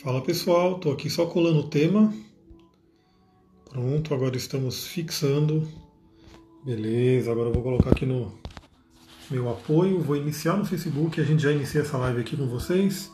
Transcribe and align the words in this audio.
Fala 0.00 0.22
pessoal, 0.22 0.76
estou 0.76 0.92
aqui 0.92 1.10
só 1.10 1.26
colando 1.26 1.58
o 1.58 1.68
tema. 1.68 2.14
Pronto, 3.68 4.14
agora 4.14 4.36
estamos 4.36 4.86
fixando. 4.86 5.66
Beleza, 6.64 7.32
agora 7.32 7.48
eu 7.48 7.52
vou 7.52 7.64
colocar 7.64 7.90
aqui 7.90 8.06
no 8.06 8.32
meu 9.28 9.50
apoio. 9.50 10.00
Vou 10.00 10.14
iniciar 10.14 10.56
no 10.56 10.64
Facebook, 10.64 11.20
a 11.20 11.24
gente 11.24 11.42
já 11.42 11.50
inicia 11.50 11.80
essa 11.80 11.98
live 11.98 12.20
aqui 12.20 12.36
com 12.36 12.46
vocês. 12.46 13.12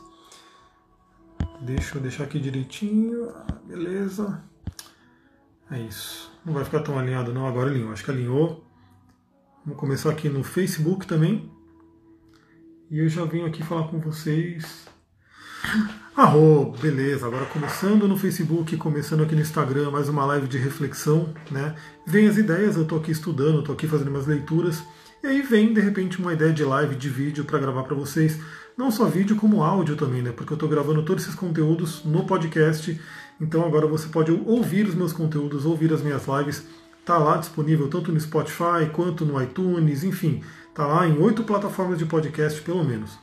Deixa 1.61 1.97
eu 1.97 2.01
deixar 2.03 2.25
aqui 2.25 2.39
direitinho. 2.39 3.33
Beleza. 3.65 4.43
É 5.71 5.79
isso. 5.79 6.31
Não 6.45 6.53
vai 6.53 6.63
ficar 6.63 6.81
tão 6.81 6.99
alinhado 6.99 7.33
não, 7.33 7.47
agora 7.47 7.71
alinhou. 7.71 7.93
Acho 7.93 8.05
que 8.05 8.11
alinhou. 8.11 8.63
Vamos 9.65 9.79
começar 9.79 10.11
aqui 10.11 10.29
no 10.29 10.43
Facebook 10.43 11.07
também. 11.07 11.51
E 12.91 12.99
eu 12.99 13.09
já 13.09 13.25
venho 13.25 13.47
aqui 13.47 13.63
falar 13.63 13.87
com 13.87 13.99
vocês 13.99 14.85
Arro, 16.17 16.73
beleza, 16.81 17.27
agora 17.27 17.45
começando 17.47 18.07
no 18.07 18.15
Facebook, 18.15 18.77
começando 18.77 19.21
aqui 19.21 19.35
no 19.35 19.41
Instagram, 19.41 19.91
mais 19.91 20.07
uma 20.07 20.23
live 20.23 20.47
de 20.47 20.57
reflexão, 20.57 21.33
né? 21.51 21.75
Vem 22.07 22.25
as 22.25 22.37
ideias, 22.37 22.77
eu 22.77 22.85
tô 22.85 22.95
aqui 22.95 23.11
estudando, 23.11 23.61
tô 23.61 23.73
aqui 23.73 23.85
fazendo 23.85 24.07
umas 24.07 24.25
leituras, 24.25 24.81
e 25.21 25.27
aí 25.27 25.41
vem 25.41 25.73
de 25.73 25.81
repente 25.81 26.17
uma 26.17 26.31
ideia 26.31 26.53
de 26.53 26.63
live, 26.63 26.95
de 26.95 27.09
vídeo 27.09 27.43
para 27.43 27.59
gravar 27.59 27.83
para 27.83 27.95
vocês, 27.95 28.39
não 28.77 28.89
só 28.91 29.03
vídeo 29.07 29.35
como 29.35 29.61
áudio 29.61 29.97
também, 29.97 30.21
né? 30.21 30.31
Porque 30.31 30.53
eu 30.53 30.57
tô 30.57 30.69
gravando 30.69 31.03
todos 31.03 31.23
esses 31.23 31.35
conteúdos 31.35 32.05
no 32.05 32.25
podcast, 32.25 32.97
então 33.41 33.65
agora 33.65 33.85
você 33.85 34.07
pode 34.07 34.31
ouvir 34.31 34.87
os 34.87 34.95
meus 34.95 35.11
conteúdos, 35.11 35.65
ouvir 35.65 35.91
as 35.91 36.01
minhas 36.01 36.23
lives, 36.27 36.65
tá 37.03 37.17
lá 37.17 37.35
disponível 37.35 37.89
tanto 37.89 38.13
no 38.13 38.19
Spotify 38.21 38.89
quanto 38.93 39.25
no 39.25 39.41
iTunes, 39.43 40.05
enfim, 40.05 40.41
tá 40.73 40.87
lá 40.87 41.05
em 41.05 41.17
oito 41.17 41.43
plataformas 41.43 41.99
de 41.99 42.05
podcast 42.05 42.61
pelo 42.61 42.85
menos. 42.85 43.19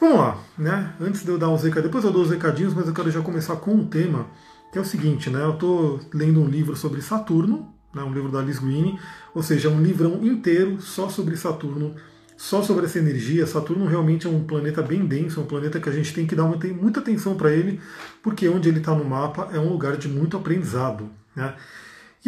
Vamos 0.00 0.18
lá, 0.18 0.38
né? 0.56 0.94
Antes 1.00 1.24
de 1.24 1.28
eu 1.28 1.36
dar 1.36 1.48
uns 1.48 1.62
recadinhos, 1.62 1.86
depois 1.86 2.04
eu 2.04 2.12
dou 2.12 2.22
os 2.22 2.30
recadinhos, 2.30 2.72
mas 2.72 2.86
eu 2.86 2.94
quero 2.94 3.10
já 3.10 3.20
começar 3.20 3.56
com 3.56 3.72
um 3.72 3.84
tema, 3.84 4.26
que 4.72 4.78
é 4.78 4.80
o 4.80 4.84
seguinte, 4.84 5.28
né? 5.28 5.42
Eu 5.42 5.54
estou 5.54 6.00
lendo 6.14 6.40
um 6.40 6.46
livro 6.46 6.76
sobre 6.76 7.02
Saturno, 7.02 7.74
né? 7.92 8.02
um 8.02 8.12
livro 8.12 8.30
da 8.30 8.38
Alice 8.38 8.60
Green, 8.60 8.96
ou 9.34 9.42
seja, 9.42 9.68
um 9.68 9.82
livrão 9.82 10.24
inteiro 10.24 10.80
só 10.80 11.08
sobre 11.08 11.36
Saturno, 11.36 11.96
só 12.36 12.62
sobre 12.62 12.86
essa 12.86 13.00
energia. 13.00 13.44
Saturno 13.44 13.86
realmente 13.86 14.28
é 14.28 14.30
um 14.30 14.44
planeta 14.44 14.82
bem 14.82 15.04
denso, 15.04 15.40
é 15.40 15.42
um 15.42 15.46
planeta 15.46 15.80
que 15.80 15.88
a 15.88 15.92
gente 15.92 16.14
tem 16.14 16.26
que 16.26 16.36
dar 16.36 16.44
muita 16.44 17.00
atenção 17.00 17.36
para 17.36 17.50
ele, 17.50 17.80
porque 18.22 18.48
onde 18.48 18.68
ele 18.68 18.78
está 18.78 18.94
no 18.94 19.04
mapa 19.04 19.48
é 19.52 19.58
um 19.58 19.68
lugar 19.68 19.96
de 19.96 20.08
muito 20.08 20.36
aprendizado, 20.36 21.10
né? 21.34 21.54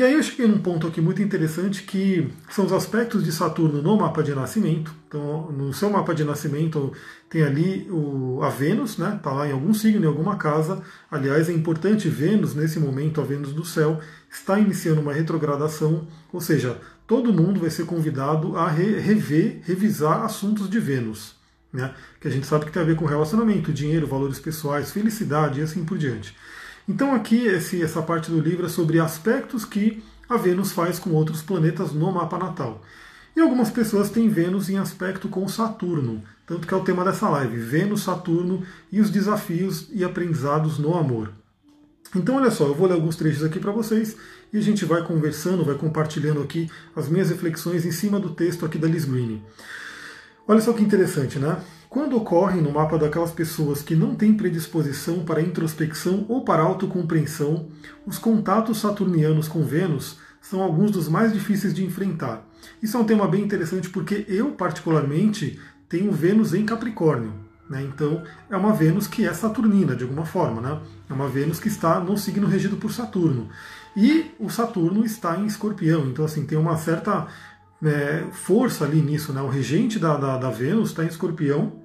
E 0.01 0.03
aí 0.03 0.15
eu 0.15 0.23
cheguei 0.23 0.47
num 0.47 0.61
ponto 0.61 0.87
aqui 0.87 0.99
muito 0.99 1.21
interessante 1.21 1.83
que 1.83 2.27
são 2.49 2.65
os 2.65 2.73
aspectos 2.73 3.23
de 3.23 3.31
Saturno 3.31 3.83
no 3.83 3.99
mapa 3.99 4.23
de 4.23 4.35
nascimento. 4.35 4.95
Então, 5.07 5.53
no 5.53 5.75
seu 5.75 5.91
mapa 5.91 6.15
de 6.15 6.25
nascimento 6.25 6.91
tem 7.29 7.43
ali 7.43 7.87
o, 7.91 8.43
a 8.43 8.49
Vênus, 8.49 8.97
né? 8.97 9.17
Está 9.17 9.31
lá 9.31 9.47
em 9.47 9.53
algum 9.53 9.75
signo, 9.75 10.03
em 10.03 10.09
alguma 10.09 10.37
casa. 10.37 10.83
Aliás, 11.11 11.51
é 11.51 11.53
importante 11.53 12.09
Vênus, 12.09 12.55
nesse 12.55 12.81
momento, 12.81 13.21
a 13.21 13.25
Vênus 13.25 13.53
do 13.53 13.63
céu, 13.63 14.01
está 14.31 14.59
iniciando 14.59 15.03
uma 15.03 15.13
retrogradação, 15.13 16.09
ou 16.33 16.41
seja, 16.41 16.81
todo 17.07 17.31
mundo 17.31 17.61
vai 17.61 17.69
ser 17.69 17.85
convidado 17.85 18.57
a 18.57 18.71
re, 18.71 18.99
rever, 18.99 19.61
revisar 19.65 20.25
assuntos 20.25 20.71
de 20.71 20.81
Vênus. 20.81 21.35
Né? 21.71 21.95
Que 22.19 22.27
a 22.27 22.31
gente 22.31 22.47
sabe 22.47 22.65
que 22.65 22.73
tem 22.73 22.83
a 22.83 22.87
ver 22.87 22.97
com 22.97 23.05
relacionamento, 23.05 23.71
dinheiro, 23.71 24.07
valores 24.07 24.41
pessoais, 24.41 24.93
felicidade 24.93 25.61
e 25.61 25.63
assim 25.63 25.85
por 25.85 25.99
diante. 25.99 26.35
Então 26.91 27.15
aqui 27.15 27.47
esse, 27.47 27.81
essa 27.81 28.03
parte 28.03 28.33
do 28.33 28.41
livro 28.41 28.67
é 28.67 28.69
sobre 28.69 28.99
aspectos 28.99 29.65
que 29.65 30.03
a 30.29 30.37
Vênus 30.37 30.73
faz 30.73 30.99
com 30.99 31.11
outros 31.11 31.41
planetas 31.41 31.93
no 31.93 32.11
mapa 32.11 32.37
natal. 32.37 32.83
E 33.37 33.41
algumas 33.41 33.71
pessoas 33.71 34.11
têm 34.11 34.29
Vênus 34.29 34.69
em 34.69 34.77
aspecto 34.77 35.29
com 35.29 35.47
Saturno, 35.47 36.21
tanto 36.45 36.67
que 36.67 36.75
é 36.75 36.77
o 36.77 36.83
tema 36.83 37.05
dessa 37.05 37.29
live, 37.29 37.57
Vênus, 37.59 38.03
Saturno 38.03 38.65
e 38.91 39.01
os 39.01 39.09
desafios 39.09 39.87
e 39.93 40.03
aprendizados 40.03 40.81
no 40.81 40.97
amor. 40.97 41.31
Então 42.13 42.35
olha 42.35 42.51
só, 42.51 42.67
eu 42.67 42.75
vou 42.75 42.89
ler 42.89 42.95
alguns 42.95 43.15
trechos 43.15 43.45
aqui 43.45 43.61
para 43.61 43.71
vocês 43.71 44.17
e 44.53 44.59
a 44.59 44.61
gente 44.61 44.85
vai 44.85 45.05
conversando, 45.05 45.65
vai 45.65 45.77
compartilhando 45.77 46.43
aqui 46.43 46.69
as 46.97 47.09
minhas 47.09 47.31
reflexões 47.31 47.87
em 47.87 47.93
cima 47.93 48.19
do 48.19 48.31
texto 48.31 48.67
aqui 48.67 48.79
da 48.79 48.89
Liz 48.89 49.05
Green. 49.05 49.41
Olha 50.47 50.61
só 50.61 50.73
que 50.73 50.83
interessante, 50.83 51.39
né? 51.39 51.61
Quando 51.89 52.17
ocorrem 52.17 52.63
no 52.63 52.73
mapa 52.73 52.97
daquelas 52.97 53.33
pessoas 53.33 53.83
que 53.83 53.97
não 53.97 54.15
têm 54.15 54.33
predisposição 54.33 55.25
para 55.25 55.43
introspecção 55.43 56.25
ou 56.29 56.45
para 56.45 56.63
autocompreensão, 56.63 57.69
os 58.07 58.17
contatos 58.17 58.79
saturnianos 58.79 59.49
com 59.49 59.65
Vênus 59.65 60.19
são 60.41 60.63
alguns 60.63 60.93
dos 60.93 61.09
mais 61.09 61.33
difíceis 61.33 61.75
de 61.75 61.85
enfrentar. 61.85 62.47
Isso 62.81 62.97
é 62.97 63.01
um 63.01 63.05
tema 63.05 63.27
bem 63.27 63.43
interessante 63.43 63.91
porque 63.91 64.25
eu, 64.29 64.53
particularmente, 64.53 65.59
tenho 65.89 66.13
Vênus 66.13 66.55
em 66.55 66.65
Capricórnio. 66.65 67.33
Né? 67.69 67.83
Então, 67.83 68.23
é 68.49 68.57
uma 68.57 68.73
Vênus 68.73 69.07
que 69.07 69.27
é 69.27 69.33
saturnina, 69.33 69.95
de 69.95 70.05
alguma 70.05 70.25
forma. 70.25 70.61
Né? 70.61 70.81
É 71.09 71.13
uma 71.13 71.29
Vênus 71.29 71.61
que 71.61 71.69
está 71.69 72.01
no 72.01 72.17
signo 72.17 72.47
regido 72.47 72.77
por 72.77 72.93
Saturno. 72.93 73.49
E 73.97 74.31
o 74.39 74.49
Saturno 74.49 75.05
está 75.05 75.37
em 75.37 75.47
Escorpião, 75.47 76.07
então, 76.07 76.25
assim, 76.25 76.47
tem 76.47 76.57
uma 76.57 76.77
certa 76.77 77.27
é, 77.83 78.25
força 78.33 78.85
ali 78.85 79.01
nisso. 79.01 79.33
Né? 79.33 79.41
O 79.43 79.49
regente 79.49 79.99
da, 79.99 80.17
da, 80.17 80.37
da 80.37 80.51
Vênus 80.51 80.91
está 80.91 81.05
em 81.05 81.09
Escorpião 81.09 81.81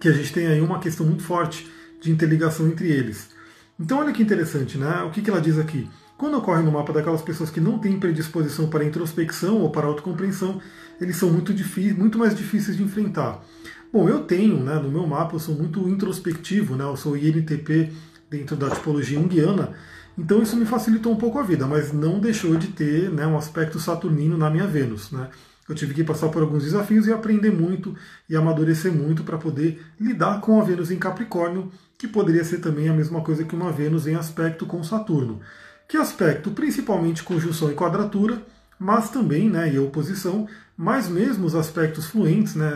que 0.00 0.08
a 0.08 0.12
gente 0.12 0.32
tem 0.32 0.46
aí 0.46 0.60
uma 0.60 0.78
questão 0.78 1.04
muito 1.04 1.22
forte 1.22 1.68
de 2.00 2.10
interligação 2.10 2.68
entre 2.68 2.88
eles. 2.88 3.30
Então 3.78 3.98
olha 3.98 4.12
que 4.12 4.22
interessante, 4.22 4.78
né? 4.78 5.02
O 5.02 5.10
que, 5.10 5.20
que 5.20 5.30
ela 5.30 5.40
diz 5.40 5.58
aqui? 5.58 5.88
Quando 6.16 6.36
ocorre 6.36 6.62
no 6.62 6.72
mapa 6.72 6.92
daquelas 6.92 7.22
pessoas 7.22 7.50
que 7.50 7.60
não 7.60 7.78
têm 7.78 7.98
predisposição 7.98 8.68
para 8.68 8.84
introspecção 8.84 9.60
ou 9.60 9.70
para 9.70 9.86
autocompreensão, 9.86 10.60
eles 11.00 11.16
são 11.16 11.30
muito, 11.30 11.52
muito 11.96 12.18
mais 12.18 12.34
difíceis 12.34 12.76
de 12.76 12.82
enfrentar. 12.82 13.44
Bom, 13.92 14.08
eu 14.08 14.24
tenho, 14.24 14.58
né, 14.58 14.74
no 14.74 14.90
meu 14.90 15.06
mapa, 15.06 15.36
eu 15.36 15.38
sou 15.38 15.54
muito 15.54 15.88
introspectivo, 15.88 16.74
né, 16.74 16.84
eu 16.84 16.96
sou 16.96 17.16
INTP 17.16 17.92
dentro 18.28 18.56
da 18.56 18.68
tipologia 18.68 19.18
junguiana, 19.18 19.72
então 20.18 20.42
isso 20.42 20.56
me 20.56 20.66
facilitou 20.66 21.12
um 21.12 21.16
pouco 21.16 21.38
a 21.38 21.42
vida, 21.42 21.64
mas 21.66 21.92
não 21.92 22.18
deixou 22.18 22.56
de 22.56 22.66
ter 22.68 23.08
né, 23.08 23.24
um 23.24 23.38
aspecto 23.38 23.78
saturnino 23.78 24.36
na 24.36 24.50
minha 24.50 24.66
Vênus. 24.66 25.12
Né? 25.12 25.28
Eu 25.68 25.76
tive 25.76 25.94
que 25.94 26.02
passar 26.02 26.28
por 26.28 26.42
alguns 26.42 26.64
desafios 26.64 27.06
e 27.06 27.12
aprender 27.12 27.52
muito 27.52 27.94
e 28.28 28.34
amadurecer 28.34 28.92
muito 28.92 29.22
para 29.22 29.38
poder 29.38 29.80
lidar 30.00 30.40
com 30.40 30.60
a 30.60 30.64
Vênus 30.64 30.90
em 30.90 30.98
Capricórnio, 30.98 31.70
que 31.96 32.08
poderia 32.08 32.42
ser 32.42 32.58
também 32.58 32.88
a 32.88 32.92
mesma 32.92 33.20
coisa 33.20 33.44
que 33.44 33.54
uma 33.54 33.70
Vênus 33.70 34.08
em 34.08 34.16
aspecto 34.16 34.66
com 34.66 34.82
Saturno. 34.82 35.40
Que 35.86 35.96
aspecto? 35.96 36.50
Principalmente 36.50 37.22
conjunção 37.22 37.70
e 37.70 37.74
quadratura, 37.74 38.42
mas 38.78 39.10
também, 39.10 39.48
né, 39.48 39.72
e 39.72 39.78
oposição, 39.78 40.48
mas 40.76 41.08
mesmo 41.08 41.46
os 41.46 41.54
aspectos 41.54 42.06
fluentes, 42.06 42.54
né, 42.54 42.70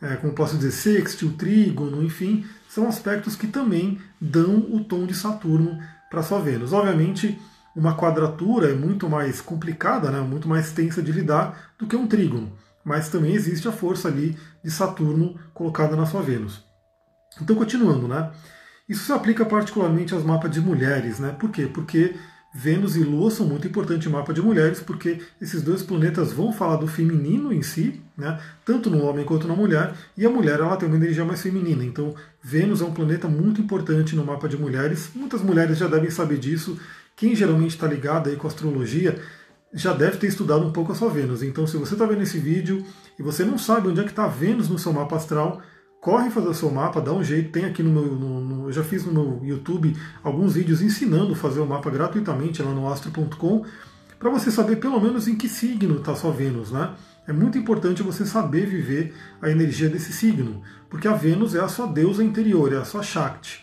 é, 0.00 0.12
é, 0.12 0.16
como 0.16 0.32
posso 0.32 0.56
dizer, 0.56 0.72
sextil, 0.72 1.34
trígono, 1.36 2.02
enfim, 2.02 2.44
são 2.68 2.88
aspectos 2.88 3.34
que 3.34 3.46
também 3.46 3.98
dão 4.20 4.58
o 4.70 4.84
tom 4.84 5.06
de 5.06 5.14
Saturno 5.14 5.78
para 6.12 6.22
sua 6.22 6.38
Vênus. 6.38 6.74
Obviamente, 6.74 7.40
uma 7.74 7.96
quadratura 7.96 8.70
é 8.70 8.74
muito 8.74 9.08
mais 9.08 9.40
complicada, 9.40 10.10
né, 10.10 10.20
muito 10.20 10.46
mais 10.46 10.70
tensa 10.70 11.02
de 11.02 11.10
lidar 11.10 11.72
do 11.78 11.86
que 11.86 11.96
um 11.96 12.06
trígono. 12.06 12.52
Mas 12.84 13.08
também 13.08 13.34
existe 13.34 13.66
a 13.66 13.72
força 13.72 14.08
ali 14.08 14.36
de 14.62 14.70
Saturno 14.70 15.38
colocada 15.54 15.96
na 15.96 16.04
sua 16.04 16.20
Vênus. 16.20 16.64
Então, 17.40 17.56
continuando, 17.56 18.06
né? 18.06 18.30
Isso 18.86 19.06
se 19.06 19.12
aplica 19.12 19.46
particularmente 19.46 20.12
aos 20.12 20.22
mapas 20.22 20.50
de 20.50 20.60
mulheres, 20.60 21.18
né? 21.18 21.34
Por 21.38 21.50
quê? 21.50 21.66
Porque 21.66 22.14
Vênus 22.54 22.96
e 22.96 23.00
Lua 23.02 23.30
são 23.30 23.46
muito 23.46 23.66
importantes 23.66 24.06
no 24.06 24.12
mapa 24.12 24.32
de 24.34 24.42
mulheres, 24.42 24.78
porque 24.78 25.22
esses 25.40 25.62
dois 25.62 25.82
planetas 25.82 26.32
vão 26.32 26.52
falar 26.52 26.76
do 26.76 26.86
feminino 26.86 27.50
em 27.52 27.62
si, 27.62 28.00
né? 28.16 28.38
tanto 28.64 28.90
no 28.90 29.02
homem 29.02 29.24
quanto 29.24 29.48
na 29.48 29.56
mulher, 29.56 29.94
e 30.16 30.26
a 30.26 30.30
mulher 30.30 30.60
ela 30.60 30.76
tem 30.76 30.86
uma 30.86 30.98
energia 30.98 31.24
mais 31.24 31.40
feminina. 31.40 31.82
Então, 31.82 32.14
Vênus 32.42 32.82
é 32.82 32.84
um 32.84 32.92
planeta 32.92 33.26
muito 33.26 33.60
importante 33.60 34.14
no 34.14 34.24
mapa 34.24 34.48
de 34.48 34.58
mulheres. 34.58 35.10
Muitas 35.14 35.40
mulheres 35.40 35.78
já 35.78 35.86
devem 35.86 36.10
saber 36.10 36.38
disso, 36.38 36.78
quem 37.16 37.34
geralmente 37.34 37.70
está 37.70 37.86
ligado 37.86 38.28
aí 38.28 38.36
com 38.36 38.46
astrologia 38.46 39.18
já 39.72 39.94
deve 39.94 40.18
ter 40.18 40.26
estudado 40.26 40.66
um 40.66 40.72
pouco 40.72 40.92
a 40.92 40.94
sua 40.94 41.08
Vênus. 41.08 41.42
Então, 41.42 41.66
se 41.66 41.78
você 41.78 41.94
está 41.94 42.04
vendo 42.04 42.22
esse 42.22 42.38
vídeo 42.38 42.84
e 43.18 43.22
você 43.22 43.44
não 43.44 43.56
sabe 43.56 43.88
onde 43.88 44.00
é 44.00 44.04
que 44.04 44.10
está 44.10 44.26
Vênus 44.26 44.68
no 44.68 44.78
seu 44.78 44.92
mapa 44.92 45.16
astral, 45.16 45.62
corre 46.02 46.30
fazer 46.30 46.48
o 46.48 46.54
seu 46.54 46.68
mapa, 46.68 47.00
dá 47.00 47.12
um 47.12 47.22
jeito. 47.22 47.52
Tem 47.52 47.64
aqui 47.64 47.80
no 47.80 47.90
meu. 47.90 48.14
No, 48.16 48.40
no, 48.40 48.68
eu 48.68 48.72
já 48.72 48.82
fiz 48.82 49.06
no 49.06 49.12
meu 49.12 49.40
YouTube 49.44 49.96
alguns 50.22 50.54
vídeos 50.54 50.82
ensinando 50.82 51.32
a 51.32 51.36
fazer 51.36 51.60
o 51.60 51.66
mapa 51.66 51.88
gratuitamente 51.90 52.60
lá 52.60 52.72
no 52.72 52.92
astro.com, 52.92 53.64
para 54.18 54.28
você 54.28 54.50
saber 54.50 54.76
pelo 54.76 55.00
menos 55.00 55.28
em 55.28 55.36
que 55.36 55.48
signo 55.48 55.98
está 55.98 56.14
sua 56.16 56.32
Vênus, 56.32 56.72
né? 56.72 56.90
É 57.26 57.32
muito 57.32 57.56
importante 57.56 58.02
você 58.02 58.26
saber 58.26 58.66
viver 58.66 59.14
a 59.40 59.48
energia 59.48 59.88
desse 59.88 60.12
signo, 60.12 60.60
porque 60.90 61.06
a 61.06 61.12
Vênus 61.12 61.54
é 61.54 61.60
a 61.60 61.68
sua 61.68 61.86
deusa 61.86 62.24
interior, 62.24 62.72
é 62.72 62.78
a 62.78 62.84
sua 62.84 63.04
Shakti. 63.04 63.62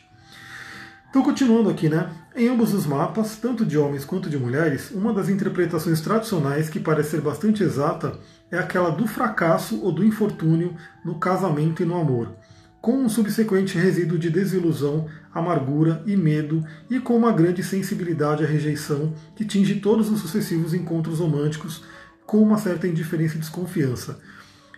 Então, 1.10 1.22
continuando 1.22 1.69
aqui, 1.69 1.90
né? 1.90 2.10
Em 2.34 2.48
ambos 2.48 2.74
os 2.74 2.86
mapas, 2.86 3.36
tanto 3.36 3.66
de 3.66 3.78
homens 3.78 4.06
quanto 4.06 4.30
de 4.30 4.38
mulheres, 4.38 4.92
uma 4.92 5.12
das 5.12 5.28
interpretações 5.28 6.00
tradicionais 6.00 6.69
que 6.69 6.80
parece 6.80 7.12
ser 7.12 7.22
bastante 7.22 7.64
exata 7.64 8.18
é 8.51 8.57
aquela 8.57 8.90
do 8.90 9.07
fracasso 9.07 9.81
ou 9.81 9.92
do 9.92 10.04
infortúnio 10.04 10.75
no 11.04 11.16
casamento 11.16 11.81
e 11.84 11.86
no 11.86 12.00
amor, 12.00 12.34
com 12.81 12.94
um 12.94 13.10
subsequente 13.10 13.78
resíduo 13.78 14.18
de 14.18 14.30
desilusão, 14.30 15.07
amargura 15.34 16.01
e 16.06 16.16
medo, 16.16 16.63
e 16.90 17.00
com 17.00 17.16
uma 17.16 17.31
grande 17.31 17.62
sensibilidade 17.62 18.44
à 18.44 18.48
rejeição 18.48 19.13
que 19.36 19.46
tinge 19.46 19.75
todos 19.75 20.10
os 20.10 20.19
sucessivos 20.19 20.74
encontros 20.74 21.19
românticos 21.19 21.84
com 22.25 22.42
uma 22.42 22.57
certa 22.57 22.88
indiferença 22.88 23.36
e 23.36 23.40
desconfiança. 23.40 24.19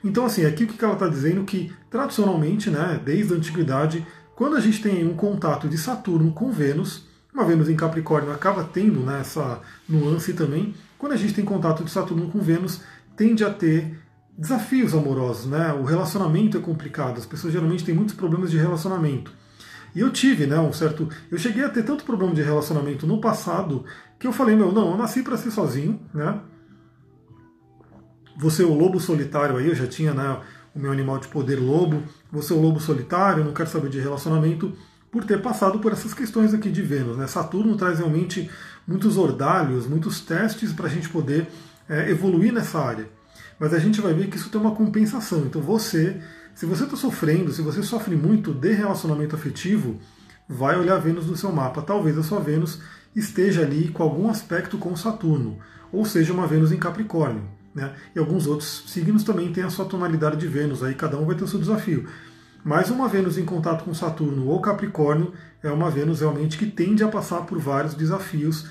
Então, 0.04 0.26
assim, 0.26 0.46
aqui 0.46 0.64
o 0.64 0.68
que 0.68 0.84
ela 0.84 0.96
está 0.96 1.08
dizendo 1.08 1.44
que, 1.44 1.72
tradicionalmente, 1.90 2.70
né, 2.70 3.00
desde 3.04 3.34
a 3.34 3.38
antiguidade, 3.38 4.06
quando 4.36 4.56
a 4.56 4.60
gente 4.60 4.82
tem 4.82 5.08
um 5.08 5.14
contato 5.16 5.70
de 5.70 5.78
Saturno 5.78 6.32
com 6.32 6.52
Vênus, 6.52 7.06
uma 7.34 7.46
Vênus 7.46 7.70
em 7.70 7.76
Capricórnio 7.76 8.34
acaba 8.34 8.64
tendo 8.64 9.02
né, 9.02 9.22
essa 9.22 9.62
nuance 9.88 10.34
também. 10.34 10.74
Quando 10.98 11.14
a 11.14 11.18
gente 11.18 11.34
tem 11.34 11.46
contato 11.46 11.84
de 11.84 11.92
Saturno 11.92 12.30
com 12.30 12.40
Vênus, 12.40 12.82
tende 13.16 13.44
a 13.44 13.50
ter 13.50 14.00
desafios 14.38 14.94
amorosos, 14.94 15.46
né? 15.46 15.74
O 15.74 15.84
relacionamento 15.84 16.58
é 16.58 16.62
complicado, 16.62 17.18
as 17.18 17.26
pessoas 17.26 17.54
geralmente 17.54 17.84
têm 17.84 17.94
muitos 17.94 18.16
problemas 18.16 18.50
de 18.50 18.58
relacionamento. 18.58 19.32
E 19.94 20.00
eu 20.00 20.10
tive, 20.10 20.48
né, 20.48 20.58
um 20.58 20.72
certo. 20.72 21.10
Eu 21.30 21.38
cheguei 21.38 21.64
a 21.64 21.70
ter 21.70 21.84
tanto 21.84 22.06
problema 22.06 22.34
de 22.34 22.42
relacionamento 22.42 23.06
no 23.06 23.20
passado 23.20 23.84
que 24.18 24.26
eu 24.26 24.32
falei, 24.32 24.56
meu, 24.56 24.72
não, 24.72 24.92
eu 24.92 24.98
nasci 24.98 25.22
para 25.22 25.38
ser 25.38 25.52
sozinho, 25.52 26.00
né? 26.14 26.40
Você 28.38 28.64
é 28.64 28.66
o 28.66 28.74
lobo 28.74 29.00
solitário 29.00 29.58
aí, 29.58 29.68
eu 29.68 29.76
já 29.76 29.86
tinha, 29.86 30.14
né, 30.14 30.40
o 30.74 30.80
meu 30.80 30.92
animal 30.92 31.20
de 31.20 31.28
poder 31.28 31.58
lobo. 31.58 32.04
Você 32.32 32.54
é 32.54 32.56
o 32.56 32.62
lobo 32.62 32.80
solitário, 32.80 33.44
não 33.44 33.54
quero 33.54 33.70
saber 33.70 33.90
de 33.90 34.00
relacionamento 34.00 34.74
por 35.12 35.26
ter 35.26 35.42
passado 35.42 35.80
por 35.80 35.92
essas 35.92 36.14
questões 36.14 36.54
aqui 36.54 36.72
de 36.72 36.82
Vênus. 36.82 37.18
Né? 37.18 37.28
Saturno 37.28 37.76
traz 37.76 38.00
realmente 38.00 38.50
muitos 38.88 39.18
ordalhos, 39.18 39.86
muitos 39.86 40.22
testes 40.22 40.72
para 40.72 40.86
a 40.86 40.90
gente 40.90 41.10
poder 41.10 41.48
é, 41.92 42.10
evoluir 42.10 42.54
nessa 42.54 42.80
área. 42.80 43.10
Mas 43.60 43.74
a 43.74 43.80
gente 43.80 44.00
vai 44.00 44.14
ver 44.14 44.28
que 44.28 44.38
isso 44.38 44.50
tem 44.50 44.60
uma 44.60 44.74
compensação. 44.74 45.46
Então 45.46 45.62
você, 45.62 46.20
se 46.56 46.66
você 46.66 46.86
está 46.86 46.96
sofrendo, 46.96 47.52
se 47.52 47.62
você 47.62 47.84
sofre 47.84 48.16
muito 48.16 48.54
de 48.54 48.72
relacionamento 48.72 49.36
afetivo, 49.36 50.00
vai 50.48 50.80
olhar 50.80 50.98
Vênus 51.00 51.28
no 51.28 51.36
seu 51.36 51.52
mapa. 51.52 51.82
Talvez 51.82 52.18
a 52.18 52.24
sua 52.24 52.40
Vênus 52.40 52.80
esteja 53.14 53.62
ali 53.62 53.90
com 53.90 54.02
algum 54.02 54.30
aspecto 54.30 54.78
com 54.78 54.96
Saturno, 54.96 55.60
ou 55.92 56.06
seja, 56.06 56.32
uma 56.32 56.48
Vênus 56.48 56.72
em 56.72 56.78
Capricórnio. 56.78 57.44
Né? 57.76 57.94
E 58.16 58.20
alguns 58.20 58.48
outros 58.48 58.86
signos 58.88 59.24
também 59.24 59.52
têm 59.52 59.64
a 59.64 59.70
sua 59.70 59.86
tonalidade 59.86 60.38
de 60.38 60.48
Vênus, 60.48 60.82
aí 60.82 60.96
cada 60.96 61.18
um 61.18 61.26
vai 61.26 61.36
ter 61.36 61.44
o 61.44 61.48
seu 61.48 61.60
desafio. 61.60 62.08
Mas 62.64 62.90
uma 62.90 63.08
Vênus 63.08 63.38
em 63.38 63.46
contato 63.46 63.84
com 63.84 63.94
Saturno 63.94 64.48
ou 64.48 64.62
Capricórnio 64.62 65.34
é 65.62 65.70
uma 65.70 65.90
Vênus 65.90 66.22
realmente 66.22 66.58
que 66.58 66.66
tende 66.66 67.04
a 67.04 67.08
passar 67.08 67.42
por 67.42 67.60
vários 67.60 67.94
desafios, 67.94 68.68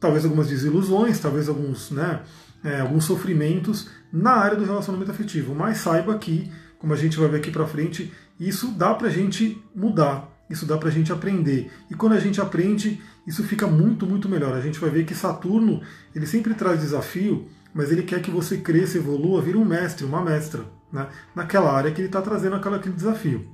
talvez 0.00 0.24
algumas 0.24 0.48
desilusões, 0.48 1.18
talvez 1.18 1.48
alguns, 1.48 1.90
né, 1.90 2.20
é, 2.66 2.80
alguns 2.80 3.04
sofrimentos 3.04 3.88
na 4.12 4.32
área 4.32 4.56
do 4.56 4.64
relacionamento 4.64 5.12
afetivo. 5.12 5.54
Mas 5.54 5.78
saiba 5.78 6.18
que, 6.18 6.50
como 6.78 6.92
a 6.92 6.96
gente 6.96 7.16
vai 7.16 7.28
ver 7.28 7.36
aqui 7.38 7.50
para 7.50 7.66
frente, 7.66 8.12
isso 8.38 8.72
dá 8.72 8.92
para 8.92 9.06
a 9.06 9.10
gente 9.10 9.62
mudar, 9.74 10.28
isso 10.50 10.66
dá 10.66 10.76
para 10.76 10.88
a 10.88 10.92
gente 10.92 11.12
aprender. 11.12 11.70
E 11.88 11.94
quando 11.94 12.14
a 12.14 12.20
gente 12.20 12.40
aprende, 12.40 13.00
isso 13.26 13.44
fica 13.44 13.68
muito, 13.68 14.04
muito 14.04 14.28
melhor. 14.28 14.52
A 14.52 14.60
gente 14.60 14.80
vai 14.80 14.90
ver 14.90 15.04
que 15.04 15.14
Saturno 15.14 15.80
ele 16.14 16.26
sempre 16.26 16.54
traz 16.54 16.80
desafio, 16.80 17.46
mas 17.72 17.92
ele 17.92 18.02
quer 18.02 18.20
que 18.20 18.30
você 18.32 18.56
cresça, 18.58 18.98
evolua, 18.98 19.40
vire 19.40 19.56
um 19.56 19.64
mestre, 19.64 20.04
uma 20.04 20.22
mestra 20.22 20.64
né, 20.92 21.06
naquela 21.34 21.72
área 21.72 21.92
que 21.92 22.00
ele 22.00 22.08
está 22.08 22.20
trazendo 22.20 22.56
aquela, 22.56 22.78
aquele 22.78 22.96
desafio. 22.96 23.46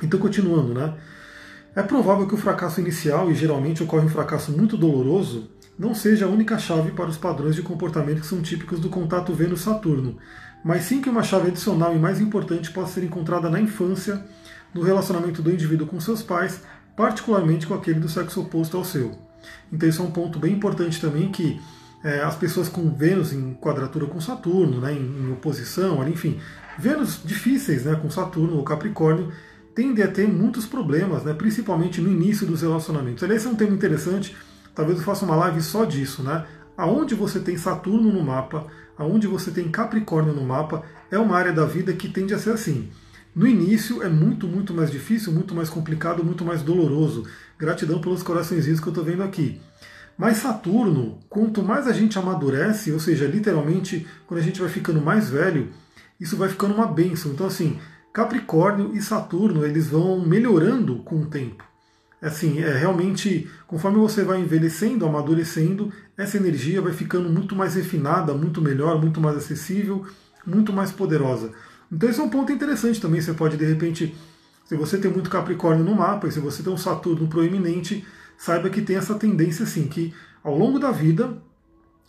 Então, 0.00 0.20
continuando, 0.20 0.74
né, 0.74 0.94
é 1.74 1.82
provável 1.82 2.26
que 2.28 2.34
o 2.34 2.38
fracasso 2.38 2.80
inicial, 2.80 3.30
e 3.30 3.34
geralmente 3.34 3.82
ocorre 3.82 4.04
um 4.04 4.08
fracasso 4.08 4.52
muito 4.52 4.76
doloroso, 4.76 5.50
não 5.78 5.94
seja 5.94 6.26
a 6.26 6.28
única 6.28 6.58
chave 6.58 6.90
para 6.90 7.08
os 7.08 7.16
padrões 7.16 7.54
de 7.54 7.62
comportamento 7.62 8.20
que 8.20 8.26
são 8.26 8.42
típicos 8.42 8.80
do 8.80 8.88
contato 8.88 9.32
Vênus-Saturno, 9.32 10.16
mas 10.64 10.82
sim 10.82 11.00
que 11.00 11.08
uma 11.08 11.22
chave 11.22 11.48
adicional 11.48 11.94
e 11.94 11.98
mais 11.98 12.20
importante 12.20 12.70
possa 12.70 12.94
ser 12.94 13.04
encontrada 13.04 13.48
na 13.48 13.60
infância, 13.60 14.24
no 14.74 14.82
relacionamento 14.82 15.40
do 15.40 15.52
indivíduo 15.52 15.86
com 15.86 16.00
seus 16.00 16.22
pais, 16.22 16.62
particularmente 16.96 17.66
com 17.66 17.74
aquele 17.74 18.00
do 18.00 18.08
sexo 18.08 18.40
oposto 18.40 18.76
ao 18.76 18.84
seu. 18.84 19.16
Então, 19.72 19.88
isso 19.88 20.02
é 20.02 20.04
um 20.04 20.10
ponto 20.10 20.38
bem 20.38 20.54
importante 20.54 21.00
também 21.00 21.30
que 21.30 21.60
é, 22.02 22.20
as 22.22 22.36
pessoas 22.36 22.68
com 22.68 22.90
Vênus 22.90 23.32
em 23.32 23.54
quadratura 23.54 24.06
com 24.06 24.20
Saturno, 24.20 24.80
né, 24.80 24.92
em, 24.92 25.26
em 25.26 25.32
oposição, 25.32 26.06
enfim, 26.08 26.38
Vênus 26.78 27.20
difíceis 27.24 27.84
né, 27.84 27.94
com 27.94 28.10
Saturno 28.10 28.56
ou 28.56 28.64
Capricórnio, 28.64 29.32
tendem 29.74 30.04
a 30.04 30.08
ter 30.08 30.26
muitos 30.26 30.66
problemas, 30.66 31.22
né, 31.22 31.32
principalmente 31.34 32.00
no 32.00 32.10
início 32.10 32.46
dos 32.46 32.62
relacionamentos. 32.62 33.22
Aliás, 33.22 33.42
esse 33.42 33.48
é 33.48 33.52
um 33.52 33.56
tema 33.56 33.74
interessante, 33.74 34.36
talvez 34.78 35.00
eu 35.00 35.04
faça 35.04 35.24
uma 35.24 35.34
live 35.34 35.60
só 35.60 35.84
disso, 35.84 36.22
né? 36.22 36.46
Aonde 36.76 37.12
você 37.12 37.40
tem 37.40 37.56
Saturno 37.56 38.12
no 38.12 38.22
mapa, 38.22 38.68
aonde 38.96 39.26
você 39.26 39.50
tem 39.50 39.68
Capricórnio 39.68 40.32
no 40.32 40.44
mapa, 40.44 40.84
é 41.10 41.18
uma 41.18 41.36
área 41.36 41.52
da 41.52 41.64
vida 41.64 41.92
que 41.92 42.08
tende 42.08 42.32
a 42.32 42.38
ser 42.38 42.52
assim. 42.52 42.88
No 43.34 43.44
início 43.44 44.04
é 44.04 44.08
muito, 44.08 44.46
muito 44.46 44.72
mais 44.72 44.88
difícil, 44.88 45.32
muito 45.32 45.52
mais 45.52 45.68
complicado, 45.68 46.22
muito 46.22 46.44
mais 46.44 46.62
doloroso. 46.62 47.26
Gratidão 47.58 48.00
pelos 48.00 48.22
coraçõezinhos 48.22 48.78
que 48.78 48.86
eu 48.86 48.92
estou 48.92 49.04
vendo 49.04 49.24
aqui. 49.24 49.60
Mas 50.16 50.36
Saturno, 50.36 51.18
quanto 51.28 51.60
mais 51.60 51.88
a 51.88 51.92
gente 51.92 52.16
amadurece, 52.16 52.92
ou 52.92 53.00
seja, 53.00 53.26
literalmente, 53.26 54.06
quando 54.28 54.38
a 54.38 54.44
gente 54.44 54.60
vai 54.60 54.68
ficando 54.68 55.00
mais 55.00 55.28
velho, 55.28 55.70
isso 56.20 56.36
vai 56.36 56.48
ficando 56.48 56.72
uma 56.72 56.86
benção. 56.86 57.32
Então, 57.32 57.48
assim, 57.48 57.80
Capricórnio 58.12 58.94
e 58.94 59.02
Saturno, 59.02 59.66
eles 59.66 59.88
vão 59.88 60.24
melhorando 60.24 61.00
com 61.02 61.16
o 61.16 61.26
tempo. 61.26 61.67
Assim, 62.20 62.60
é 62.60 62.76
realmente, 62.76 63.48
conforme 63.66 63.98
você 63.98 64.24
vai 64.24 64.40
envelhecendo, 64.40 65.06
amadurecendo, 65.06 65.92
essa 66.16 66.36
energia 66.36 66.82
vai 66.82 66.92
ficando 66.92 67.28
muito 67.28 67.54
mais 67.54 67.76
refinada, 67.76 68.34
muito 68.34 68.60
melhor, 68.60 69.00
muito 69.00 69.20
mais 69.20 69.36
acessível, 69.36 70.04
muito 70.44 70.72
mais 70.72 70.90
poderosa. 70.90 71.52
Então 71.90 72.08
esse 72.10 72.18
é 72.18 72.22
um 72.22 72.28
ponto 72.28 72.52
interessante 72.52 73.00
também. 73.00 73.20
Você 73.20 73.32
pode, 73.32 73.56
de 73.56 73.64
repente, 73.64 74.14
se 74.64 74.76
você 74.76 74.98
tem 74.98 75.10
muito 75.10 75.30
Capricórnio 75.30 75.84
no 75.84 75.94
mapa, 75.94 76.26
e 76.26 76.32
se 76.32 76.40
você 76.40 76.62
tem 76.62 76.72
um 76.72 76.76
Saturno 76.76 77.28
proeminente, 77.28 78.04
saiba 78.36 78.68
que 78.68 78.82
tem 78.82 78.96
essa 78.96 79.14
tendência 79.14 79.62
assim, 79.62 79.86
que 79.86 80.12
ao 80.42 80.56
longo 80.58 80.78
da 80.78 80.90
vida, 80.90 81.40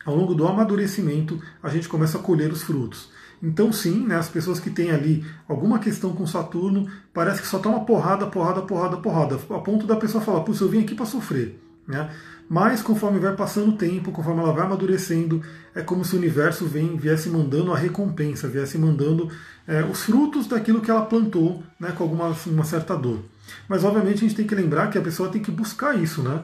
ao 0.05 0.15
longo 0.15 0.33
do 0.33 0.47
amadurecimento, 0.47 1.39
a 1.61 1.69
gente 1.69 1.87
começa 1.87 2.17
a 2.17 2.21
colher 2.21 2.51
os 2.51 2.63
frutos. 2.63 3.11
Então 3.41 3.71
sim, 3.71 4.05
né, 4.05 4.15
as 4.15 4.27
pessoas 4.27 4.59
que 4.59 4.69
têm 4.69 4.91
ali 4.91 5.25
alguma 5.47 5.79
questão 5.79 6.13
com 6.13 6.27
Saturno, 6.27 6.89
parece 7.13 7.41
que 7.41 7.47
só 7.47 7.57
toma 7.57 7.85
porrada, 7.85 8.27
porrada, 8.27 8.61
porrada, 8.61 8.97
porrada, 8.97 9.35
a 9.35 9.59
ponto 9.59 9.87
da 9.87 9.95
pessoa 9.95 10.23
falar, 10.23 10.41
putz, 10.41 10.59
eu 10.59 10.67
vim 10.67 10.81
aqui 10.81 10.93
para 10.93 11.05
sofrer. 11.05 11.57
Né? 11.87 12.09
Mas 12.49 12.81
conforme 12.81 13.19
vai 13.19 13.35
passando 13.35 13.69
o 13.69 13.77
tempo, 13.77 14.11
conforme 14.11 14.41
ela 14.41 14.51
vai 14.51 14.65
amadurecendo, 14.65 15.41
é 15.73 15.81
como 15.81 16.03
se 16.03 16.15
o 16.15 16.17
universo 16.17 16.65
vem, 16.65 16.97
viesse 16.97 17.29
mandando 17.29 17.71
a 17.71 17.77
recompensa, 17.77 18.47
viesse 18.47 18.77
mandando 18.77 19.31
é, 19.65 19.83
os 19.83 20.03
frutos 20.03 20.47
daquilo 20.47 20.81
que 20.81 20.91
ela 20.91 21.05
plantou 21.05 21.63
né, 21.79 21.91
com 21.91 22.03
alguma 22.03 22.35
uma 22.47 22.63
certa 22.63 22.95
dor. 22.95 23.23
Mas 23.67 23.83
obviamente 23.83 24.17
a 24.17 24.27
gente 24.27 24.35
tem 24.35 24.45
que 24.45 24.55
lembrar 24.55 24.89
que 24.89 24.97
a 24.97 25.01
pessoa 25.01 25.29
tem 25.29 25.41
que 25.41 25.51
buscar 25.51 25.97
isso, 25.97 26.21
né? 26.21 26.43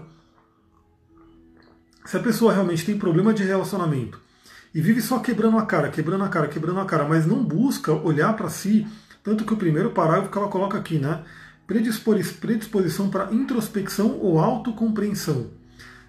Se 2.06 2.18
a 2.18 2.20
pessoa 2.20 2.54
realmente 2.54 2.86
tem 2.86 2.98
problema 2.98 3.34
de 3.34 3.44
relacionamento 3.44 4.25
e 4.76 4.82
vive 4.82 5.02
só 5.02 5.20
quebrando 5.20 5.58
a 5.58 5.66
cara, 5.66 5.88
quebrando 5.88 6.26
a 6.26 6.28
cara, 6.28 6.50
quebrando 6.50 6.82
a 6.82 6.86
cara, 6.86 7.06
mas 7.06 7.26
não 7.26 7.42
busca 7.42 7.94
olhar 7.94 8.36
para 8.36 8.50
si, 8.50 8.86
tanto 9.24 9.46
que 9.46 9.54
o 9.54 9.58
primeiro 9.58 9.92
parágrafo 9.92 10.30
que 10.30 10.38
ela 10.38 10.50
coloca 10.50 10.78
aqui, 10.78 11.00
né? 11.00 11.24
Predisposição 11.66 13.10
para 13.10 13.34
introspecção 13.34 14.20
ou 14.20 14.38
autocompreensão. 14.38 15.50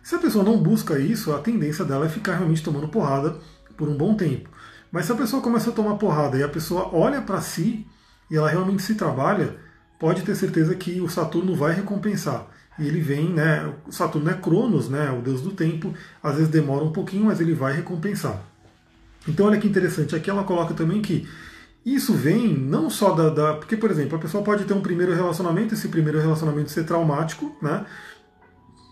Se 0.03 0.17
a 0.17 0.19
pessoa 0.19 0.43
não 0.45 0.59
busca 0.59 0.99
isso, 0.99 1.33
a 1.33 1.39
tendência 1.39 1.85
dela 1.85 2.07
é 2.07 2.09
ficar 2.09 2.39
realmente 2.39 2.63
tomando 2.63 2.89
porrada 2.89 3.37
por 3.77 3.89
um 3.89 3.97
bom 3.97 4.17
tempo. 4.17 4.51
Mas 4.91 5.07
se 5.07 5.13
a 5.13 5.17
pessoa 5.17 5.41
começa 5.41 5.71
a 5.71 5.73
tomar 5.73 5.95
porrada 5.95 6.37
e 6.37 6.43
a 6.43 6.49
pessoa 6.49 6.91
olha 6.93 7.23
para 7.23 7.41
si 7.41 7.87
e 8.29 8.37
ela 8.37 8.51
realmente 8.51 8.83
se 8.83 8.97
trabalha, 8.97 9.57
pode 9.97 10.23
ter 10.23 10.35
certeza 10.35 10.75
que 10.75 11.01
o 11.01 11.09
Saturno 11.09 11.55
vai 11.55 11.73
recompensar. 11.73 12.49
E 12.79 12.87
ele 12.87 13.01
vem, 13.01 13.31
né? 13.31 13.73
O 13.87 13.93
Saturno 13.93 14.29
é 14.29 14.35
Cronos, 14.35 14.89
né? 14.89 15.11
O 15.11 15.23
deus 15.23 15.41
do 15.41 15.53
tempo. 15.53 15.95
Às 16.21 16.35
vezes 16.35 16.49
demora 16.49 16.85
um 16.85 16.93
pouquinho, 16.93 17.27
mas 17.27 17.41
ele 17.41 17.55
vai 17.55 17.73
recompensar. 17.73 18.43
Então 19.27 19.47
olha 19.47 19.59
que 19.59 19.67
interessante. 19.67 20.15
Aqui 20.15 20.31
ela 20.31 20.45
coloca 20.45 20.75
também 20.75 21.03
que 21.03 21.29
isso 21.85 22.13
vem 22.13 22.49
não 22.49 22.91
só 22.91 23.13
da, 23.13 23.31
da, 23.31 23.55
Porque, 23.55 23.77
por 23.77 23.91
exemplo, 23.91 24.17
a 24.17 24.21
pessoa 24.21 24.43
pode 24.43 24.65
ter 24.65 24.75
um 24.75 24.81
primeiro 24.81 25.15
relacionamento, 25.15 25.75
esse 25.75 25.89
primeiro 25.89 26.21
relacionamento 26.21 26.71
ser 26.71 26.85
traumático, 26.85 27.57
né? 27.63 27.87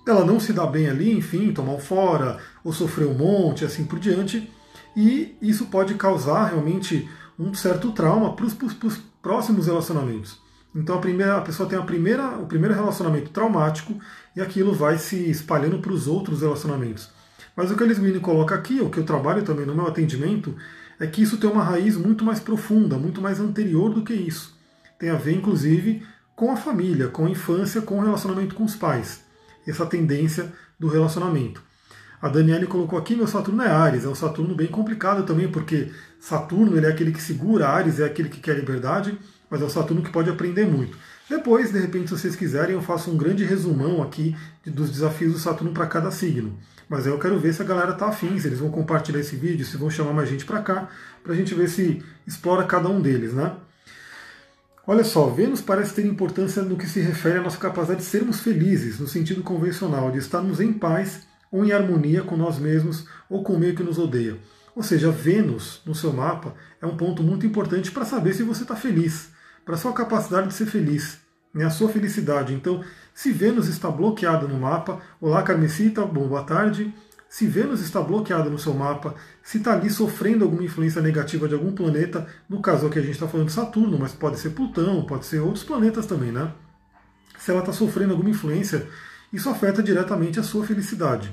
Ela 0.07 0.25
não 0.25 0.39
se 0.39 0.53
dá 0.53 0.67
bem 0.67 0.89
ali, 0.89 1.17
enfim, 1.17 1.53
tomar 1.53 1.79
fora, 1.79 2.39
ou 2.63 2.73
sofrer 2.73 3.07
um 3.07 3.15
monte, 3.15 3.65
assim 3.65 3.85
por 3.85 3.99
diante. 3.99 4.51
E 4.97 5.37
isso 5.43 5.67
pode 5.67 5.95
causar 5.95 6.47
realmente 6.47 7.09
um 7.39 7.53
certo 7.55 7.91
trauma 7.91 8.37
para 8.37 8.45
os 8.45 8.55
próximos 9.21 9.67
relacionamentos. 9.67 10.39
Então 10.75 10.97
a, 10.97 11.01
primeira, 11.01 11.37
a 11.39 11.41
pessoa 11.41 11.69
tem 11.69 11.79
a 11.79 11.83
primeira, 11.83 12.37
o 12.39 12.47
primeiro 12.47 12.75
relacionamento 12.75 13.31
traumático 13.31 13.95
e 14.37 14.41
aquilo 14.41 14.75
vai 14.75 14.99
se 14.99 15.17
espalhando 15.31 15.79
para 15.79 15.93
os 15.93 16.07
outros 16.09 16.43
relacionamentos. 16.43 17.11
Mas 17.57 17.71
o 17.71 17.77
que 17.77 17.83
eles 17.83 17.99
me 17.99 18.19
colocam 18.21 18.57
aqui, 18.57 18.81
o 18.81 18.91
que 18.91 18.99
eu 18.99 19.05
trabalho 19.05 19.43
também 19.43 19.67
no 19.67 19.75
meu 19.75 19.87
atendimento, 19.87 20.57
é 20.99 21.07
que 21.07 21.23
isso 21.23 21.39
tem 21.39 21.51
uma 21.51 21.63
raiz 21.63 21.97
muito 21.97 22.25
mais 22.25 22.41
profunda, 22.41 22.97
muito 22.97 23.21
mais 23.21 23.41
anterior 23.41 23.93
do 23.93 24.03
que 24.03 24.13
isso. 24.13 24.57
Tem 24.99 25.11
a 25.11 25.17
ver, 25.17 25.37
inclusive, 25.37 26.03
com 26.35 26.51
a 26.51 26.57
família, 26.57 27.09
com 27.09 27.27
a 27.27 27.31
infância, 27.31 27.81
com 27.81 27.99
o 27.99 28.03
relacionamento 28.03 28.55
com 28.55 28.65
os 28.65 28.75
pais. 28.75 29.23
Essa 29.67 29.87
tendência 29.87 30.53
do 30.79 30.89
relacionamento. 30.89 31.63
A 32.21 32.29
Daniele 32.29 32.67
colocou 32.67 32.99
aqui, 32.99 33.15
meu 33.15 33.27
Saturno 33.27 33.63
é 33.63 33.69
Ares, 33.69 34.05
é 34.05 34.09
um 34.09 34.15
Saturno 34.15 34.55
bem 34.55 34.67
complicado 34.67 35.25
também, 35.25 35.51
porque 35.51 35.91
Saturno 36.19 36.77
ele 36.77 36.87
é 36.87 36.89
aquele 36.89 37.13
que 37.13 37.21
segura, 37.21 37.69
Ares 37.69 38.01
é 38.01 38.05
aquele 38.05 38.29
que 38.29 38.41
quer 38.41 38.57
liberdade, 38.57 39.19
mas 39.51 39.61
é 39.61 39.65
o 39.65 39.71
Saturno 39.71 40.03
que 40.03 40.11
pode 40.11 40.31
aprender 40.31 40.67
muito. 40.67 40.97
Depois, 41.29 41.73
de 41.73 41.79
repente, 41.79 42.09
se 42.09 42.19
vocês 42.19 42.35
quiserem, 42.35 42.75
eu 42.75 42.83
faço 42.83 43.11
um 43.11 43.17
grande 43.17 43.45
resumão 43.45 44.03
aqui 44.03 44.37
dos 44.65 44.91
desafios 44.91 45.35
do 45.35 45.39
Saturno 45.39 45.73
para 45.73 45.87
cada 45.87 46.11
signo. 46.11 46.59
Mas 46.89 47.07
aí 47.07 47.13
eu 47.13 47.19
quero 47.19 47.39
ver 47.39 47.55
se 47.55 47.63
a 47.63 47.65
galera 47.65 47.93
está 47.93 48.09
afim, 48.09 48.39
se 48.39 48.47
eles 48.47 48.59
vão 48.59 48.71
compartilhar 48.71 49.21
esse 49.21 49.37
vídeo, 49.37 49.65
se 49.65 49.77
vão 49.77 49.91
chamar 49.91 50.13
mais 50.13 50.29
gente 50.29 50.45
para 50.45 50.63
cá, 50.63 50.89
para 51.23 51.33
a 51.33 51.37
gente 51.37 51.55
ver 51.55 51.69
se 51.69 52.03
explora 52.27 52.65
cada 52.65 52.89
um 52.89 53.01
deles, 53.01 53.33
né? 53.33 53.55
Olha 54.87 55.03
só, 55.03 55.31
Vênus 55.31 55.63
parece 55.63 55.95
ter 55.95 56.05
importância 56.05 56.63
no 56.63 56.77
que 56.77 56.87
se 56.87 57.01
refere 57.01 57.39
à 57.39 57.43
nossa 57.43 57.57
capacidade 57.57 58.01
de 58.01 58.07
sermos 58.07 58.41
felizes, 58.41 59.01
no 59.01 59.09
sentido 59.09 59.43
convencional, 59.43 60.11
de 60.11 60.19
estarmos 60.19 60.61
em 60.61 60.75
paz 60.75 61.23
ou 61.51 61.65
em 61.65 61.73
harmonia 61.73 62.23
com 62.23 62.37
nós 62.37 62.59
mesmos 62.59 63.07
ou 63.31 63.43
com 63.43 63.55
o 63.55 63.59
meio 63.59 63.75
que 63.75 63.83
nos 63.83 63.99
odeia. 63.99 64.37
Ou 64.77 64.83
seja, 64.83 65.11
Vênus 65.11 65.81
no 65.87 65.95
seu 65.95 66.13
mapa 66.13 66.55
é 66.83 66.87
um 66.87 66.99
ponto 66.99 67.23
muito 67.23 67.47
importante 67.47 67.91
para 67.91 68.05
saber 68.05 68.35
se 68.35 68.43
você 68.43 68.63
está 68.63 68.77
feliz, 68.77 69.31
para 69.65 69.79
sua 69.79 69.93
capacidade 69.95 70.49
de 70.49 70.55
ser 70.55 70.67
feliz, 70.67 71.19
né, 71.55 71.65
a 71.65 71.71
sua 71.71 71.89
felicidade. 71.89 72.53
Então, 72.53 72.85
se 73.15 73.31
Vênus 73.31 73.69
está 73.69 73.89
bloqueada 73.89 74.49
no 74.49 74.59
mapa, 74.59 75.01
olá 75.21 75.41
Carmesita, 75.45 76.05
bom, 76.05 76.27
boa 76.27 76.43
tarde. 76.43 76.93
Se 77.29 77.47
Vênus 77.47 77.81
está 77.81 78.01
bloqueada 78.01 78.51
no 78.51 78.59
seu 78.59 78.75
mapa, 78.75 79.15
se 79.41 79.59
está 79.59 79.73
ali 79.73 79.89
sofrendo 79.89 80.45
alguma 80.45 80.65
influência 80.65 81.01
negativa 81.01 81.47
de 81.47 81.55
algum 81.55 81.73
planeta, 81.73 82.27
no 82.49 82.61
caso 82.61 82.89
aqui 82.89 82.99
a 82.99 83.03
gente 83.03 83.13
está 83.13 83.29
falando 83.29 83.47
de 83.47 83.53
Saturno, 83.53 83.97
mas 84.01 84.13
pode 84.13 84.41
ser 84.41 84.51
Plutão, 84.51 85.07
pode 85.07 85.27
ser 85.27 85.39
outros 85.39 85.63
planetas 85.63 86.07
também, 86.07 86.33
né? 86.33 86.53
Se 87.39 87.53
ela 87.53 87.61
está 87.61 87.73
sofrendo 87.73 88.15
alguma 88.15 88.31
influência, 88.31 88.85
isso 89.33 89.49
afeta 89.49 89.81
diretamente 89.81 90.41
a 90.41 90.43
sua 90.43 90.67
felicidade, 90.67 91.31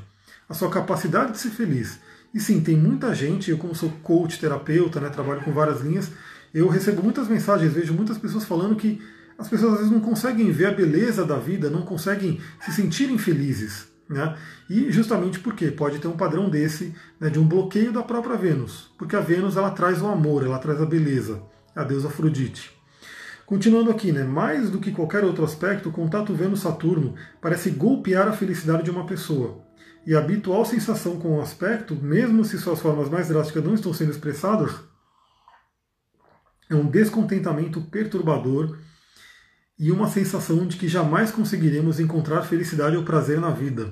a 0.48 0.54
sua 0.54 0.70
capacidade 0.70 1.32
de 1.32 1.40
ser 1.40 1.50
feliz. 1.50 2.00
E 2.32 2.40
sim, 2.40 2.62
tem 2.62 2.78
muita 2.78 3.14
gente, 3.16 3.50
eu 3.50 3.58
como 3.58 3.74
sou 3.74 3.90
coach, 4.04 4.40
terapeuta, 4.40 5.00
né, 5.00 5.10
trabalho 5.10 5.42
com 5.42 5.52
várias 5.52 5.82
linhas, 5.82 6.12
eu 6.54 6.68
recebo 6.68 7.02
muitas 7.02 7.28
mensagens, 7.28 7.74
vejo 7.74 7.94
muitas 7.94 8.20
pessoas 8.20 8.46
falando 8.46 8.76
que 8.76 9.02
as 9.42 9.50
pessoas 9.50 9.74
às 9.74 9.78
vezes 9.80 9.92
não 9.92 10.00
conseguem 10.00 10.52
ver 10.52 10.68
a 10.68 10.72
beleza 10.72 11.26
da 11.26 11.38
vida, 11.38 11.70
não 11.70 11.82
conseguem 11.82 12.40
se 12.62 12.72
sentirem 12.72 13.18
felizes. 13.18 13.88
Né? 14.08 14.38
E 14.70 14.92
justamente 14.92 15.40
porque 15.40 15.72
pode 15.72 16.00
ter 16.00 16.08
um 16.08 16.18
padrão 16.18 16.50
desse, 16.50 16.94
né, 17.20 17.30
de 17.30 17.40
um 17.40 17.48
bloqueio 17.48 17.94
da 17.94 18.04
própria 18.04 18.36
Vênus, 18.36 18.92
porque 18.98 19.16
a 19.16 19.22
Vênus 19.22 19.56
ela 19.56 19.72
traz 19.72 20.02
o 20.02 20.08
amor, 20.08 20.44
ela 20.44 20.60
traz 20.60 20.82
a 20.82 20.86
beleza, 20.86 21.42
a 21.74 21.84
deusa 21.84 22.10
Afrodite. 22.10 22.72
Continuando 23.46 23.90
aqui, 23.90 24.12
né, 24.12 24.24
mais 24.24 24.70
do 24.70 24.80
que 24.80 24.92
qualquer 24.92 25.24
outro 25.24 25.46
aspecto, 25.46 25.90
o 25.90 25.92
contato 25.94 26.34
Vênus-Saturno 26.34 27.16
parece 27.42 27.70
golpear 27.70 28.28
a 28.28 28.34
felicidade 28.34 28.84
de 28.84 28.92
uma 28.92 29.06
pessoa. 29.06 29.64
E 30.06 30.14
a 30.14 30.20
habitual 30.20 30.66
sensação 30.66 31.18
com 31.18 31.38
o 31.38 31.42
aspecto, 31.42 31.96
mesmo 31.96 32.44
se 32.44 32.58
suas 32.58 32.80
formas 32.80 33.10
mais 33.10 33.30
drásticas 33.30 33.64
não 33.64 33.76
estão 33.76 33.94
sendo 33.94 34.12
expressadas, 34.12 34.72
é 36.70 36.76
um 36.76 36.88
descontentamento 36.88 37.82
perturbador 37.82 38.78
e 39.82 39.92
uma 39.92 40.08
sensação 40.08 40.68
de 40.68 40.78
que 40.78 40.88
jamais 40.88 41.32
conseguiremos 41.32 42.00
encontrar 42.00 42.44
felicidade 42.44 42.96
ou 42.96 43.02
prazer 43.02 43.42
na 43.42 43.50
vida. 43.50 43.92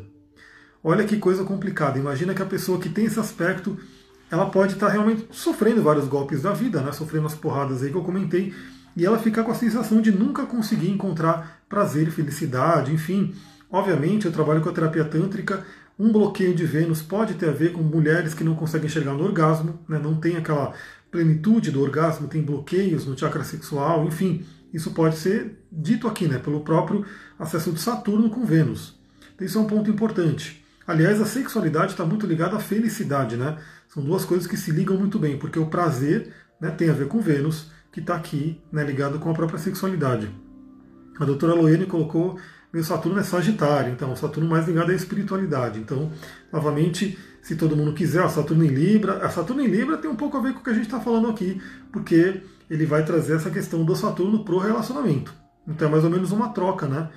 Olha 0.84 1.04
que 1.04 1.18
coisa 1.18 1.44
complicada. 1.44 1.98
Imagina 1.98 2.32
que 2.32 2.44
a 2.44 2.46
pessoa 2.46 2.80
que 2.80 2.88
tem 2.88 3.06
esse 3.06 3.20
aspecto, 3.20 3.76
ela 4.30 4.46
pode 4.52 4.74
estar 4.74 4.90
realmente 4.90 5.28
sofrendo 5.32 5.82
vários 5.82 6.08
golpes 6.08 6.44
da 6.44 6.54
vida, 6.54 6.80
né? 6.82 6.92
sofrendo 6.92 7.26
as 7.26 7.34
porradas 7.34 7.82
aí 7.82 7.90
que 7.90 7.98
eu 7.98 8.04
comentei, 8.04 8.54
e 8.96 9.04
ela 9.04 9.18
fica 9.18 9.44
com 9.44 9.50
a 9.50 9.56
sensação 9.56 10.00
de 10.00 10.12
nunca 10.12 10.46
conseguir 10.46 10.92
encontrar 10.92 11.64
prazer 11.68 12.08
e 12.08 12.12
felicidade, 12.12 12.94
enfim. 12.94 13.34
Obviamente, 13.72 14.28
eu 14.28 14.32
trabalho 14.32 14.62
com 14.62 14.70
a 14.70 14.74
terapia 14.74 15.06
tântrica. 15.06 15.66
Um 15.98 16.12
bloqueio 16.12 16.54
de 16.54 16.68
Vênus 16.68 17.02
pode 17.02 17.34
ter 17.34 17.50
a 17.50 17.52
ver 17.52 17.74
com 17.74 17.82
mulheres 17.82 18.36
que 18.36 18.44
não 18.44 18.54
conseguem 18.54 18.90
chegar 18.90 19.16
no 19.16 19.24
orgasmo, 19.24 19.80
né? 19.90 19.98
não 19.98 20.14
tem 20.14 20.38
aquela 20.38 20.72
plenitude 21.10 21.72
do 21.72 21.82
orgasmo, 21.82 22.28
tem 22.28 22.44
bloqueios 22.44 23.08
no 23.08 23.18
chakra 23.18 23.44
sexual, 23.44 24.06
enfim. 24.06 24.46
Isso 24.74 24.92
pode 24.92 25.18
ser 25.18 25.64
dito 25.72 26.08
aqui, 26.08 26.28
né, 26.28 26.38
pelo 26.38 26.62
próprio 26.62 27.06
acesso 27.38 27.72
de 27.72 27.80
Saturno 27.80 28.30
com 28.30 28.46
Vênus. 28.46 29.00
Então, 29.34 29.46
isso 29.46 29.58
é 29.58 29.62
um 29.62 29.68
ponto 29.68 29.90
importante. 29.90 30.64
Aliás, 30.86 31.22
a 31.22 31.26
sexualidade 31.26 31.92
está 31.92 32.06
muito 32.06 32.26
ligada 32.26 32.56
à 32.56 32.60
felicidade, 32.60 33.38
né? 33.38 33.58
São 33.88 34.04
duas 34.04 34.26
coisas 34.26 34.48
que 34.48 34.58
se 34.58 34.72
ligam 34.72 34.98
muito 34.98 35.20
bem, 35.20 35.38
porque 35.38 35.60
o 35.60 35.68
prazer 35.68 36.34
né, 36.60 36.72
tem 36.72 36.90
a 36.90 36.94
ver 36.94 37.08
com 37.08 37.20
Vênus, 37.20 37.72
que 37.92 38.00
está 38.00 38.16
aqui 38.16 38.62
né, 38.72 38.84
ligado 38.84 39.20
com 39.20 39.30
a 39.30 39.34
própria 39.34 39.60
sexualidade. 39.60 40.30
A 41.20 41.26
doutora 41.26 41.54
Loene 41.54 41.86
colocou 41.86 42.40
meu 42.72 42.84
Saturno 42.84 43.20
é 43.20 43.24
Sagitário, 43.24 43.92
então 43.92 44.16
Saturno 44.16 44.48
mais 44.48 44.68
ligado 44.68 44.92
à 44.92 44.94
espiritualidade. 44.94 45.80
Então, 45.80 46.12
novamente, 46.54 47.18
se 47.42 47.56
todo 47.56 47.76
mundo 47.76 47.94
quiser, 47.94 48.22
a 48.22 48.30
Saturno 48.30 48.64
em 48.64 48.68
Libra. 48.68 49.26
A 49.26 49.30
Saturno 49.30 49.64
em 49.64 49.68
Libra 49.68 49.98
tem 49.98 50.10
um 50.10 50.16
pouco 50.16 50.38
a 50.38 50.42
ver 50.42 50.54
com 50.54 50.60
o 50.60 50.64
que 50.64 50.70
a 50.70 50.74
gente 50.74 50.86
está 50.86 51.00
falando 51.00 51.30
aqui, 51.30 51.60
porque 51.92 52.42
ele 52.70 52.86
vai 52.86 53.04
trazer 53.04 53.36
essa 53.36 53.50
questão 53.50 53.84
do 53.84 53.96
Saturno 53.96 54.44
para 54.44 54.54
o 54.54 54.60
relacionamento. 54.60 55.34
Então 55.68 55.88
é 55.88 55.92
mais 55.92 56.04
ou 56.04 56.10
menos 56.10 56.32
uma 56.32 56.50
troca, 56.50 56.88
né? 56.88 57.10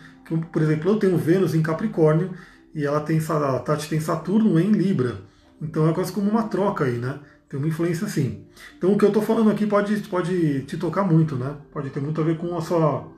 Por 0.51 0.63
exemplo, 0.63 0.91
eu 0.91 0.99
tenho 0.99 1.17
Vênus 1.17 1.55
em 1.55 1.63
Capricórnio 1.63 2.33
e 2.75 2.85
ela 2.85 3.01
tem 3.01 3.19
a 3.19 3.59
Tati 3.59 3.89
tem 3.89 4.01
Saturno 4.01 4.59
em 4.59 4.71
Libra. 4.71 5.19
Então 5.61 5.89
é 5.89 5.93
quase 5.93 6.13
como 6.13 6.31
uma 6.31 6.45
troca 6.45 6.85
aí, 6.85 6.99
né? 6.99 7.21
Tem 7.49 7.59
uma 7.59 7.69
influência 7.69 8.07
assim. 8.07 8.47
Então 8.79 8.93
o 8.93 8.99
que 8.99 9.05
eu 9.05 9.09
estou 9.09 9.23
falando 9.23 9.51
aqui 9.51 9.67
pode, 9.67 9.97
pode 10.09 10.63
te 10.63 10.77
tocar 10.77 11.05
muito, 11.05 11.37
né? 11.37 11.55
Pode 11.71 11.91
ter 11.91 12.01
muito 12.01 12.21
a 12.21 12.25
ver 12.25 12.39
com 12.39 12.57
a 12.57 12.63
sua, 12.63 13.09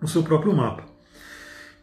o 0.00 0.06
seu 0.06 0.22
próprio 0.22 0.54
mapa. 0.54 0.84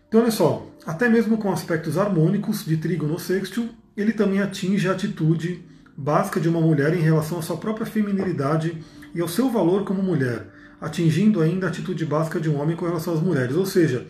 Então 0.08 0.22
olha 0.22 0.32
só, 0.32 0.68
até 0.86 1.10
mesmo 1.10 1.38
com 1.38 1.52
aspectos 1.52 1.98
harmônicos 1.98 2.64
de 2.64 2.78
trígono 2.78 3.18
sextil, 3.18 3.70
ele 3.98 4.14
também 4.14 4.42
atinge 4.42 4.88
a 4.88 4.92
atitude 4.92 5.66
básica 5.96 6.40
de 6.40 6.50
uma 6.50 6.60
mulher 6.60 6.94
em 6.94 7.02
relação 7.02 7.40
à 7.40 7.42
sua 7.42 7.58
própria 7.58 7.86
feminilidade 7.86 8.84
e 9.14 9.22
ao 9.22 9.28
seu 9.28 9.50
valor 9.50 9.84
como 9.84 10.02
mulher, 10.02 10.48
atingindo 10.82 11.42
ainda 11.42 11.68
a 11.68 11.70
atitude 11.70 12.06
básica 12.06 12.40
de 12.40 12.50
um 12.50 12.60
homem 12.60 12.76
com 12.76 12.86
relação 12.86 13.14
às 13.14 13.22
mulheres. 13.22 13.56
Ou 13.56 13.66
seja, 13.66 14.08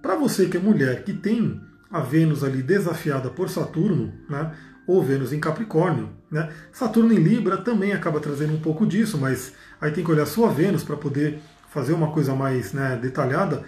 para 0.00 0.16
você 0.16 0.46
que 0.46 0.56
é 0.56 0.60
mulher, 0.60 1.04
que 1.04 1.12
tem 1.12 1.60
a 1.90 2.00
Vênus 2.00 2.42
ali 2.42 2.62
desafiada 2.62 3.30
por 3.30 3.48
Saturno, 3.48 4.12
né, 4.28 4.52
ou 4.86 5.02
Vênus 5.02 5.32
em 5.32 5.38
Capricórnio, 5.38 6.10
né, 6.30 6.50
Saturno 6.72 7.12
em 7.12 7.18
Libra 7.18 7.56
também 7.56 7.92
acaba 7.92 8.18
trazendo 8.18 8.54
um 8.54 8.60
pouco 8.60 8.84
disso, 8.84 9.16
mas 9.16 9.52
aí 9.80 9.92
tem 9.92 10.02
que 10.02 10.10
olhar 10.10 10.26
sua 10.26 10.48
Vênus 10.48 10.82
para 10.82 10.96
poder 10.96 11.38
fazer 11.68 11.92
uma 11.92 12.10
coisa 12.10 12.34
mais 12.34 12.72
né, 12.72 12.98
detalhada, 13.00 13.62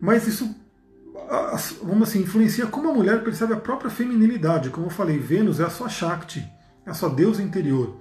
mas 0.00 0.26
isso 0.26 0.54
vamos 1.82 2.08
assim, 2.08 2.22
influencia 2.22 2.66
como 2.66 2.90
a 2.90 2.94
mulher 2.94 3.22
percebe 3.22 3.52
a 3.52 3.56
própria 3.56 3.90
feminilidade. 3.90 4.70
Como 4.70 4.86
eu 4.86 4.90
falei, 4.90 5.18
Vênus 5.18 5.60
é 5.60 5.64
a 5.64 5.70
sua 5.70 5.88
Shakti, 5.88 6.42
a 6.88 6.94
sua 6.94 7.10
deusa 7.10 7.42
interior. 7.42 7.96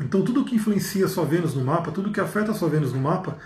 Então 0.00 0.22
tudo 0.22 0.44
que 0.44 0.56
influencia 0.56 1.06
a 1.06 1.08
sua 1.08 1.24
Vênus 1.24 1.54
no 1.54 1.64
mapa, 1.64 1.90
tudo 1.90 2.12
que 2.12 2.20
afeta 2.20 2.52
a 2.52 2.54
sua 2.54 2.68
Vênus 2.68 2.92
no 2.92 3.00
mapa, 3.00 3.38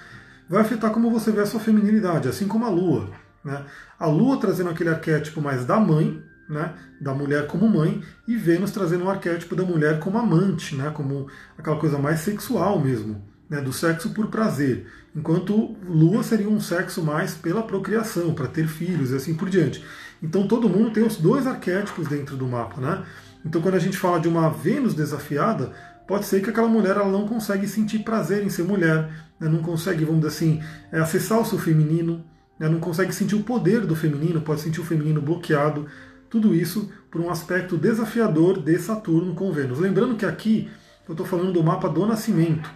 vai 0.48 0.62
afetar 0.62 0.90
como 0.90 1.10
você 1.10 1.30
vê 1.30 1.40
a 1.40 1.46
sua 1.46 1.60
feminilidade, 1.60 2.28
assim 2.28 2.46
como 2.46 2.64
a 2.64 2.68
Lua. 2.68 3.10
Né? 3.44 3.64
A 3.98 4.06
Lua 4.06 4.38
trazendo 4.38 4.70
aquele 4.70 4.90
arquétipo 4.90 5.40
mais 5.40 5.64
da 5.64 5.78
mãe, 5.78 6.20
né? 6.48 6.74
da 7.00 7.12
mulher 7.12 7.46
como 7.46 7.68
mãe, 7.68 8.02
e 8.26 8.36
Vênus 8.36 8.70
trazendo 8.70 9.04
o 9.04 9.06
um 9.06 9.10
arquétipo 9.10 9.54
da 9.54 9.64
mulher 9.64 9.98
como 10.00 10.18
amante, 10.18 10.74
né? 10.74 10.90
como 10.90 11.28
aquela 11.58 11.78
coisa 11.78 11.98
mais 11.98 12.20
sexual 12.20 12.80
mesmo, 12.80 13.22
né? 13.48 13.60
do 13.60 13.72
sexo 13.72 14.10
por 14.10 14.28
prazer. 14.28 14.86
Enquanto 15.14 15.76
Lua 15.88 16.22
seria 16.22 16.48
um 16.48 16.60
sexo 16.60 17.02
mais 17.02 17.34
pela 17.34 17.62
procriação, 17.62 18.34
para 18.34 18.46
ter 18.46 18.66
filhos 18.66 19.10
e 19.10 19.16
assim 19.16 19.34
por 19.34 19.48
diante. 19.48 19.84
Então 20.22 20.46
todo 20.46 20.68
mundo 20.68 20.90
tem 20.90 21.04
os 21.04 21.16
dois 21.16 21.46
arquétipos 21.46 22.08
dentro 22.08 22.36
do 22.36 22.46
mapa. 22.46 22.80
Né? 22.80 23.04
Então, 23.46 23.62
quando 23.62 23.76
a 23.76 23.78
gente 23.78 23.96
fala 23.96 24.18
de 24.18 24.26
uma 24.26 24.50
Vênus 24.50 24.92
desafiada, 24.92 25.70
pode 26.06 26.24
ser 26.24 26.42
que 26.42 26.50
aquela 26.50 26.66
mulher 26.66 26.96
ela 26.96 27.08
não 27.08 27.28
consegue 27.28 27.68
sentir 27.68 28.00
prazer 28.00 28.44
em 28.44 28.50
ser 28.50 28.64
mulher, 28.64 29.08
né? 29.38 29.48
não 29.48 29.62
consegue, 29.62 30.04
vamos 30.04 30.22
dizer 30.22 30.34
assim, 30.34 30.62
é, 30.90 30.98
acessar 30.98 31.40
o 31.40 31.44
seu 31.44 31.56
feminino, 31.56 32.24
né? 32.58 32.68
não 32.68 32.80
consegue 32.80 33.14
sentir 33.14 33.36
o 33.36 33.44
poder 33.44 33.86
do 33.86 33.94
feminino, 33.94 34.40
pode 34.40 34.62
sentir 34.62 34.80
o 34.80 34.84
feminino 34.84 35.22
bloqueado. 35.22 35.86
Tudo 36.28 36.52
isso 36.52 36.90
por 37.08 37.20
um 37.20 37.30
aspecto 37.30 37.76
desafiador 37.76 38.60
de 38.60 38.76
Saturno 38.80 39.32
com 39.36 39.52
Vênus. 39.52 39.78
Lembrando 39.78 40.16
que 40.16 40.26
aqui 40.26 40.68
eu 41.08 41.12
estou 41.12 41.24
falando 41.24 41.52
do 41.52 41.62
mapa 41.62 41.88
do 41.88 42.04
nascimento, 42.04 42.68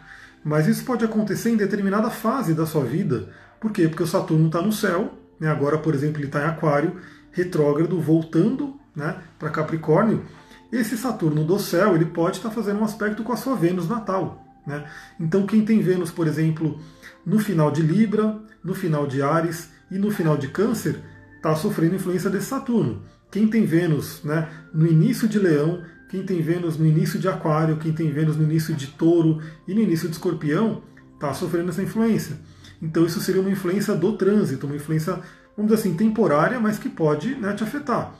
mas 0.44 0.68
isso 0.68 0.84
pode 0.84 1.04
acontecer 1.04 1.50
em 1.50 1.56
determinada 1.56 2.10
fase 2.10 2.54
da 2.54 2.64
sua 2.64 2.84
vida. 2.84 3.28
Por 3.58 3.72
quê? 3.72 3.88
Porque 3.88 4.04
o 4.04 4.06
Saturno 4.06 4.46
está 4.46 4.62
no 4.62 4.72
céu, 4.72 5.18
né? 5.40 5.48
agora, 5.48 5.78
por 5.78 5.96
exemplo, 5.96 6.18
ele 6.18 6.28
está 6.28 6.42
em 6.42 6.48
Aquário, 6.48 6.96
retrógrado, 7.32 8.00
voltando 8.00 8.78
né, 8.94 9.16
para 9.36 9.50
Capricórnio, 9.50 10.24
esse 10.72 10.96
Saturno 10.96 11.44
do 11.44 11.58
céu 11.58 11.94
ele 11.94 12.06
pode 12.06 12.36
estar 12.36 12.50
fazendo 12.50 12.80
um 12.80 12.84
aspecto 12.84 13.22
com 13.22 13.32
a 13.32 13.36
sua 13.36 13.56
Vênus 13.56 13.88
natal. 13.88 14.44
Né? 14.66 14.84
Então, 15.18 15.46
quem 15.46 15.64
tem 15.64 15.80
Vênus, 15.80 16.10
por 16.10 16.26
exemplo, 16.26 16.78
no 17.24 17.38
final 17.38 17.70
de 17.70 17.82
Libra, 17.82 18.38
no 18.62 18.74
final 18.74 19.06
de 19.06 19.22
Ares 19.22 19.70
e 19.90 19.98
no 19.98 20.10
final 20.10 20.36
de 20.36 20.48
Câncer, 20.48 21.00
está 21.36 21.54
sofrendo 21.56 21.96
influência 21.96 22.30
desse 22.30 22.46
Saturno. 22.46 23.02
Quem 23.30 23.48
tem 23.48 23.64
Vênus 23.64 24.22
né, 24.22 24.48
no 24.72 24.86
início 24.86 25.26
de 25.26 25.38
Leão, 25.38 25.82
quem 26.08 26.24
tem 26.24 26.42
Vênus 26.42 26.76
no 26.76 26.86
início 26.86 27.18
de 27.18 27.28
Aquário, 27.28 27.76
quem 27.76 27.92
tem 27.92 28.10
Vênus 28.10 28.36
no 28.36 28.44
início 28.44 28.74
de 28.74 28.88
Touro 28.88 29.40
e 29.66 29.74
no 29.74 29.80
início 29.80 30.08
de 30.08 30.14
Escorpião, 30.14 30.82
está 31.14 31.32
sofrendo 31.32 31.70
essa 31.70 31.82
influência. 31.82 32.36
Então, 32.82 33.04
isso 33.04 33.20
seria 33.20 33.40
uma 33.40 33.50
influência 33.50 33.94
do 33.94 34.16
trânsito, 34.16 34.66
uma 34.66 34.76
influência, 34.76 35.14
vamos 35.56 35.70
dizer 35.70 35.74
assim, 35.74 35.94
temporária, 35.94 36.58
mas 36.58 36.78
que 36.78 36.88
pode 36.88 37.34
né, 37.34 37.52
te 37.52 37.62
afetar. 37.62 38.14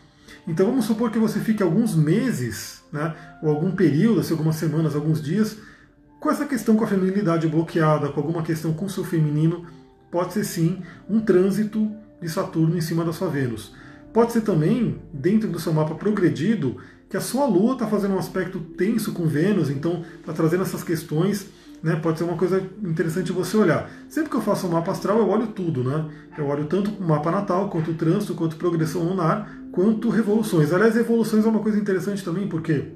Então 0.47 0.67
vamos 0.67 0.85
supor 0.85 1.11
que 1.11 1.19
você 1.19 1.41
fique 1.41 1.63
alguns 1.63 1.95
meses, 1.95 2.83
né, 2.93 3.15
ou 3.43 3.51
algum 3.51 3.71
período, 3.73 4.21
assim, 4.21 4.33
algumas 4.33 4.57
semanas, 4.57 4.95
alguns 4.95 5.23
dias, 5.23 5.57
com 6.19 6.31
essa 6.31 6.45
questão 6.45 6.77
com 6.77 6.85
a 6.85 6.87
feminilidade 6.87 7.49
bloqueada, 7.49 8.09
com 8.09 8.21
alguma 8.21 8.43
questão 8.43 8.73
com 8.73 8.85
o 8.85 8.91
seu 8.91 9.05
feminino, 9.05 9.67
pode 10.11 10.35
ser 10.35 10.45
sim 10.45 10.83
um 11.09 11.21
trânsito 11.21 11.91
de 12.21 12.29
Saturno 12.29 12.77
em 12.77 12.81
cima 12.81 13.05
da 13.05 13.13
sua 13.13 13.29
Vênus. 13.29 13.75
Pode 14.13 14.33
ser 14.33 14.43
também, 14.43 15.01
dentro 15.13 15.49
do 15.49 15.59
seu 15.59 15.73
mapa 15.73 15.95
progredido, 15.95 16.77
que 17.09 17.17
a 17.17 17.21
sua 17.21 17.47
Lua 17.47 17.73
está 17.73 17.87
fazendo 17.87 18.15
um 18.15 18.19
aspecto 18.19 18.59
tenso 18.61 19.13
com 19.13 19.27
Vênus, 19.27 19.71
então 19.71 20.05
está 20.19 20.33
trazendo 20.33 20.63
essas 20.63 20.85
questões. 20.85 21.47
Né, 21.83 21.97
pode 21.97 22.19
ser 22.19 22.25
uma 22.25 22.37
coisa 22.37 22.63
interessante 22.83 23.33
você 23.33 23.57
olhar. 23.57 23.91
Sempre 24.09 24.31
que 24.31 24.37
eu 24.37 24.43
faço 24.43 24.67
um 24.67 24.71
mapa 24.71 24.93
astral, 24.93 25.19
eu 25.19 25.29
olho 25.29 25.49
tudo, 25.49 25.83
né? 25.83 26.11
Eu 26.37 26.47
olho 26.47 26.67
tanto 26.67 26.91
o 26.91 27.03
mapa 27.03 27.31
natal, 27.31 27.71
quanto 27.71 27.91
o 27.91 27.95
trânsito, 27.95 28.35
quanto 28.35 28.57
progressão 28.57 29.03
lunar, 29.03 29.51
quanto 29.73 30.11
revoluções. 30.11 30.73
Aliás, 30.73 30.95
revoluções 30.95 31.45
é 31.45 31.49
uma 31.49 31.61
coisa 31.61 31.79
interessante 31.79 32.25
também, 32.25 32.49
porque 32.49 32.93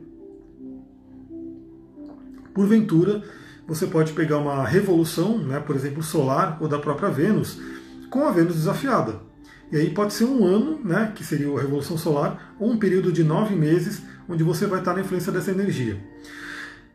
porventura 2.53 3.23
você 3.67 3.87
pode 3.87 4.13
pegar 4.13 4.39
uma 4.39 4.65
revolução, 4.65 5.39
né, 5.39 5.59
por 5.59 5.75
exemplo, 5.75 6.03
solar 6.03 6.59
ou 6.61 6.69
da 6.69 6.79
própria 6.79 7.09
Vênus, 7.09 7.59
com 8.11 8.27
a 8.27 8.31
Vênus 8.31 8.55
desafiada. 8.55 9.21
E 9.73 9.77
aí 9.77 9.91
pode 9.91 10.13
ser 10.13 10.25
um 10.25 10.45
ano, 10.45 10.79
né, 10.85 11.13
que 11.15 11.25
seria 11.25 11.49
a 11.49 11.61
Revolução 11.61 11.97
Solar, 11.97 12.55
ou 12.61 12.71
um 12.71 12.77
período 12.77 13.11
de 13.11 13.25
nove 13.25 13.57
meses, 13.57 14.03
onde 14.29 14.45
você 14.45 14.67
vai 14.67 14.79
estar 14.79 14.95
na 14.95 15.01
influência 15.01 15.33
dessa 15.33 15.51
energia. 15.51 15.99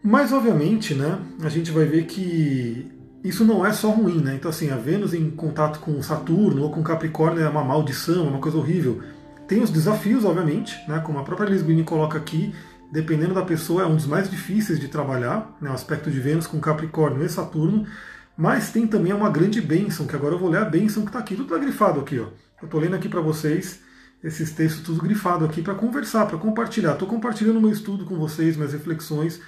Mas, 0.01 0.32
obviamente, 0.32 0.94
né, 0.94 1.20
a 1.44 1.50
gente 1.50 1.72
vai 1.72 1.86
ver 1.86 2.06
que 2.06 2.89
isso 3.24 3.44
não 3.44 3.65
é 3.65 3.72
só 3.74 3.89
ruim. 3.89 4.22
Né? 4.22 4.36
Então, 4.36 4.50
assim, 4.50 4.70
a 4.70 4.75
Vênus 4.75 5.13
em 5.13 5.29
contato 5.29 5.79
com 5.79 6.01
Saturno 6.01 6.63
ou 6.63 6.72
com 6.72 6.84
Capricórnio 6.84 7.44
é 7.44 7.50
uma 7.50 7.63
maldição, 7.63 8.25
é 8.25 8.29
uma 8.29 8.39
coisa 8.39 8.58
horrível. 8.58 9.01
Tem 9.48 9.62
os 9.62 9.70
desafios, 9.70 10.24
obviamente, 10.25 10.77
né, 10.88 11.00
como 11.00 11.20
a 11.20 11.24
própria 11.24 11.50
Lisbine 11.50 11.84
coloca 11.84 12.18
aqui, 12.18 12.53
dependendo 12.91 13.34
da 13.34 13.41
pessoa, 13.41 13.84
é 13.84 13.86
um 13.86 13.96
dos 13.96 14.06
mais 14.06 14.29
difíceis 14.29 14.79
de 14.79 14.88
trabalhar, 14.88 15.58
né, 15.60 15.70
o 15.70 15.74
aspecto 15.74 16.10
de 16.10 16.20
Vênus 16.20 16.48
com 16.48 16.60
Capricórnio 16.60 17.25
e 17.25 17.29
Saturno, 17.29 17.86
mas 18.38 18.72
tem 18.72 18.88
também 18.88 19.12
uma 19.12 19.29
grande 19.29 19.60
bênção, 19.60 20.08
que 20.08 20.15
agora 20.15 20.36
eu 20.36 20.39
vou 20.39 20.50
ler 20.50 20.62
a 20.62 20.65
bênção 20.65 21.03
que 21.03 21.10
está 21.10 21.20
aqui, 21.20 21.36
tudo 21.36 21.53
está 21.53 21.58
grifado 21.58 22.00
aqui. 22.00 22.20
Ó. 22.20 22.27
Eu 22.62 22.65
estou 22.65 22.79
lendo 22.79 22.96
aqui 22.96 23.10
para 23.10 23.22
vocês 23.22 23.82
esses 24.24 24.51
textos 24.51 24.84
tudo 24.84 25.01
grifado 25.01 25.46
aqui 25.46 25.62
para 25.62 25.74
conversar, 25.74 26.25
para 26.25 26.38
compartilhar. 26.38 26.94
Estou 26.94 27.08
compartilhando 27.08 27.60
meu 27.60 27.72
estudo 27.72 28.06
com 28.06 28.15
vocês, 28.18 28.56
minhas 28.56 28.74
reflexões, 28.74 29.41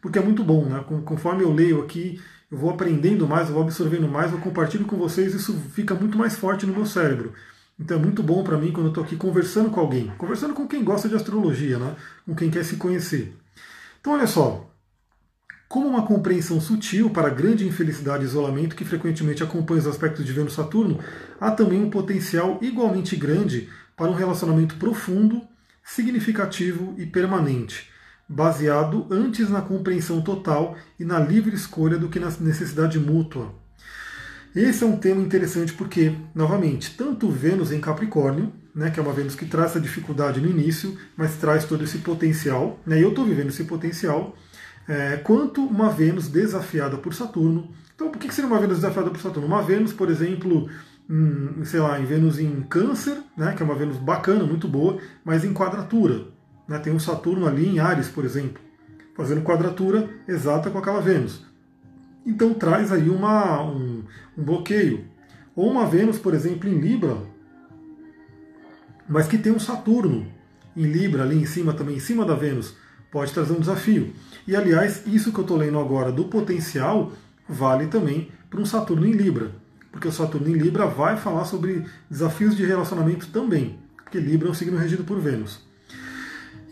porque 0.00 0.18
é 0.18 0.22
muito 0.22 0.44
bom, 0.44 0.64
né? 0.64 0.84
Conforme 1.04 1.42
eu 1.42 1.52
leio 1.52 1.82
aqui, 1.82 2.20
eu 2.50 2.56
vou 2.56 2.70
aprendendo 2.70 3.26
mais, 3.26 3.48
eu 3.48 3.54
vou 3.54 3.62
absorvendo 3.62 4.08
mais, 4.08 4.32
eu 4.32 4.38
compartilho 4.38 4.84
com 4.84 4.96
vocês, 4.96 5.34
isso 5.34 5.54
fica 5.72 5.94
muito 5.94 6.16
mais 6.16 6.36
forte 6.36 6.66
no 6.66 6.72
meu 6.72 6.86
cérebro. 6.86 7.32
Então 7.78 7.96
é 7.96 8.00
muito 8.00 8.22
bom 8.22 8.42
para 8.42 8.58
mim 8.58 8.72
quando 8.72 8.86
eu 8.86 8.90
estou 8.90 9.04
aqui 9.04 9.16
conversando 9.16 9.70
com 9.70 9.80
alguém, 9.80 10.12
conversando 10.18 10.54
com 10.54 10.66
quem 10.66 10.82
gosta 10.82 11.08
de 11.08 11.14
astrologia, 11.14 11.78
né? 11.78 11.94
com 12.26 12.34
quem 12.34 12.50
quer 12.50 12.64
se 12.64 12.76
conhecer. 12.76 13.36
Então 14.00 14.14
olha 14.14 14.26
só, 14.26 14.68
como 15.68 15.86
uma 15.86 16.06
compreensão 16.06 16.60
sutil 16.60 17.10
para 17.10 17.28
a 17.28 17.30
grande 17.30 17.66
infelicidade 17.66 18.24
e 18.24 18.26
isolamento 18.26 18.74
que 18.74 18.84
frequentemente 18.84 19.42
acompanha 19.42 19.80
os 19.80 19.86
aspectos 19.86 20.24
de 20.24 20.32
Vênus-Saturno, 20.32 20.98
há 21.38 21.50
também 21.50 21.80
um 21.80 21.90
potencial 21.90 22.58
igualmente 22.62 23.14
grande 23.14 23.68
para 23.94 24.10
um 24.10 24.14
relacionamento 24.14 24.76
profundo, 24.76 25.42
significativo 25.84 26.94
e 26.96 27.04
permanente, 27.06 27.90
baseado 28.28 29.06
antes 29.10 29.48
na 29.48 29.62
compreensão 29.62 30.20
total 30.20 30.76
e 30.98 31.04
na 31.04 31.18
livre 31.18 31.54
escolha 31.54 31.96
do 31.96 32.08
que 32.08 32.20
na 32.20 32.30
necessidade 32.40 32.98
mútua. 32.98 33.54
Esse 34.54 34.82
é 34.82 34.86
um 34.86 34.96
tema 34.96 35.22
interessante 35.22 35.72
porque, 35.72 36.14
novamente, 36.34 36.96
tanto 36.96 37.30
Vênus 37.30 37.70
em 37.70 37.80
Capricórnio, 37.80 38.52
né, 38.74 38.90
que 38.90 38.98
é 38.98 39.02
uma 39.02 39.12
Vênus 39.12 39.34
que 39.34 39.46
traz 39.46 39.70
essa 39.70 39.80
dificuldade 39.80 40.40
no 40.40 40.48
início, 40.48 40.96
mas 41.16 41.36
traz 41.36 41.64
todo 41.64 41.84
esse 41.84 41.98
potencial, 41.98 42.78
né, 42.86 43.02
eu 43.02 43.10
estou 43.10 43.24
vivendo 43.24 43.48
esse 43.48 43.64
potencial, 43.64 44.36
é, 44.86 45.16
quanto 45.16 45.64
uma 45.64 45.90
Vênus 45.90 46.28
desafiada 46.28 46.96
por 46.96 47.14
Saturno. 47.14 47.70
Então, 47.94 48.10
por 48.10 48.18
que 48.18 48.32
seria 48.32 48.48
uma 48.48 48.58
Vênus 48.58 48.78
desafiada 48.78 49.10
por 49.10 49.20
Saturno? 49.20 49.46
Uma 49.46 49.62
Vênus, 49.62 49.92
por 49.92 50.10
exemplo, 50.10 50.68
em, 51.08 51.64
sei 51.64 51.80
lá, 51.80 52.00
em 52.00 52.04
Vênus 52.04 52.38
em 52.38 52.62
Câncer, 52.62 53.18
né, 53.36 53.52
que 53.52 53.62
é 53.62 53.66
uma 53.66 53.74
Vênus 53.74 53.98
bacana, 53.98 54.44
muito 54.44 54.66
boa, 54.66 54.98
mas 55.24 55.44
em 55.44 55.52
quadratura. 55.52 56.37
Né, 56.68 56.78
tem 56.78 56.92
um 56.92 57.00
Saturno 57.00 57.46
ali 57.46 57.66
em 57.66 57.78
Ares, 57.78 58.08
por 58.08 58.24
exemplo, 58.24 58.60
fazendo 59.16 59.42
quadratura 59.42 60.08
exata 60.28 60.70
com 60.70 60.78
aquela 60.78 61.00
Vênus. 61.00 61.42
Então 62.26 62.52
traz 62.52 62.92
aí 62.92 63.08
uma, 63.08 63.62
um, 63.62 64.04
um 64.36 64.44
bloqueio. 64.44 65.06
Ou 65.56 65.70
uma 65.70 65.86
Vênus, 65.86 66.18
por 66.18 66.34
exemplo, 66.34 66.68
em 66.68 66.78
Libra, 66.78 67.16
mas 69.08 69.26
que 69.26 69.38
tem 69.38 69.50
um 69.50 69.58
Saturno 69.58 70.26
em 70.76 70.84
Libra 70.84 71.22
ali 71.22 71.36
em 71.36 71.46
cima 71.46 71.72
também, 71.72 71.96
em 71.96 72.00
cima 72.00 72.24
da 72.24 72.34
Vênus, 72.34 72.76
pode 73.10 73.32
trazer 73.32 73.54
um 73.54 73.60
desafio. 73.60 74.12
E 74.46 74.54
aliás, 74.54 75.02
isso 75.06 75.32
que 75.32 75.38
eu 75.38 75.42
estou 75.42 75.56
lendo 75.56 75.78
agora 75.78 76.12
do 76.12 76.26
potencial 76.26 77.12
vale 77.48 77.86
também 77.86 78.30
para 78.50 78.60
um 78.60 78.66
Saturno 78.66 79.06
em 79.06 79.12
Libra, 79.12 79.50
porque 79.90 80.06
o 80.06 80.12
Saturno 80.12 80.48
em 80.48 80.52
Libra 80.52 80.86
vai 80.86 81.16
falar 81.16 81.44
sobre 81.46 81.84
desafios 82.10 82.54
de 82.54 82.64
relacionamento 82.64 83.28
também, 83.28 83.78
porque 83.96 84.20
Libra 84.20 84.48
é 84.48 84.50
um 84.50 84.54
signo 84.54 84.76
regido 84.76 85.04
por 85.04 85.18
Vênus. 85.18 85.66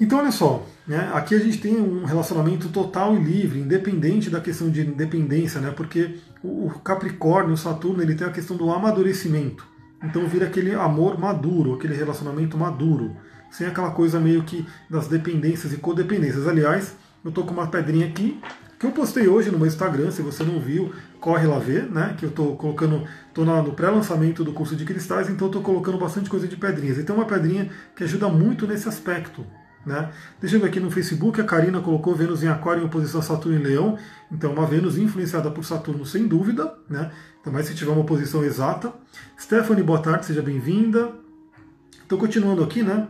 Então, 0.01 0.19
olha 0.19 0.31
só, 0.31 0.67
né, 0.87 1.11
aqui 1.15 1.35
a 1.35 1.39
gente 1.39 1.59
tem 1.59 1.77
um 1.77 2.05
relacionamento 2.05 2.69
total 2.69 3.17
e 3.17 3.23
livre, 3.23 3.61
independente 3.61 4.29
da 4.29 4.41
questão 4.41 4.69
de 4.69 4.83
independência, 4.83 5.61
né, 5.61 5.73
porque 5.75 6.17
o 6.45 6.69
Capricórnio, 6.85 7.55
o 7.55 7.57
Saturno, 7.57 8.03
ele 8.03 8.15
tem 8.15 8.27
a 8.27 8.31
questão 8.31 8.57
do 8.57 8.71
amadurecimento. 8.71 9.67
Então 10.05 10.27
vira 10.27 10.47
aquele 10.47 10.75
amor 10.75 11.19
maduro, 11.19 11.75
aquele 11.75 11.95
relacionamento 11.95 12.59
maduro, 12.59 13.17
sem 13.51 13.67
aquela 13.67 13.91
coisa 13.91 14.21
meio 14.21 14.43
que 14.43 14.67
das 14.91 15.09
dependências 15.09 15.73
e 15.73 15.79
codependências. 15.79 16.47
Aliás, 16.47 16.95
eu 17.25 17.31
estou 17.31 17.45
com 17.45 17.55
uma 17.55 17.67
pedrinha 17.67 18.07
aqui 18.07 18.39
que 18.79 18.85
eu 18.85 18.93
postei 18.93 19.27
hoje 19.27 19.51
no 19.51 19.57
meu 19.57 19.67
Instagram, 19.67 20.11
se 20.11 20.21
você 20.21 20.45
não 20.45 20.61
viu, 20.61 20.93
corre 21.19 21.47
lá 21.47 21.59
ver, 21.59 21.91
né? 21.91 22.15
Que 22.19 22.27
eu 22.27 22.29
estou 22.29 22.57
colocando, 22.57 23.05
estou 23.29 23.45
no 23.45 23.73
pré-lançamento 23.73 24.45
do 24.45 24.53
curso 24.53 24.77
de 24.77 24.85
cristais, 24.85 25.31
então 25.31 25.47
estou 25.47 25.63
colocando 25.63 25.97
bastante 25.97 26.29
coisa 26.29 26.47
de 26.47 26.57
pedrinhas. 26.57 26.99
E 26.99 27.03
tem 27.03 27.17
uma 27.17 27.25
pedrinha 27.25 27.71
que 27.97 28.05
ajuda 28.05 28.29
muito 28.29 28.67
nesse 28.67 28.87
aspecto, 28.87 29.47
né? 29.87 30.11
Deixa 30.40 30.57
eu 30.57 30.61
ver 30.61 30.66
aqui 30.66 30.81
no 30.81 30.90
Facebook, 30.90 31.40
a 31.40 31.44
Karina 31.44 31.81
colocou 31.81 32.14
Vênus 32.14 32.42
em 32.42 32.49
Aquário 32.49 32.83
em 32.83 32.87
oposição 32.87 33.20
a 33.20 33.22
Saturno 33.22 33.57
em 33.57 33.62
Leão. 33.62 33.96
Então, 34.33 34.53
uma 34.53 34.66
Vênus 34.66 34.99
influenciada 34.99 35.49
por 35.51 35.64
Saturno, 35.64 36.05
sem 36.05 36.27
dúvida, 36.27 36.75
né? 36.90 37.12
Também 37.44 37.62
se 37.62 37.75
tiver 37.75 37.92
uma 37.92 38.05
posição 38.05 38.44
exata. 38.44 38.92
Stephanie, 39.40 39.85
boa 39.85 40.01
tarde, 40.01 40.27
seja 40.27 40.42
bem-vinda. 40.42 41.12
Estou 42.03 42.18
continuando 42.18 42.64
aqui, 42.64 42.83
né? 42.83 43.07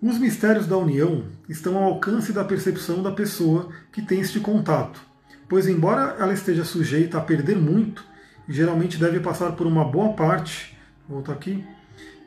Os 0.00 0.16
mistérios 0.16 0.66
da 0.66 0.78
união 0.78 1.24
estão 1.48 1.76
ao 1.76 1.84
alcance 1.84 2.32
da 2.32 2.44
percepção 2.44 3.02
da 3.02 3.10
pessoa 3.10 3.68
que 3.92 4.00
tem 4.00 4.20
este 4.20 4.38
contato, 4.38 5.00
pois, 5.48 5.66
embora 5.66 6.16
ela 6.20 6.32
esteja 6.32 6.64
sujeita 6.64 7.18
a 7.18 7.20
perder 7.20 7.56
muito, 7.56 8.04
geralmente 8.48 8.96
deve 8.96 9.18
passar 9.18 9.52
por 9.52 9.66
uma 9.66 9.84
boa 9.84 10.12
parte, 10.12 10.78
vou 11.08 11.16
voltar 11.16 11.32
aqui, 11.32 11.64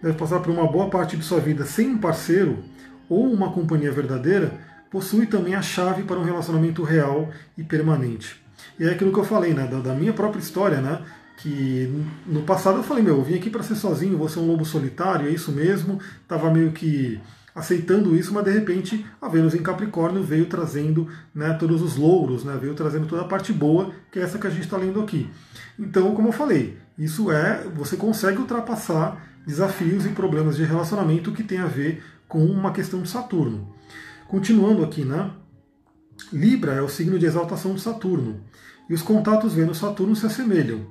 deve 0.04 0.18
passar 0.18 0.42
por 0.42 0.52
uma 0.52 0.70
boa 0.70 0.90
parte 0.90 1.16
de 1.16 1.24
sua 1.24 1.40
vida 1.40 1.64
sem 1.64 1.92
um 1.92 1.98
parceiro, 1.98 2.62
ou 3.12 3.30
uma 3.30 3.52
companhia 3.52 3.92
verdadeira, 3.92 4.54
possui 4.90 5.26
também 5.26 5.54
a 5.54 5.62
chave 5.62 6.04
para 6.04 6.18
um 6.18 6.24
relacionamento 6.24 6.82
real 6.82 7.30
e 7.58 7.64
permanente. 7.64 8.42
E 8.80 8.86
é 8.86 8.92
aquilo 8.92 9.12
que 9.12 9.20
eu 9.20 9.26
falei, 9.26 9.54
né, 9.54 9.68
da, 9.68 9.80
da 9.80 9.94
minha 9.94 10.14
própria 10.14 10.40
história, 10.40 10.80
né, 10.80 11.02
que 11.36 11.94
no 12.26 12.44
passado 12.44 12.78
eu 12.78 12.84
falei, 12.84 13.04
meu, 13.04 13.18
eu 13.18 13.24
vim 13.24 13.36
aqui 13.36 13.50
para 13.50 13.64
ser 13.64 13.76
sozinho, 13.76 14.18
vou 14.18 14.30
ser 14.30 14.40
um 14.40 14.48
lobo 14.48 14.64
solitário, 14.64 15.28
é 15.28 15.30
isso 15.30 15.52
mesmo, 15.52 16.00
estava 16.22 16.50
meio 16.50 16.72
que 16.72 17.20
aceitando 17.54 18.16
isso, 18.16 18.34
mas 18.34 18.46
de 18.46 18.52
repente 18.52 19.06
a 19.22 19.28
Vênus 19.28 19.54
em 19.54 19.62
Capricórnio 19.62 20.24
veio 20.24 20.46
trazendo 20.46 21.10
né, 21.36 21.52
todos 21.60 21.82
os 21.82 21.98
louros, 21.98 22.46
né, 22.46 22.58
veio 22.62 22.74
trazendo 22.76 23.08
toda 23.08 23.24
a 23.24 23.28
parte 23.28 23.52
boa, 23.52 23.92
que 24.10 24.20
é 24.20 24.22
essa 24.22 24.40
que 24.40 24.48
a 24.48 24.50
gente 24.50 24.64
está 24.64 24.78
lendo 24.78 25.02
aqui. 25.02 25.30
Então, 25.78 26.16
como 26.16 26.30
eu 26.30 26.34
falei, 26.34 26.78
isso 26.98 27.30
é, 27.30 27.66
você 27.76 27.98
consegue 27.98 28.38
ultrapassar 28.38 29.22
desafios 29.46 30.06
e 30.06 30.10
problemas 30.10 30.56
de 30.56 30.64
relacionamento 30.64 31.34
que 31.34 31.44
tem 31.44 31.58
a 31.58 31.66
ver 31.66 32.02
com 32.32 32.46
uma 32.46 32.72
questão 32.72 33.02
de 33.02 33.10
Saturno. 33.10 33.68
Continuando 34.30 34.86
aqui, 34.86 35.04
né? 35.04 35.32
Libra 36.32 36.72
é 36.72 36.82
o 36.82 36.88
signo 36.88 37.20
de 37.20 37.26
exaltação 37.26 37.74
de 37.74 37.82
Saturno, 37.82 38.40
e 38.90 38.94
os 38.94 39.02
contatos 39.02 39.54
Vênus-Saturno 39.54 40.16
se 40.16 40.26
assemelham, 40.26 40.88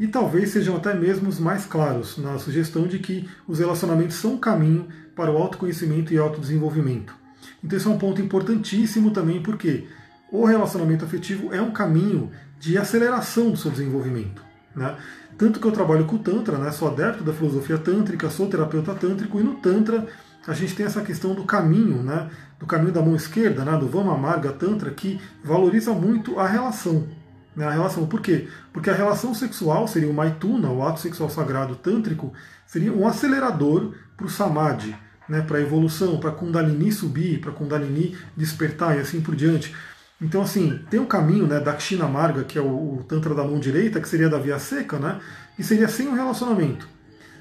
e 0.00 0.08
talvez 0.08 0.50
sejam 0.50 0.74
até 0.76 0.92
mesmo 0.92 1.28
os 1.28 1.38
mais 1.38 1.64
claros 1.64 2.18
na 2.18 2.40
sugestão 2.40 2.88
de 2.88 2.98
que 2.98 3.28
os 3.46 3.60
relacionamentos 3.60 4.16
são 4.16 4.32
um 4.32 4.38
caminho 4.38 4.88
para 5.14 5.30
o 5.30 5.36
autoconhecimento 5.36 6.12
e 6.12 6.18
autodesenvolvimento. 6.18 7.14
Então, 7.62 7.78
isso 7.78 7.88
é 7.88 7.92
um 7.92 7.98
ponto 7.98 8.20
importantíssimo 8.20 9.12
também, 9.12 9.40
porque 9.40 9.86
o 10.32 10.44
relacionamento 10.44 11.04
afetivo 11.04 11.54
é 11.54 11.62
um 11.62 11.70
caminho 11.70 12.32
de 12.58 12.76
aceleração 12.76 13.52
do 13.52 13.56
seu 13.56 13.70
desenvolvimento. 13.70 14.42
Né? 14.74 14.96
Tanto 15.38 15.60
que 15.60 15.66
eu 15.66 15.72
trabalho 15.72 16.04
com 16.06 16.16
o 16.16 16.18
Tantra, 16.18 16.58
né? 16.58 16.72
sou 16.72 16.88
adepto 16.88 17.22
da 17.22 17.32
filosofia 17.32 17.78
tântrica, 17.78 18.28
sou 18.28 18.48
terapeuta 18.48 18.92
tântrico, 18.92 19.38
e 19.38 19.42
no 19.44 19.54
Tantra 19.54 20.08
a 20.46 20.54
gente 20.54 20.74
tem 20.74 20.86
essa 20.86 21.02
questão 21.02 21.34
do 21.34 21.44
caminho, 21.44 22.02
né, 22.02 22.30
do 22.58 22.66
caminho 22.66 22.92
da 22.92 23.02
mão 23.02 23.14
esquerda, 23.14 23.64
né, 23.64 23.76
do 23.76 23.88
Vama 23.88 24.16
Marga 24.16 24.52
Tantra, 24.52 24.90
que 24.90 25.20
valoriza 25.44 25.92
muito 25.92 26.38
a 26.38 26.46
relação. 26.46 27.08
Né, 27.54 27.66
a 27.66 27.70
relação. 27.70 28.06
Por 28.06 28.20
quê? 28.20 28.48
Porque 28.72 28.90
a 28.90 28.94
relação 28.94 29.34
sexual 29.34 29.86
seria 29.88 30.08
o 30.08 30.14
Maituna, 30.14 30.70
o 30.70 30.86
ato 30.86 31.00
sexual 31.00 31.28
sagrado 31.28 31.76
tântrico, 31.76 32.32
seria 32.66 32.92
um 32.92 33.06
acelerador 33.06 33.92
para 34.16 34.26
o 34.26 34.30
Samadhi, 34.30 34.94
né, 35.28 35.42
para 35.42 35.58
a 35.58 35.60
evolução, 35.60 36.18
para 36.18 36.30
Kundalini 36.30 36.90
subir, 36.92 37.40
para 37.40 37.52
Kundalini 37.52 38.16
despertar 38.36 38.96
e 38.96 39.00
assim 39.00 39.20
por 39.20 39.34
diante. 39.34 39.74
Então, 40.20 40.42
assim, 40.42 40.80
tem 40.90 41.00
um 41.00 41.06
caminho 41.06 41.46
né, 41.46 41.58
da 41.58 41.72
Kshina 41.72 42.06
Marga, 42.06 42.44
que 42.44 42.58
é 42.58 42.60
o, 42.60 42.98
o 42.98 43.04
Tantra 43.08 43.34
da 43.34 43.42
mão 43.42 43.58
direita, 43.58 44.00
que 44.00 44.08
seria 44.08 44.28
da 44.28 44.38
via 44.38 44.58
seca, 44.58 44.98
né, 44.98 45.18
e 45.58 45.62
seria 45.62 45.88
sem 45.88 46.08
o 46.08 46.10
um 46.10 46.14
relacionamento. 46.14 46.86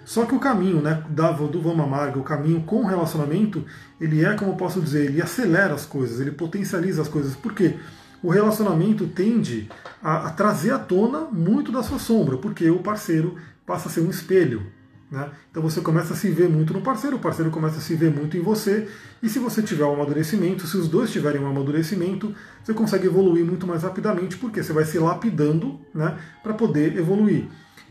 Só 0.09 0.25
que 0.25 0.33
o 0.33 0.39
caminho 0.39 0.81
né, 0.81 1.03
da, 1.07 1.31
do 1.31 1.61
Vama 1.61 1.85
Marga, 1.85 2.17
o 2.17 2.23
caminho 2.23 2.63
com 2.63 2.83
relacionamento, 2.83 3.63
ele 4.01 4.25
é, 4.25 4.33
como 4.33 4.53
eu 4.53 4.55
posso 4.55 4.81
dizer, 4.81 5.05
ele 5.05 5.21
acelera 5.21 5.75
as 5.75 5.85
coisas, 5.85 6.19
ele 6.19 6.31
potencializa 6.31 7.03
as 7.03 7.07
coisas. 7.07 7.35
Por 7.35 7.53
quê? 7.53 7.75
o 8.21 8.29
relacionamento 8.29 9.07
tende 9.07 9.69
a, 10.01 10.27
a 10.27 10.29
trazer 10.31 10.71
à 10.71 10.79
tona 10.79 11.21
muito 11.31 11.71
da 11.71 11.83
sua 11.83 11.99
sombra, 11.99 12.37
porque 12.37 12.69
o 12.69 12.79
parceiro 12.79 13.35
passa 13.67 13.87
a 13.87 13.91
ser 13.91 14.01
um 14.01 14.09
espelho. 14.09 14.63
Né? 15.11 15.29
Então 15.49 15.61
você 15.61 15.79
começa 15.79 16.13
a 16.13 16.15
se 16.15 16.29
ver 16.29 16.49
muito 16.49 16.73
no 16.73 16.81
parceiro, 16.81 17.17
o 17.17 17.19
parceiro 17.19 17.49
começa 17.51 17.77
a 17.77 17.81
se 17.81 17.95
ver 17.95 18.11
muito 18.11 18.35
em 18.35 18.41
você, 18.41 18.89
e 19.23 19.29
se 19.29 19.37
você 19.39 19.61
tiver 19.61 19.85
um 19.85 19.93
amadurecimento, 19.93 20.67
se 20.67 20.75
os 20.75 20.87
dois 20.87 21.11
tiverem 21.11 21.39
um 21.39 21.47
amadurecimento, 21.47 22.33
você 22.63 22.73
consegue 22.73 23.05
evoluir 23.05 23.45
muito 23.45 23.65
mais 23.65 23.83
rapidamente, 23.83 24.37
porque 24.37 24.61
você 24.61 24.73
vai 24.73 24.85
se 24.85 24.99
lapidando 24.99 25.79
né, 25.93 26.17
para 26.43 26.53
poder 26.53 26.97
evoluir. 26.97 27.47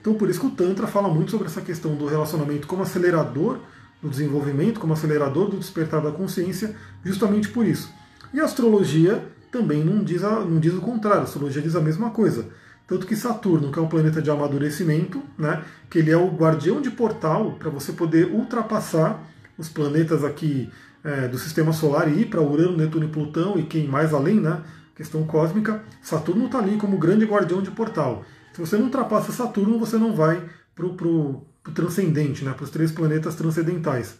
Então 0.08 0.16
por 0.16 0.30
isso 0.30 0.40
que 0.40 0.46
o 0.46 0.50
Tantra 0.50 0.86
fala 0.86 1.06
muito 1.06 1.30
sobre 1.30 1.48
essa 1.48 1.60
questão 1.60 1.94
do 1.94 2.06
relacionamento 2.06 2.66
como 2.66 2.82
acelerador 2.82 3.58
do 4.00 4.08
desenvolvimento, 4.08 4.80
como 4.80 4.94
acelerador 4.94 5.50
do 5.50 5.58
despertar 5.58 6.00
da 6.00 6.10
consciência, 6.10 6.74
justamente 7.04 7.50
por 7.50 7.66
isso. 7.66 7.92
E 8.32 8.40
a 8.40 8.44
astrologia 8.46 9.22
também 9.52 9.84
não 9.84 10.02
diz, 10.02 10.24
a, 10.24 10.40
não 10.40 10.58
diz 10.58 10.72
o 10.72 10.80
contrário, 10.80 11.20
a 11.20 11.24
astrologia 11.24 11.60
diz 11.60 11.76
a 11.76 11.80
mesma 11.82 12.08
coisa. 12.08 12.46
Tanto 12.86 13.06
que 13.06 13.14
Saturno, 13.14 13.70
que 13.70 13.78
é 13.78 13.82
um 13.82 13.86
planeta 13.86 14.22
de 14.22 14.30
amadurecimento, 14.30 15.22
né, 15.36 15.62
que 15.90 15.98
ele 15.98 16.10
é 16.10 16.16
o 16.16 16.28
guardião 16.28 16.80
de 16.80 16.90
portal 16.90 17.56
para 17.58 17.68
você 17.68 17.92
poder 17.92 18.32
ultrapassar 18.32 19.22
os 19.58 19.68
planetas 19.68 20.24
aqui 20.24 20.70
é, 21.04 21.28
do 21.28 21.36
sistema 21.36 21.74
solar 21.74 22.08
e 22.08 22.22
ir 22.22 22.30
para 22.30 22.40
Urano, 22.40 22.78
Netuno 22.78 23.04
e 23.04 23.08
Plutão 23.08 23.58
e 23.58 23.64
quem 23.64 23.86
mais 23.86 24.14
além, 24.14 24.40
né, 24.40 24.62
questão 24.96 25.22
cósmica, 25.24 25.82
Saturno 26.00 26.46
está 26.46 26.60
ali 26.60 26.78
como 26.78 26.96
grande 26.96 27.26
guardião 27.26 27.60
de 27.60 27.70
portal. 27.70 28.24
Se 28.58 28.60
você 28.60 28.76
não 28.76 28.86
ultrapassa 28.86 29.30
Saturno, 29.30 29.78
você 29.78 29.96
não 29.96 30.16
vai 30.16 30.42
para 30.74 30.84
o 30.84 31.46
transcendente, 31.72 32.44
né, 32.44 32.52
para 32.52 32.64
os 32.64 32.70
três 32.70 32.90
planetas 32.90 33.36
transcendentais. 33.36 34.18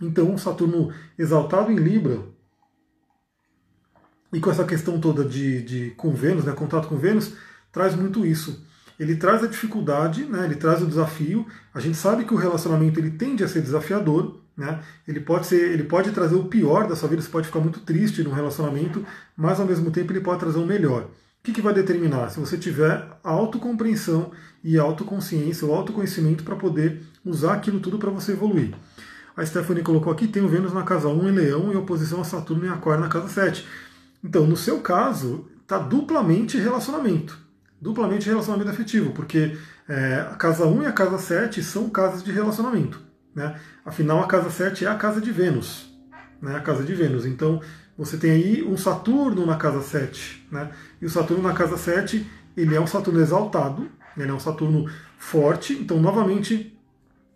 Então, 0.00 0.38
Saturno 0.38 0.90
exaltado 1.18 1.70
em 1.70 1.76
Libra, 1.76 2.22
e 4.32 4.40
com 4.40 4.50
essa 4.50 4.64
questão 4.64 4.98
toda 4.98 5.26
de, 5.26 5.60
de 5.60 5.90
com 5.90 6.14
Vênus, 6.14 6.46
né, 6.46 6.52
contato 6.52 6.88
com 6.88 6.96
Vênus, 6.96 7.34
traz 7.70 7.94
muito 7.94 8.24
isso. 8.24 8.66
Ele 8.98 9.16
traz 9.16 9.44
a 9.44 9.46
dificuldade, 9.46 10.24
né, 10.24 10.46
ele 10.46 10.56
traz 10.56 10.80
o 10.80 10.86
desafio. 10.86 11.46
A 11.74 11.80
gente 11.80 11.98
sabe 11.98 12.24
que 12.24 12.32
o 12.32 12.38
relacionamento 12.38 12.98
ele 12.98 13.10
tende 13.10 13.44
a 13.44 13.48
ser 13.48 13.60
desafiador, 13.60 14.40
né? 14.56 14.82
Ele 15.06 15.20
pode 15.20 15.46
ser, 15.46 15.70
ele 15.70 15.84
pode 15.84 16.12
trazer 16.12 16.34
o 16.34 16.46
pior 16.46 16.88
da 16.88 16.96
sua 16.96 17.10
vida, 17.10 17.20
você 17.20 17.28
pode 17.28 17.48
ficar 17.48 17.60
muito 17.60 17.80
triste 17.80 18.22
num 18.22 18.32
relacionamento, 18.32 19.04
mas 19.36 19.60
ao 19.60 19.66
mesmo 19.66 19.90
tempo 19.90 20.12
ele 20.12 20.20
pode 20.20 20.40
trazer 20.40 20.58
o 20.58 20.66
melhor. 20.66 21.10
O 21.40 21.42
que, 21.42 21.52
que 21.52 21.62
vai 21.62 21.72
determinar? 21.72 22.28
Se 22.28 22.38
você 22.38 22.56
tiver 22.56 23.08
autocompreensão 23.24 24.30
e 24.62 24.78
autoconsciência, 24.78 25.66
o 25.66 25.74
autoconhecimento 25.74 26.44
para 26.44 26.54
poder 26.54 27.02
usar 27.24 27.54
aquilo 27.54 27.80
tudo 27.80 27.98
para 27.98 28.10
você 28.10 28.32
evoluir. 28.32 28.74
A 29.36 29.44
Stephanie 29.44 29.82
colocou 29.82 30.12
aqui, 30.12 30.28
tem 30.28 30.42
o 30.42 30.48
Vênus 30.48 30.72
na 30.72 30.82
casa 30.82 31.08
1 31.08 31.28
em 31.28 31.32
Leão 31.32 31.72
e 31.72 31.76
oposição 31.76 32.20
a 32.20 32.24
Saturno 32.24 32.66
em 32.66 32.68
Aquário 32.68 33.02
na 33.02 33.08
casa 33.08 33.28
7. 33.28 33.66
Então, 34.22 34.46
no 34.46 34.56
seu 34.56 34.80
caso, 34.80 35.48
está 35.62 35.78
duplamente 35.78 36.58
relacionamento 36.58 37.50
duplamente 37.80 38.28
relacionamento 38.28 38.70
afetivo, 38.70 39.12
porque 39.12 39.56
é, 39.88 40.26
a 40.30 40.34
casa 40.34 40.66
1 40.66 40.82
e 40.82 40.86
a 40.86 40.92
casa 40.92 41.18
7 41.18 41.62
são 41.62 41.88
casas 41.88 42.22
de 42.22 42.30
relacionamento. 42.30 43.00
Né? 43.34 43.58
Afinal, 43.84 44.22
a 44.22 44.26
casa 44.26 44.50
7 44.50 44.84
é 44.84 44.88
a 44.88 44.96
casa 44.96 45.20
de 45.20 45.30
Vênus, 45.30 45.90
né? 46.42 46.56
a 46.56 46.60
casa 46.60 46.84
de 46.84 46.94
Vênus. 46.94 47.24
Então, 47.24 47.60
você 48.00 48.16
tem 48.16 48.30
aí 48.30 48.62
um 48.62 48.78
Saturno 48.78 49.44
na 49.44 49.56
casa 49.56 49.82
7. 49.82 50.46
Né? 50.50 50.70
E 51.02 51.04
o 51.04 51.10
Saturno 51.10 51.42
na 51.42 51.52
casa 51.52 51.76
7, 51.76 52.26
ele 52.56 52.74
é 52.74 52.80
um 52.80 52.86
Saturno 52.86 53.20
exaltado, 53.20 53.90
ele 54.16 54.30
é 54.30 54.32
um 54.32 54.40
Saturno 54.40 54.90
forte. 55.18 55.74
Então, 55.74 56.00
novamente, 56.00 56.74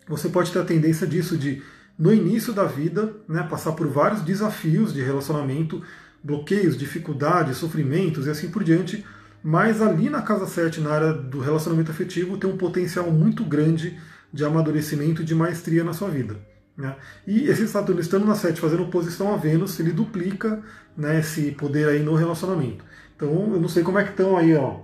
você 0.09 0.31
pode 0.31 0.51
ter 0.51 0.61
a 0.61 0.65
tendência 0.65 1.07
disso 1.07 1.37
de, 1.37 1.63
no 1.99 2.15
início 2.15 2.51
da 2.55 2.65
vida, 2.65 3.15
né, 3.29 3.43
passar 3.43 3.73
por 3.73 3.87
vários 3.89 4.23
desafios 4.23 4.95
de 4.95 5.03
relacionamento, 5.03 5.83
bloqueios, 6.23 6.79
dificuldades, 6.79 7.59
sofrimentos 7.59 8.27
e 8.27 8.31
assim 8.31 8.51
por 8.51 8.65
diante, 8.65 9.05
mas 9.43 9.83
ali 9.83 10.09
na 10.09 10.23
casa 10.23 10.47
7, 10.47 10.81
na 10.81 10.93
área 10.93 11.13
do 11.13 11.41
relacionamento 11.41 11.91
afetivo, 11.91 12.39
tem 12.39 12.49
um 12.49 12.57
potencial 12.57 13.11
muito 13.11 13.45
grande 13.45 14.01
de 14.33 14.43
amadurecimento 14.47 15.21
e 15.21 15.27
de 15.27 15.35
maestria 15.35 15.85
na 15.85 15.93
sua 15.93 16.09
vida. 16.09 16.54
Né? 16.77 16.97
E 17.27 17.49
esse 17.49 17.67
Saturno 17.69 18.01
estando 18.01 18.27
na 18.27 18.35
7, 18.35 18.61
fazendo 18.61 18.83
oposição 18.83 19.33
a 19.33 19.37
Vênus, 19.37 19.79
ele 19.79 19.93
duplica 19.93 20.63
né, 20.97 21.21
esse 21.21 21.53
poder 21.53 21.89
aí 21.89 22.03
no 22.03 22.15
relacionamento. 22.15 22.85
Então 23.17 23.29
eu 23.53 23.61
não 23.61 23.69
sei 23.69 23.83
como 23.83 23.99
é 23.99 24.05
que 24.05 24.11
estão 24.11 24.37
aí 24.37 24.55
ó, 24.57 24.81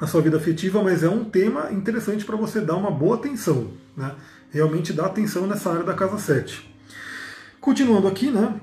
na 0.00 0.06
sua 0.06 0.20
vida 0.20 0.36
afetiva, 0.36 0.82
mas 0.82 1.02
é 1.02 1.08
um 1.08 1.24
tema 1.24 1.72
interessante 1.72 2.24
para 2.24 2.36
você 2.36 2.60
dar 2.60 2.76
uma 2.76 2.90
boa 2.90 3.16
atenção. 3.16 3.72
Né? 3.96 4.14
Realmente 4.50 4.92
dá 4.92 5.06
atenção 5.06 5.46
nessa 5.46 5.70
área 5.70 5.84
da 5.84 5.94
casa 5.94 6.18
7. 6.18 6.70
Continuando 7.60 8.08
aqui, 8.08 8.30
né? 8.30 8.60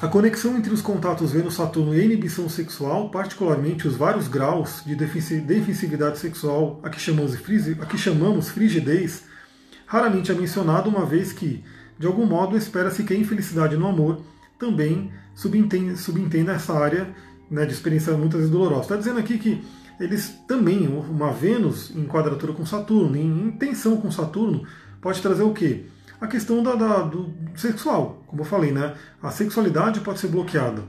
A 0.00 0.08
conexão 0.08 0.58
entre 0.58 0.74
os 0.74 0.82
contatos 0.82 1.32
Vênus-Saturno 1.32 1.94
e 1.94 2.00
a 2.00 2.04
inibição 2.04 2.50
sexual, 2.50 3.08
particularmente 3.10 3.88
os 3.88 3.96
vários 3.96 4.28
graus 4.28 4.82
de 4.84 4.94
defensividade 4.94 6.18
sexual 6.18 6.78
a 6.82 6.90
que 6.90 7.00
chamamos, 7.00 7.34
a 7.34 7.86
que 7.86 7.96
chamamos 7.96 8.50
frigidez, 8.50 9.22
raramente 9.86 10.30
é 10.30 10.34
mencionado, 10.34 10.90
uma 10.90 11.06
vez 11.06 11.32
que, 11.32 11.64
de 11.98 12.06
algum 12.06 12.26
modo, 12.26 12.56
espera-se 12.56 13.04
que 13.04 13.14
a 13.14 13.16
infelicidade 13.16 13.76
no 13.76 13.86
amor 13.86 14.20
também 14.58 15.10
subentenda, 15.34 15.96
subentenda 15.96 16.52
essa 16.52 16.74
área 16.74 17.08
né, 17.50 17.64
de 17.64 17.72
experiência 17.72 18.12
muitas 18.14 18.40
vezes 18.40 18.52
dolorosa. 18.52 18.82
Está 18.82 18.96
dizendo 18.96 19.20
aqui 19.20 19.38
que 19.38 19.64
eles 19.98 20.34
também, 20.46 20.86
uma 20.86 21.32
Vênus 21.32 21.90
em 21.96 22.04
quadratura 22.04 22.52
com 22.52 22.66
Saturno, 22.66 23.16
em 23.16 23.50
tensão 23.52 23.96
com 23.96 24.10
Saturno, 24.10 24.66
pode 25.00 25.22
trazer 25.22 25.42
o 25.42 25.52
quê? 25.52 25.86
a 26.20 26.26
questão 26.26 26.62
da, 26.62 26.74
da, 26.74 27.02
do 27.02 27.32
sexual, 27.54 28.22
como 28.26 28.42
eu 28.42 28.46
falei, 28.46 28.72
né? 28.72 28.94
A 29.22 29.30
sexualidade 29.30 30.00
pode 30.00 30.18
ser 30.18 30.28
bloqueada. 30.28 30.82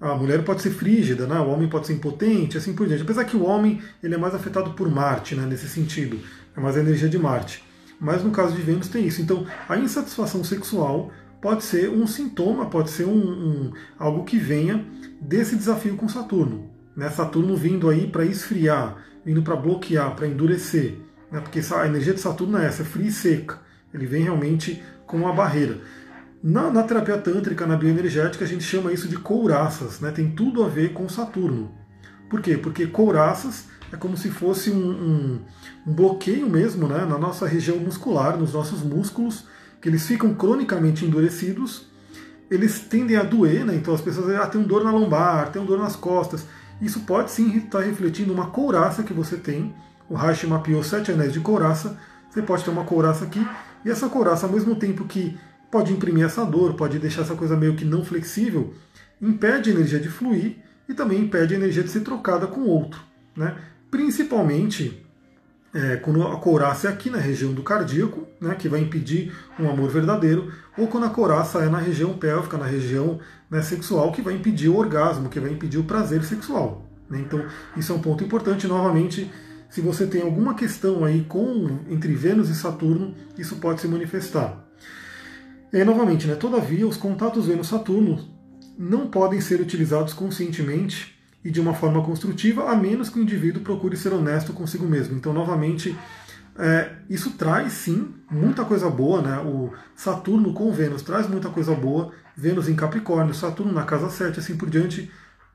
A 0.00 0.14
mulher 0.14 0.42
pode 0.44 0.60
ser 0.60 0.70
frígida, 0.70 1.26
né? 1.26 1.38
o 1.38 1.48
homem 1.48 1.68
pode 1.68 1.86
ser 1.86 1.94
impotente, 1.94 2.58
assim 2.58 2.74
por 2.74 2.86
diante. 2.86 3.02
Apesar 3.02 3.24
que 3.24 3.36
o 3.36 3.44
homem 3.44 3.80
ele 4.02 4.14
é 4.14 4.18
mais 4.18 4.34
afetado 4.34 4.72
por 4.72 4.90
Marte, 4.90 5.34
né? 5.34 5.46
nesse 5.46 5.68
sentido, 5.68 6.18
é 6.54 6.60
mais 6.60 6.76
a 6.76 6.80
energia 6.80 7.08
de 7.08 7.18
Marte. 7.18 7.64
Mas 8.04 8.22
no 8.22 8.30
caso 8.30 8.54
de 8.54 8.60
Vênus 8.60 8.88
tem 8.88 9.06
isso. 9.06 9.22
Então, 9.22 9.46
a 9.66 9.78
insatisfação 9.78 10.44
sexual 10.44 11.10
pode 11.40 11.64
ser 11.64 11.88
um 11.88 12.06
sintoma, 12.06 12.66
pode 12.66 12.90
ser 12.90 13.06
um, 13.06 13.16
um 13.16 13.72
algo 13.98 14.24
que 14.24 14.38
venha 14.38 14.84
desse 15.18 15.56
desafio 15.56 15.96
com 15.96 16.06
Saturno. 16.06 16.70
Né? 16.94 17.08
Saturno 17.08 17.56
vindo 17.56 17.88
aí 17.88 18.06
para 18.06 18.26
esfriar, 18.26 18.98
vindo 19.24 19.42
para 19.42 19.56
bloquear, 19.56 20.14
para 20.14 20.26
endurecer. 20.26 20.98
Né? 21.32 21.40
Porque 21.40 21.60
a 21.74 21.86
energia 21.86 22.12
de 22.12 22.20
Saturno 22.20 22.58
é 22.58 22.66
essa, 22.66 22.82
é 22.82 22.84
fria 22.84 23.08
e 23.08 23.10
seca. 23.12 23.58
Ele 23.92 24.04
vem 24.04 24.24
realmente 24.24 24.82
com 25.06 25.16
uma 25.16 25.32
barreira. 25.32 25.80
Na, 26.42 26.70
na, 26.70 26.82
terapia 26.82 27.16
tântrica, 27.16 27.66
na 27.66 27.74
bioenergética, 27.74 28.44
a 28.44 28.48
gente 28.48 28.64
chama 28.64 28.92
isso 28.92 29.08
de 29.08 29.16
couraças, 29.16 29.98
né? 30.00 30.10
tem 30.10 30.30
tudo 30.30 30.62
a 30.62 30.68
ver 30.68 30.92
com 30.92 31.08
Saturno. 31.08 31.72
Por 32.28 32.42
quê? 32.42 32.58
Porque 32.58 32.86
couraças 32.86 33.66
é 33.94 33.96
como 33.96 34.16
se 34.16 34.28
fosse 34.28 34.70
um, 34.70 34.90
um, 34.90 35.40
um 35.86 35.92
bloqueio 35.92 36.50
mesmo 36.50 36.88
né? 36.88 37.04
na 37.04 37.16
nossa 37.16 37.46
região 37.46 37.78
muscular, 37.78 38.36
nos 38.36 38.52
nossos 38.52 38.82
músculos, 38.82 39.44
que 39.80 39.88
eles 39.88 40.04
ficam 40.04 40.34
cronicamente 40.34 41.04
endurecidos, 41.04 41.86
eles 42.50 42.80
tendem 42.80 43.16
a 43.16 43.22
doer, 43.22 43.64
né? 43.64 43.74
então 43.76 43.94
as 43.94 44.00
pessoas 44.00 44.34
ah, 44.34 44.46
têm 44.46 44.62
dor 44.62 44.82
na 44.82 44.90
lombar, 44.90 45.52
têm 45.52 45.64
dor 45.64 45.78
nas 45.78 45.94
costas. 45.94 46.44
Isso 46.82 47.00
pode 47.00 47.30
sim 47.30 47.56
estar 47.56 47.80
refletindo 47.80 48.32
uma 48.32 48.46
couraça 48.46 49.04
que 49.04 49.12
você 49.12 49.36
tem. 49.36 49.72
O 50.10 50.16
Reich 50.16 50.44
mapeou 50.44 50.82
sete 50.82 51.12
anéis 51.12 51.32
de 51.32 51.38
couraça. 51.38 51.96
Você 52.28 52.42
pode 52.42 52.64
ter 52.64 52.70
uma 52.70 52.84
couraça 52.84 53.24
aqui 53.24 53.46
e 53.84 53.90
essa 53.90 54.08
couraça, 54.08 54.46
ao 54.46 54.52
mesmo 54.52 54.74
tempo 54.74 55.04
que 55.04 55.38
pode 55.70 55.92
imprimir 55.92 56.24
essa 56.24 56.44
dor, 56.44 56.74
pode 56.74 56.98
deixar 56.98 57.22
essa 57.22 57.36
coisa 57.36 57.56
meio 57.56 57.76
que 57.76 57.84
não 57.84 58.04
flexível, 58.04 58.74
impede 59.22 59.70
a 59.70 59.72
energia 59.72 60.00
de 60.00 60.08
fluir 60.08 60.56
e 60.88 60.94
também 60.94 61.20
impede 61.20 61.54
a 61.54 61.56
energia 61.56 61.84
de 61.84 61.90
ser 61.90 62.00
trocada 62.00 62.48
com 62.48 62.62
outro. 62.62 63.00
Né? 63.36 63.54
Principalmente 63.94 65.06
é, 65.72 65.94
quando 65.94 66.26
a 66.26 66.36
couraça 66.40 66.88
é 66.88 66.90
aqui 66.90 67.08
na 67.08 67.18
região 67.18 67.52
do 67.52 67.62
cardíaco, 67.62 68.26
né, 68.40 68.56
que 68.56 68.68
vai 68.68 68.80
impedir 68.80 69.32
um 69.56 69.70
amor 69.70 69.88
verdadeiro, 69.88 70.52
ou 70.76 70.88
quando 70.88 71.06
a 71.06 71.10
couraça 71.10 71.60
é 71.60 71.68
na 71.68 71.78
região 71.78 72.18
pélvica, 72.18 72.58
na 72.58 72.66
região 72.66 73.20
né, 73.48 73.62
sexual, 73.62 74.10
que 74.10 74.20
vai 74.20 74.34
impedir 74.34 74.68
o 74.68 74.76
orgasmo, 74.76 75.28
que 75.28 75.38
vai 75.38 75.52
impedir 75.52 75.78
o 75.78 75.84
prazer 75.84 76.24
sexual. 76.24 76.84
Né? 77.08 77.20
Então, 77.20 77.46
isso 77.76 77.92
é 77.92 77.94
um 77.94 78.00
ponto 78.00 78.24
importante. 78.24 78.66
Novamente, 78.66 79.30
se 79.70 79.80
você 79.80 80.08
tem 80.08 80.22
alguma 80.22 80.54
questão 80.54 81.04
aí 81.04 81.24
com 81.28 81.78
entre 81.88 82.16
Vênus 82.16 82.48
e 82.48 82.54
Saturno, 82.56 83.14
isso 83.38 83.54
pode 83.58 83.80
se 83.80 83.86
manifestar. 83.86 84.66
E 85.72 85.84
novamente, 85.84 86.26
né, 86.26 86.34
todavia, 86.34 86.84
os 86.84 86.96
contatos 86.96 87.46
Vênus-Saturno 87.46 88.28
não 88.76 89.06
podem 89.06 89.40
ser 89.40 89.60
utilizados 89.60 90.12
conscientemente 90.12 91.13
e 91.44 91.50
de 91.50 91.60
uma 91.60 91.74
forma 91.74 92.02
construtiva, 92.02 92.70
a 92.70 92.76
menos 92.76 93.08
que 93.10 93.18
o 93.18 93.22
indivíduo 93.22 93.62
procure 93.62 93.96
ser 93.96 94.12
honesto 94.12 94.52
consigo 94.52 94.86
mesmo. 94.86 95.16
Então, 95.16 95.32
novamente, 95.32 95.96
é, 96.56 96.92
isso 97.10 97.32
traz 97.32 97.72
sim 97.72 98.14
muita 98.30 98.64
coisa 98.64 98.88
boa, 98.88 99.20
né? 99.20 99.38
O 99.40 99.72
Saturno 99.94 100.54
com 100.54 100.72
Vênus 100.72 101.02
traz 101.02 101.28
muita 101.28 101.50
coisa 101.50 101.74
boa, 101.74 102.12
Vênus 102.36 102.68
em 102.68 102.74
Capricórnio, 102.74 103.34
Saturno 103.34 103.72
na 103.72 103.84
casa 103.84 104.08
7, 104.08 104.40
assim 104.40 104.56
por 104.56 104.70
diante. 104.70 105.10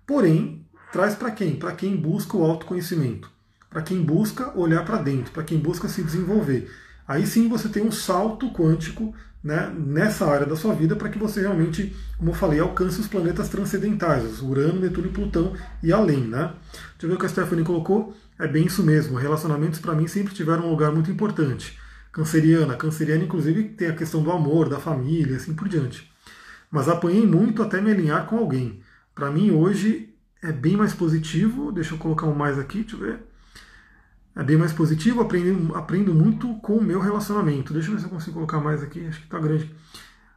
Porém, 0.06 0.64
traz 0.92 1.16
para 1.16 1.32
quem? 1.32 1.56
Para 1.56 1.72
quem 1.72 1.98
busca 1.98 2.38
o 2.38 2.44
autoconhecimento 2.44 3.30
para 3.70 3.82
quem 3.82 4.02
busca 4.02 4.58
olhar 4.58 4.84
para 4.84 4.98
dentro, 4.98 5.32
para 5.32 5.44
quem 5.44 5.60
busca 5.60 5.88
se 5.88 6.04
desenvolver. 6.04 6.70
aí 7.08 7.26
sim 7.26 7.48
você 7.48 7.70
tem 7.70 7.84
um 7.84 7.92
salto 7.92 8.52
quântico 8.52 9.14
né, 9.44 9.74
nessa 9.76 10.26
área 10.26 10.46
da 10.46 10.56
sua 10.56 10.74
vida 10.74 10.96
para 10.96 11.10
que 11.10 11.18
você 11.18 11.42
realmente, 11.42 11.96
como 12.18 12.32
eu 12.32 12.36
falei, 12.36 12.60
alcance 12.60 13.00
os 13.00 13.08
planetas 13.08 13.48
transcendentais, 13.50 14.42
Urano, 14.42 14.82
Netuno 14.82 15.08
e 15.08 15.12
Plutão 15.12 15.54
e 15.82 15.94
além. 15.94 16.22
Né? 16.22 16.54
Deixa 16.72 17.04
eu 17.04 17.10
ver 17.10 17.16
o 17.16 17.20
que 17.20 17.26
a 17.26 17.30
Stephanie 17.30 17.64
colocou. 17.64 18.16
É 18.38 18.48
bem 18.48 18.66
isso 18.66 18.84
mesmo. 18.84 19.18
Relacionamentos 19.18 19.80
para 19.80 19.96
mim 19.96 20.08
sempre 20.08 20.34
tiveram 20.34 20.66
um 20.66 20.70
lugar 20.70 20.92
muito 20.92 21.10
importante. 21.10 21.78
Canceriana, 22.12 22.76
canceriana 22.76 23.24
inclusive 23.24 23.64
tem 23.70 23.88
a 23.88 23.96
questão 23.96 24.22
do 24.22 24.32
amor, 24.32 24.68
da 24.68 24.80
família, 24.80 25.38
assim 25.38 25.54
por 25.54 25.70
diante. 25.70 26.12
Mas 26.72 26.90
apanhei 26.90 27.26
muito 27.26 27.64
até 27.64 27.80
me 27.82 27.92
alinhar 27.92 28.26
com 28.26 28.38
alguém. 28.38 28.82
Para 29.16 29.32
mim 29.32 29.52
hoje 29.52 30.14
é 30.42 30.52
bem 30.52 30.76
mais 30.76 30.94
positivo. 30.94 31.72
Deixa 31.72 31.94
eu 31.94 31.98
colocar 31.98 32.26
um 32.26 32.36
mais 32.36 32.58
aqui, 32.60 32.80
deixa 32.80 32.96
eu 32.96 33.00
ver 33.00 33.29
é 34.40 34.44
bem 34.44 34.56
mais 34.56 34.72
positivo, 34.72 35.20
aprendo, 35.20 35.76
aprendo 35.76 36.14
muito 36.14 36.56
com 36.62 36.78
o 36.78 36.82
meu 36.82 37.02
relacionamento. 37.02 37.74
Deixa 37.74 37.90
eu 37.90 37.96
ver 37.96 38.00
se 38.00 38.06
eu 38.06 38.10
consigo 38.10 38.36
colocar 38.36 38.58
mais 38.62 38.82
aqui, 38.82 39.06
acho 39.06 39.20
que 39.20 39.26
está 39.26 39.38
grande. 39.38 39.70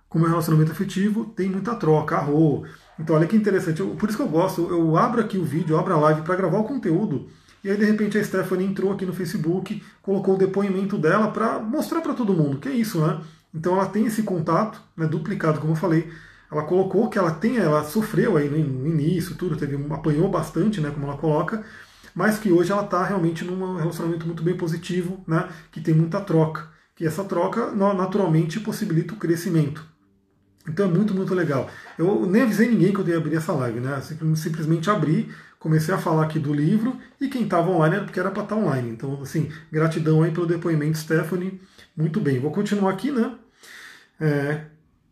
Com 0.08 0.18
o 0.18 0.20
meu 0.20 0.28
relacionamento 0.28 0.72
afetivo, 0.72 1.26
tem 1.36 1.48
muita 1.48 1.76
troca, 1.76 2.16
arro. 2.16 2.64
Então, 2.98 3.14
olha 3.14 3.28
que 3.28 3.36
interessante. 3.36 3.78
Eu, 3.78 3.90
por 3.90 4.08
isso 4.08 4.18
que 4.18 4.24
eu 4.24 4.28
gosto, 4.28 4.68
eu 4.68 4.96
abro 4.96 5.20
aqui 5.20 5.38
o 5.38 5.44
vídeo, 5.44 5.78
abro 5.78 5.94
a 5.94 5.98
live 5.98 6.22
para 6.22 6.34
gravar 6.34 6.58
o 6.58 6.64
conteúdo. 6.64 7.28
E 7.62 7.70
aí, 7.70 7.76
de 7.76 7.84
repente, 7.84 8.18
a 8.18 8.24
Stephanie 8.24 8.66
entrou 8.66 8.92
aqui 8.92 9.06
no 9.06 9.12
Facebook, 9.12 9.80
colocou 10.02 10.34
o 10.34 10.38
depoimento 10.38 10.98
dela 10.98 11.30
para 11.30 11.60
mostrar 11.60 12.00
para 12.00 12.12
todo 12.12 12.34
mundo 12.34 12.58
que 12.58 12.68
é 12.68 12.72
isso, 12.72 13.00
né? 13.00 13.20
Então, 13.54 13.74
ela 13.74 13.86
tem 13.86 14.04
esse 14.06 14.24
contato, 14.24 14.82
né, 14.96 15.06
duplicado, 15.06 15.60
como 15.60 15.74
eu 15.74 15.76
falei. 15.76 16.10
Ela 16.50 16.64
colocou 16.64 17.08
que 17.08 17.18
ela 17.18 17.30
tem, 17.30 17.58
ela 17.58 17.84
sofreu 17.84 18.36
aí 18.36 18.48
no 18.48 18.88
início, 18.88 19.36
tudo, 19.36 19.56
teve, 19.56 19.76
apanhou 19.94 20.28
bastante, 20.28 20.80
né, 20.80 20.90
como 20.90 21.06
ela 21.06 21.16
coloca 21.16 21.62
mas 22.14 22.38
que 22.38 22.50
hoje 22.50 22.72
ela 22.72 22.84
está 22.84 23.04
realmente 23.04 23.44
num 23.44 23.76
relacionamento 23.76 24.26
muito 24.26 24.42
bem 24.42 24.56
positivo, 24.56 25.22
né, 25.26 25.48
que 25.70 25.80
tem 25.80 25.94
muita 25.94 26.20
troca, 26.20 26.68
que 26.94 27.06
essa 27.06 27.24
troca 27.24 27.72
naturalmente 27.72 28.60
possibilita 28.60 29.14
o 29.14 29.16
crescimento. 29.16 29.92
Então 30.68 30.86
é 30.86 30.88
muito, 30.88 31.14
muito 31.14 31.34
legal. 31.34 31.68
Eu 31.98 32.24
nem 32.26 32.42
avisei 32.42 32.68
ninguém 32.68 32.92
que 32.92 33.00
eu 33.00 33.08
ia 33.08 33.16
abrir 33.16 33.34
essa 33.34 33.52
live, 33.52 33.80
né? 33.80 34.00
Simplesmente 34.36 34.88
abri, 34.88 35.28
comecei 35.58 35.92
a 35.92 35.98
falar 35.98 36.24
aqui 36.24 36.38
do 36.38 36.54
livro 36.54 36.96
e 37.20 37.28
quem 37.28 37.42
estava 37.42 37.68
online 37.68 37.96
era 37.96 38.04
porque 38.04 38.20
era 38.20 38.30
para 38.30 38.44
estar 38.44 38.54
tá 38.54 38.60
online. 38.60 38.90
Então, 38.90 39.20
assim, 39.22 39.50
gratidão 39.72 40.22
aí 40.22 40.30
pelo 40.30 40.46
depoimento, 40.46 40.98
Stephanie. 40.98 41.60
Muito 41.96 42.20
bem, 42.20 42.38
vou 42.38 42.52
continuar 42.52 42.92
aqui, 42.92 43.10
né? 43.10 43.34
É, 44.20 44.66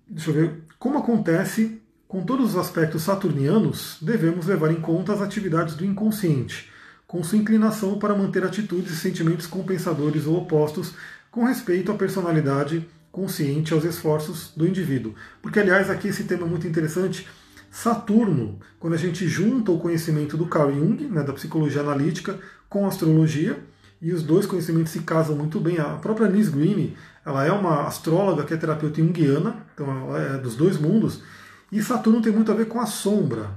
deixa 0.06 0.30
eu 0.30 0.34
ver. 0.34 0.62
Como 0.78 0.98
acontece 0.98 1.82
com 2.06 2.22
todos 2.22 2.50
os 2.50 2.56
aspectos 2.56 3.02
saturnianos, 3.02 3.98
devemos 4.00 4.46
levar 4.46 4.70
em 4.70 4.80
conta 4.80 5.12
as 5.12 5.20
atividades 5.20 5.74
do 5.74 5.84
inconsciente 5.84 6.69
com 7.10 7.24
sua 7.24 7.38
inclinação 7.38 7.98
para 7.98 8.14
manter 8.14 8.44
atitudes 8.44 8.92
e 8.92 8.96
sentimentos 8.96 9.44
compensadores 9.44 10.28
ou 10.28 10.36
opostos 10.36 10.94
com 11.28 11.44
respeito 11.44 11.90
à 11.90 11.96
personalidade 11.96 12.88
consciente 13.10 13.74
aos 13.74 13.82
esforços 13.82 14.52
do 14.56 14.64
indivíduo. 14.64 15.12
Porque, 15.42 15.58
aliás, 15.58 15.90
aqui 15.90 16.06
esse 16.06 16.22
tema 16.22 16.46
é 16.46 16.48
muito 16.48 16.68
interessante. 16.68 17.26
Saturno, 17.68 18.60
quando 18.78 18.92
a 18.92 18.96
gente 18.96 19.26
junta 19.26 19.72
o 19.72 19.80
conhecimento 19.80 20.36
do 20.36 20.46
Carl 20.46 20.72
Jung, 20.72 21.08
né, 21.08 21.24
da 21.24 21.32
psicologia 21.32 21.80
analítica, 21.80 22.38
com 22.68 22.84
a 22.84 22.88
astrologia, 22.88 23.58
e 24.00 24.12
os 24.12 24.22
dois 24.22 24.46
conhecimentos 24.46 24.92
se 24.92 25.00
casam 25.00 25.34
muito 25.34 25.58
bem. 25.58 25.80
A 25.80 25.96
própria 25.96 26.28
Liz 26.28 26.48
Green, 26.48 26.94
ela 27.26 27.44
é 27.44 27.50
uma 27.50 27.88
astróloga 27.88 28.44
que 28.44 28.54
é 28.54 28.56
terapeuta 28.56 29.02
junguiana, 29.02 29.66
então 29.74 29.90
ela 29.90 30.36
é 30.36 30.38
dos 30.38 30.54
dois 30.54 30.78
mundos, 30.78 31.24
e 31.72 31.82
Saturno 31.82 32.22
tem 32.22 32.32
muito 32.32 32.52
a 32.52 32.54
ver 32.54 32.66
com 32.66 32.78
a 32.78 32.86
sombra. 32.86 33.50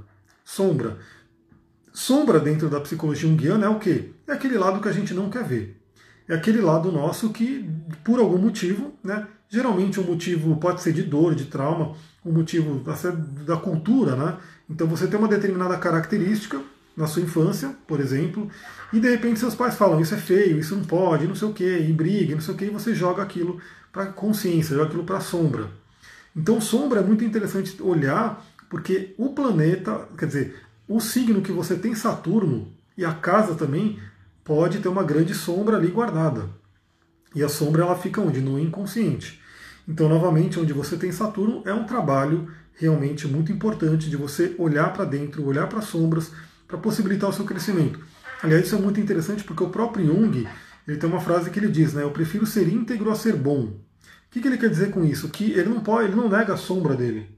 Sombra. 0.44 0.98
Sombra 1.94 2.40
dentro 2.40 2.70
da 2.70 2.82
psicologia 2.82 3.30
junguiana 3.30 3.68
é 3.68 3.70
o 3.70 3.78
quê? 3.78 4.10
É 4.28 4.34
aquele 4.34 4.58
lado 4.58 4.82
que 4.82 4.90
a 4.90 4.92
gente 4.92 5.14
não 5.14 5.30
quer 5.30 5.44
ver. 5.44 5.80
É 6.28 6.34
aquele 6.34 6.60
lado 6.60 6.92
nosso 6.92 7.30
que, 7.30 7.70
por 8.04 8.20
algum 8.20 8.40
motivo, 8.40 8.94
né, 9.04 9.28
geralmente 9.48 10.00
um 10.00 10.04
motivo 10.04 10.56
pode 10.56 10.82
ser 10.82 10.92
de 10.92 11.04
dor, 11.04 11.36
de 11.36 11.46
trauma, 11.46 11.94
um 12.26 12.32
motivo 12.32 12.84
da 13.46 13.58
cultura, 13.58 14.16
né? 14.16 14.38
Então 14.68 14.88
você 14.88 15.06
tem 15.06 15.20
uma 15.20 15.28
determinada 15.28 15.78
característica 15.78 16.60
na 16.98 17.06
sua 17.06 17.22
infância, 17.22 17.76
por 17.88 18.00
exemplo, 18.00 18.50
e 18.92 19.00
de 19.00 19.10
repente 19.10 19.40
seus 19.40 19.54
pais 19.54 19.76
falam 19.76 20.00
isso 20.00 20.16
é 20.16 20.18
feio, 20.18 20.58
isso 20.58 20.76
não 20.76 20.84
pode, 20.84 21.28
não 21.28 21.36
sei 21.36 21.48
o 21.48 21.54
que, 21.54 21.78
e 21.78 21.92
briga, 21.92 22.34
não 22.34 22.42
sei 22.42 22.54
o 22.54 22.58
que, 22.58 22.66
e 22.66 22.70
você 22.70 22.96
joga 22.96 23.22
aquilo 23.22 23.60
para 23.92 24.08
consciência, 24.08 24.76
joga 24.76 24.88
aquilo 24.88 25.04
para 25.04 25.18
a 25.18 25.22
sombra. 25.22 25.70
Então 26.36 26.60
sombra 26.60 27.02
é 27.02 27.04
muito 27.04 27.24
interessante 27.24 27.76
olhar, 27.82 28.44
porque 28.70 29.14
o 29.18 29.30
planeta, 29.34 30.08
quer 30.18 30.26
dizer, 30.26 30.56
o 30.88 31.00
signo 31.00 31.42
que 31.42 31.52
você 31.52 31.76
tem 31.76 31.96
Saturno 31.96 32.74
e 32.98 33.06
a 33.06 33.14
casa 33.14 33.56
também 33.56 34.00
pode 34.44 34.80
ter 34.80 34.88
uma 34.88 35.04
grande 35.04 35.34
sombra 35.34 35.78
ali 35.78 35.88
guardada. 35.88 36.50
E 37.36 37.42
a 37.42 37.50
sombra 37.50 37.84
ela 37.84 37.96
fica 37.96 38.22
onde? 38.22 38.42
No 38.42 38.60
inconsciente. 38.60 39.42
Então, 39.88 40.08
novamente, 40.08 40.60
onde 40.60 40.72
você 40.72 40.98
tem 40.98 41.12
Saturno 41.12 41.64
é 41.66 41.74
um 41.74 41.86
trabalho 41.86 42.48
realmente 42.76 43.28
muito 43.28 43.52
importante 43.52 44.10
de 44.10 44.16
você 44.16 44.56
olhar 44.58 44.94
para 44.94 45.06
dentro, 45.06 45.46
olhar 45.46 45.68
para 45.68 45.80
as 45.80 45.86
sombras, 45.86 46.32
para 46.68 46.78
possibilitar 46.78 47.30
o 47.30 47.34
seu 47.34 47.46
crescimento. 47.46 48.00
Aliás, 48.42 48.66
isso 48.66 48.76
é 48.76 48.80
muito 48.80 49.00
interessante 49.00 49.44
porque 49.44 49.64
o 49.64 49.70
próprio 49.70 50.06
Jung 50.06 50.48
ele 50.88 50.98
tem 50.98 51.10
uma 51.10 51.22
frase 51.22 51.50
que 51.50 51.60
ele 51.60 51.70
diz, 51.70 51.94
né? 51.94 52.04
Eu 52.04 52.12
prefiro 52.12 52.46
ser 52.46 52.68
íntegro 52.68 53.10
a 53.10 53.16
ser 53.16 53.36
bom. 53.36 53.62
O 53.64 53.80
que, 54.30 54.42
que 54.42 54.48
ele 54.48 54.58
quer 54.58 54.70
dizer 54.70 54.92
com 54.92 55.06
isso? 55.06 55.30
Que 55.30 55.52
ele 55.52 55.70
não 55.70 55.82
pode, 55.82 56.08
ele 56.08 56.16
não 56.16 56.30
nega 56.30 56.54
a 56.54 56.58
sombra 56.58 56.96
dele. 56.96 57.30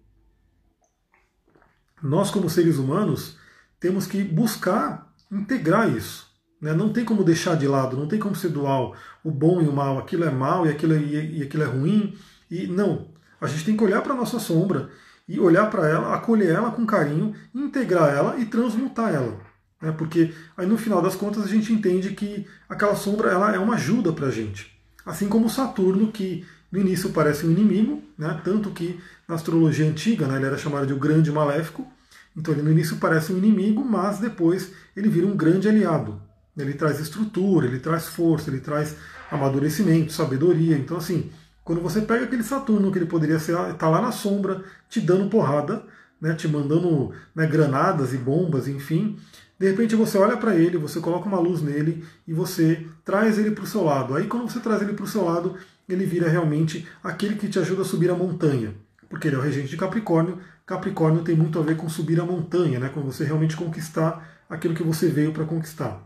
Nós, 2.06 2.30
como 2.30 2.50
seres 2.50 2.78
humanos, 2.78 3.36
temos 3.80 4.06
que 4.06 4.24
buscar 4.24 5.12
integrar 5.32 5.89
isso. 5.89 6.30
Né? 6.62 6.72
Não 6.72 6.94
tem 6.94 7.04
como 7.04 7.24
deixar 7.24 7.56
de 7.56 7.68
lado, 7.68 7.98
não 7.98 8.08
tem 8.08 8.20
como 8.20 8.36
ser 8.36 8.50
dual, 8.50 8.96
o 9.24 9.32
bom 9.32 9.60
e 9.60 9.68
o 9.68 9.74
mal, 9.74 9.98
aquilo 9.98 10.24
é 10.24 10.30
mal 10.30 10.68
e 10.68 10.70
aquilo 10.70 10.94
é, 10.94 11.00
e 11.00 11.41
aquilo 11.41 11.63
é 11.63 11.65
ruim. 11.65 12.15
E 12.50 12.68
não, 12.68 13.08
a 13.41 13.48
gente 13.48 13.65
tem 13.65 13.76
que 13.76 13.84
olhar 13.84 14.04
para 14.04 14.13
a 14.13 14.18
nossa 14.18 14.38
sombra 14.38 14.89
e 15.28 15.39
olhar 15.39 15.68
para 15.72 15.89
ela, 15.89 16.13
acolher 16.13 16.54
ela 16.54 16.72
com 16.72 16.86
carinho, 16.86 17.34
integrar 17.54 18.13
ela 18.13 18.38
e 18.38 18.46
transmutar 18.46 19.12
ela. 19.12 19.39
Né? 19.82 19.91
Porque 19.91 20.32
aí 20.56 20.68
no 20.68 20.78
final 20.78 21.02
das 21.02 21.15
contas 21.15 21.44
a 21.44 21.48
gente 21.48 21.74
entende 21.74 22.12
que 22.12 22.46
aquela 22.70 22.96
sombra 22.96 23.32
ela 23.32 23.54
é 23.54 23.58
uma 23.58 23.76
ajuda 23.76 24.13
para 24.13 24.28
a 24.28 24.32
gente. 24.32 24.80
Assim 25.04 25.28
como 25.28 25.50
Saturno, 25.50 26.12
que 26.12 26.46
no 26.72 26.80
início 26.80 27.10
parece 27.10 27.48
um 27.48 27.52
inimigo, 27.52 28.04
né? 28.15 28.39
tanto 28.44 28.70
que 28.70 29.00
na 29.28 29.34
astrologia 29.34 29.88
antiga 29.88 30.28
né, 30.28 30.36
ele 30.36 30.46
era 30.46 30.58
chamado 30.58 30.86
de 30.86 30.94
o 30.94 31.00
grande 31.00 31.32
maléfico, 31.32 31.94
então 32.36 32.54
ele 32.54 32.63
no 32.63 32.71
início 32.71 32.98
parece 32.98 33.32
um 33.32 33.38
inimigo, 33.38 33.84
mas 33.84 34.19
depois 34.19 34.71
ele 34.95 35.10
vira 35.10 35.28
um 35.28 35.36
grande 35.36 35.69
aliado. 35.69 36.21
Ele 36.58 36.74
traz 36.74 37.00
estrutura, 37.00 37.67
ele 37.67 37.80
traz 37.80 38.08
força, 38.08 38.50
ele 38.50 38.60
traz 38.60 38.95
amadurecimento, 39.30 40.13
sabedoria. 40.13 40.78
Então 40.78 40.98
assim, 40.98 41.30
quando 41.63 41.82
você 41.82 42.02
pega 42.02 42.26
aquele 42.26 42.43
Saturno 42.43 42.91
que 42.91 43.00
ele 43.00 43.06
poderia 43.06 43.38
estar 43.38 43.74
tá 43.74 43.89
lá 43.89 44.02
na 44.02 44.12
sombra, 44.12 44.63
te 44.89 45.02
dando 45.02 45.30
porrada, 45.30 45.84
né, 46.21 46.34
te 46.34 46.48
mandando 46.48 47.12
né, 47.34 47.45
granadas 47.45 48.13
e 48.13 48.17
bombas, 48.17 48.67
enfim, 48.67 49.17
de 49.58 49.69
repente 49.69 49.95
você 49.95 50.17
olha 50.17 50.38
para 50.38 50.56
ele, 50.56 50.78
você 50.78 51.00
coloca 51.00 51.28
uma 51.28 51.39
luz 51.39 51.62
nele 51.62 52.04
e 52.28 52.34
você 52.34 52.86
traz 53.04 53.38
ele 53.38 53.52
para 53.52 53.63
o 53.63 53.67
seu 53.67 53.84
lado. 53.84 54.15
Aí 54.15 54.28
quando 54.28 54.50
você 54.50 54.60
traz 54.60 54.82
ele 54.82 54.93
para 54.93 55.06
o 55.06 55.08
seu 55.08 55.24
lado, 55.26 55.56
ele 55.88 56.06
vira 56.06 56.30
realmente 56.30 56.88
aquele 57.04 57.36
que 57.36 57.48
te 57.48 57.60
ajuda 57.60 57.82
a 57.82 57.86
subir 57.86 58.10
a 58.10 58.15
montanha, 58.15 58.74
porque 59.10 59.28
ele 59.28 59.36
é 59.36 59.39
o 59.39 59.41
regente 59.41 59.69
de 59.69 59.78
Capricórnio, 59.78 60.39
Capricórnio 60.65 61.23
tem 61.23 61.36
muito 61.36 61.60
a 61.60 61.62
ver 61.62 61.78
com 61.78 61.88
subir 61.88 62.19
a 62.19 62.25
montanha, 62.25 62.80
né? 62.80 62.89
com 62.89 63.01
você 63.01 63.23
realmente 63.23 63.56
conquistar 63.56 64.43
aquilo 64.49 64.73
que 64.73 64.82
você 64.82 65.08
veio 65.08 65.32
para 65.32 65.45
conquistar. 65.45 66.01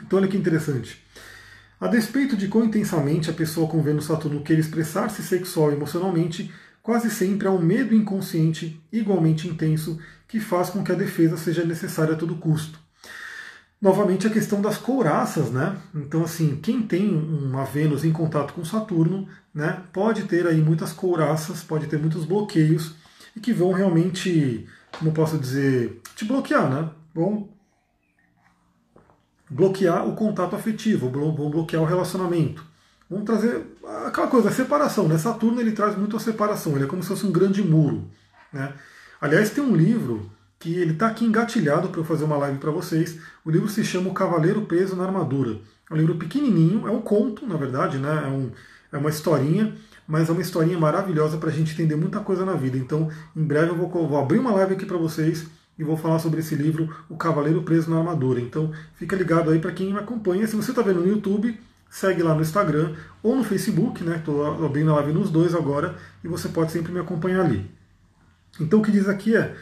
Então 0.00 0.18
olha 0.18 0.28
que 0.28 0.36
interessante. 0.36 1.04
A 1.80 1.88
despeito 1.88 2.36
de 2.36 2.46
quão 2.46 2.64
intensamente 2.64 3.28
a 3.28 3.32
pessoa 3.32 3.68
com 3.68 3.82
Vênus 3.82 4.06
Saturno 4.06 4.42
queira 4.42 4.60
expressar-se 4.60 5.22
sexual 5.22 5.70
e 5.70 5.74
emocionalmente, 5.74 6.52
quase 6.82 7.10
sempre 7.10 7.48
há 7.48 7.50
um 7.50 7.60
medo 7.60 7.94
inconsciente 7.94 8.80
igualmente 8.92 9.48
intenso 9.48 9.98
que 10.28 10.38
faz 10.38 10.70
com 10.70 10.84
que 10.84 10.92
a 10.92 10.96
defesa 10.96 11.36
seja 11.36 11.64
necessária 11.64 12.14
a 12.14 12.16
todo 12.16 12.36
custo. 12.36 12.78
Novamente 13.82 14.26
a 14.26 14.30
questão 14.30 14.62
das 14.62 14.78
couraças, 14.78 15.50
né? 15.50 15.76
Então 15.94 16.22
assim, 16.22 16.56
quem 16.62 16.80
tem 16.80 17.12
uma 17.12 17.64
Vênus 17.64 18.04
em 18.04 18.12
contato 18.12 18.54
com 18.54 18.64
Saturno, 18.64 19.28
né, 19.52 19.82
pode 19.92 20.24
ter 20.24 20.46
aí 20.46 20.60
muitas 20.62 20.92
couraças, 20.92 21.62
pode 21.62 21.88
ter 21.88 21.98
muitos 21.98 22.24
bloqueios 22.24 22.94
e 23.36 23.40
que 23.40 23.52
vão 23.52 23.72
realmente, 23.72 24.66
como 24.98 25.12
posso 25.12 25.38
dizer, 25.38 26.00
te 26.14 26.24
bloquear, 26.24 26.70
né? 26.70 26.90
Vão 27.14 27.48
bloquear 29.50 30.08
o 30.08 30.14
contato 30.14 30.56
afetivo, 30.56 31.10
vão 31.10 31.50
bloquear 31.50 31.82
o 31.82 31.86
relacionamento. 31.86 32.64
Vão 33.08 33.24
trazer 33.24 33.64
aquela 34.06 34.26
coisa, 34.26 34.48
a 34.48 34.52
separação, 34.52 35.06
né? 35.08 35.18
Saturno 35.18 35.60
ele 35.60 35.72
traz 35.72 35.96
muito 35.96 36.16
a 36.16 36.20
separação, 36.20 36.74
ele 36.74 36.84
é 36.84 36.88
como 36.88 37.02
se 37.02 37.08
fosse 37.08 37.26
um 37.26 37.32
grande 37.32 37.62
muro, 37.62 38.10
né? 38.52 38.72
Aliás, 39.20 39.50
tem 39.50 39.62
um 39.62 39.76
livro 39.76 40.30
que 40.58 40.74
ele 40.74 40.92
está 40.92 41.08
aqui 41.08 41.24
engatilhado 41.24 41.88
para 41.88 42.00
eu 42.00 42.04
fazer 42.04 42.24
uma 42.24 42.36
live 42.38 42.58
para 42.58 42.70
vocês. 42.70 43.18
O 43.44 43.50
livro 43.50 43.68
se 43.68 43.84
chama 43.84 44.10
O 44.10 44.14
Cavaleiro 44.14 44.62
Preso 44.62 44.96
na 44.96 45.04
Armadura. 45.04 45.60
É 45.90 45.94
um 45.94 45.96
livro 45.96 46.16
pequenininho, 46.16 46.86
é 46.86 46.90
um 46.90 47.02
conto, 47.02 47.46
na 47.46 47.56
verdade, 47.56 47.98
né? 47.98 48.22
É, 48.24 48.28
um, 48.28 48.50
é 48.92 48.96
uma 48.96 49.10
historinha 49.10 49.74
mas 50.06 50.28
é 50.28 50.32
uma 50.32 50.42
historinha 50.42 50.78
maravilhosa 50.78 51.38
para 51.38 51.50
a 51.50 51.52
gente 51.52 51.72
entender 51.72 51.96
muita 51.96 52.20
coisa 52.20 52.44
na 52.44 52.54
vida. 52.54 52.76
Então, 52.76 53.08
em 53.34 53.42
breve 53.42 53.70
eu 53.70 53.76
vou, 53.76 53.88
vou 53.88 54.18
abrir 54.18 54.38
uma 54.38 54.52
live 54.52 54.74
aqui 54.74 54.86
para 54.86 54.98
vocês 54.98 55.46
e 55.78 55.84
vou 55.84 55.96
falar 55.96 56.18
sobre 56.18 56.40
esse 56.40 56.54
livro, 56.54 56.94
O 57.08 57.16
Cavaleiro 57.16 57.62
Preso 57.62 57.90
na 57.90 57.98
Armadura. 57.98 58.40
Então, 58.40 58.72
fica 58.94 59.16
ligado 59.16 59.50
aí 59.50 59.58
para 59.58 59.72
quem 59.72 59.92
me 59.92 59.98
acompanha. 59.98 60.46
Se 60.46 60.56
você 60.56 60.70
está 60.70 60.82
vendo 60.82 61.00
no 61.00 61.08
YouTube, 61.08 61.58
segue 61.94 62.22
lá 62.22 62.34
no 62.34 62.42
Instagram 62.42 62.94
ou 63.22 63.36
no 63.36 63.44
Facebook, 63.44 64.02
né? 64.02 64.16
Estou 64.16 64.64
abrindo 64.64 64.90
a 64.90 64.96
live 64.96 65.12
nos 65.12 65.30
dois 65.30 65.54
agora 65.54 65.96
e 66.24 66.28
você 66.28 66.48
pode 66.48 66.72
sempre 66.72 66.92
me 66.92 66.98
acompanhar 66.98 67.44
ali. 67.44 67.70
Então 68.60 68.80
o 68.80 68.82
que 68.82 68.90
diz 68.90 69.08
aqui 69.08 69.36
é, 69.36 69.54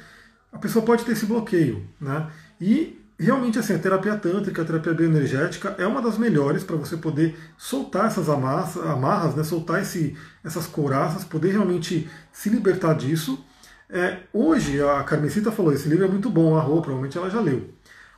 a 0.50 0.58
pessoa 0.58 0.84
pode 0.84 1.04
ter 1.04 1.12
esse 1.12 1.26
bloqueio, 1.26 1.86
né? 2.00 2.30
E 2.60 3.01
realmente 3.18 3.58
assim, 3.58 3.74
a 3.74 3.78
terapia 3.78 4.16
tântrica, 4.16 4.62
a 4.62 4.64
terapia 4.64 4.94
bioenergética 4.94 5.74
é 5.78 5.86
uma 5.86 6.02
das 6.02 6.18
melhores 6.18 6.64
para 6.64 6.76
você 6.76 6.96
poder 6.96 7.36
soltar 7.56 8.06
essas 8.06 8.28
amarras, 8.28 8.76
amarras 8.76 9.34
né? 9.34 9.44
soltar 9.44 9.82
esse, 9.82 10.16
essas 10.44 10.66
couraças, 10.66 11.24
poder 11.24 11.52
realmente 11.52 12.08
se 12.32 12.48
libertar 12.50 12.94
disso. 12.94 13.44
É, 13.88 14.20
hoje, 14.32 14.82
a 14.82 15.02
Carmesita 15.04 15.52
falou, 15.52 15.72
esse 15.72 15.88
livro 15.88 16.04
é 16.04 16.08
muito 16.08 16.30
bom, 16.30 16.56
a 16.56 16.60
Rô, 16.60 16.80
provavelmente 16.80 17.18
ela 17.18 17.28
já 17.28 17.40
leu. 17.40 17.70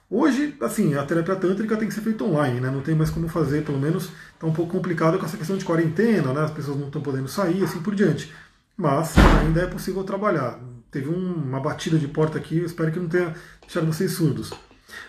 Hoje, 0.08 0.56
assim, 0.60 0.94
a 0.94 1.04
terapia 1.04 1.34
tântrica 1.34 1.76
tem 1.76 1.88
que 1.88 1.94
ser 1.94 2.02
feita 2.02 2.22
online, 2.22 2.60
né? 2.60 2.70
Não 2.70 2.80
tem 2.82 2.94
mais 2.94 3.10
como 3.10 3.26
fazer, 3.26 3.64
pelo 3.64 3.80
menos 3.80 4.12
está 4.34 4.46
um 4.46 4.52
pouco 4.52 4.70
complicado 4.70 5.18
com 5.18 5.24
essa 5.24 5.36
questão 5.36 5.56
de 5.56 5.64
quarentena, 5.64 6.32
né? 6.32 6.42
As 6.42 6.52
pessoas 6.52 6.78
não 6.78 6.86
estão 6.86 7.02
podendo 7.02 7.26
sair, 7.26 7.64
assim 7.64 7.80
por 7.80 7.94
diante. 7.94 8.32
Mas 8.76 9.16
ainda 9.40 9.62
é 9.62 9.66
possível 9.66 10.04
trabalhar. 10.04 10.60
Teve 10.90 11.08
um, 11.08 11.34
uma 11.34 11.58
batida 11.58 11.98
de 11.98 12.06
porta 12.06 12.38
aqui, 12.38 12.58
eu 12.58 12.66
espero 12.66 12.92
que 12.92 13.00
não 13.00 13.08
tenha 13.08 13.34
deixado 13.62 13.86
vocês 13.86 14.12
surdos. 14.12 14.52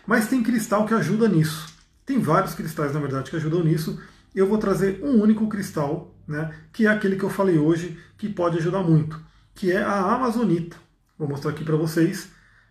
Mas 0.05 0.27
tem 0.27 0.43
cristal 0.43 0.85
que 0.85 0.93
ajuda 0.93 1.27
nisso. 1.27 1.73
Tem 2.05 2.19
vários 2.19 2.53
cristais, 2.53 2.93
na 2.93 2.99
verdade, 2.99 3.29
que 3.29 3.35
ajudam 3.35 3.63
nisso. 3.63 3.99
Eu 4.33 4.47
vou 4.47 4.57
trazer 4.57 4.99
um 5.03 5.21
único 5.21 5.47
cristal, 5.47 6.13
né? 6.27 6.53
Que 6.71 6.85
é 6.85 6.89
aquele 6.89 7.15
que 7.15 7.23
eu 7.23 7.29
falei 7.29 7.57
hoje, 7.57 7.97
que 8.17 8.29
pode 8.29 8.57
ajudar 8.57 8.83
muito, 8.83 9.19
que 9.53 9.71
é 9.71 9.81
a 9.81 10.13
amazonita. 10.13 10.77
Vou 11.17 11.27
mostrar 11.27 11.51
aqui 11.51 11.63
para 11.63 11.75
vocês. 11.75 12.29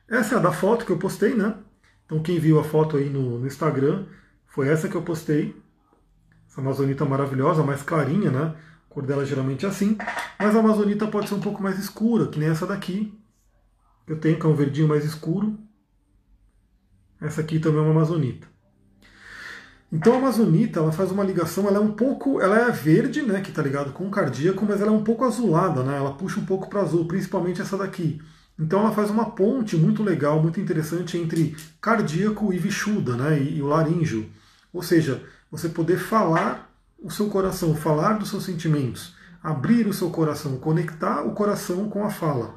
Essa 0.08 0.34
é 0.34 0.38
a 0.38 0.40
da 0.40 0.52
foto 0.52 0.84
que 0.84 0.92
eu 0.92 0.98
postei, 0.98 1.34
né? 1.34 1.54
Então 2.04 2.22
quem 2.22 2.38
viu 2.38 2.60
a 2.60 2.64
foto 2.64 2.96
aí 2.96 3.08
no, 3.08 3.38
no 3.38 3.46
Instagram, 3.46 4.06
foi 4.46 4.68
essa 4.68 4.88
que 4.88 4.94
eu 4.94 5.02
postei. 5.02 5.56
Essa 6.48 6.60
amazonita 6.60 7.04
maravilhosa, 7.04 7.64
mais 7.64 7.82
clarinha, 7.82 8.30
né? 8.30 8.54
A 8.88 8.94
cor 8.94 9.04
dela 9.04 9.24
geralmente 9.24 9.64
é 9.64 9.68
assim. 9.68 9.96
Mas 10.38 10.54
a 10.54 10.60
amazonita 10.60 11.06
pode 11.06 11.28
ser 11.28 11.34
um 11.34 11.40
pouco 11.40 11.62
mais 11.62 11.78
escura, 11.78 12.28
que 12.28 12.38
nem 12.38 12.50
essa 12.50 12.66
daqui. 12.66 13.18
Eu 14.06 14.20
tenho, 14.20 14.38
que 14.38 14.46
é 14.46 14.48
um 14.48 14.54
verdinho 14.54 14.86
mais 14.86 15.04
escuro. 15.04 15.58
Essa 17.20 17.40
aqui 17.40 17.58
também 17.58 17.80
é 17.80 17.82
uma 17.82 17.90
amazonita. 17.90 18.46
Então 19.92 20.14
a 20.14 20.16
amazonita, 20.16 20.80
ela 20.80 20.90
faz 20.90 21.12
uma 21.12 21.22
ligação, 21.22 21.68
ela 21.68 21.76
é 21.76 21.80
um 21.80 21.92
pouco, 21.92 22.40
ela 22.40 22.58
é 22.58 22.70
verde, 22.70 23.22
né, 23.22 23.40
que 23.40 23.50
está 23.50 23.62
ligado 23.62 23.92
com 23.92 24.06
o 24.06 24.10
cardíaco, 24.10 24.66
mas 24.66 24.80
ela 24.80 24.90
é 24.90 24.94
um 24.94 25.04
pouco 25.04 25.24
azulada, 25.24 25.84
né? 25.84 25.96
Ela 25.96 26.14
puxa 26.14 26.40
um 26.40 26.44
pouco 26.44 26.68
para 26.68 26.80
azul, 26.80 27.06
principalmente 27.06 27.62
essa 27.62 27.76
daqui. 27.78 28.20
Então 28.58 28.80
ela 28.80 28.92
faz 28.92 29.08
uma 29.08 29.30
ponte 29.30 29.76
muito 29.76 30.02
legal, 30.02 30.42
muito 30.42 30.60
interessante 30.60 31.16
entre 31.16 31.56
cardíaco 31.80 32.52
e 32.52 32.58
vishuda, 32.58 33.16
né, 33.16 33.38
e, 33.38 33.58
e 33.58 33.62
o 33.62 33.66
laríngeo. 33.66 34.28
Ou 34.72 34.82
seja, 34.82 35.22
você 35.50 35.68
poder 35.68 35.98
falar 35.98 36.74
o 37.00 37.10
seu 37.10 37.28
coração, 37.28 37.76
falar 37.76 38.14
dos 38.14 38.30
seus 38.30 38.44
sentimentos, 38.44 39.14
abrir 39.40 39.86
o 39.86 39.92
seu 39.92 40.10
coração, 40.10 40.56
conectar 40.56 41.22
o 41.22 41.32
coração 41.32 41.88
com 41.88 42.04
a 42.04 42.10
fala. 42.10 42.54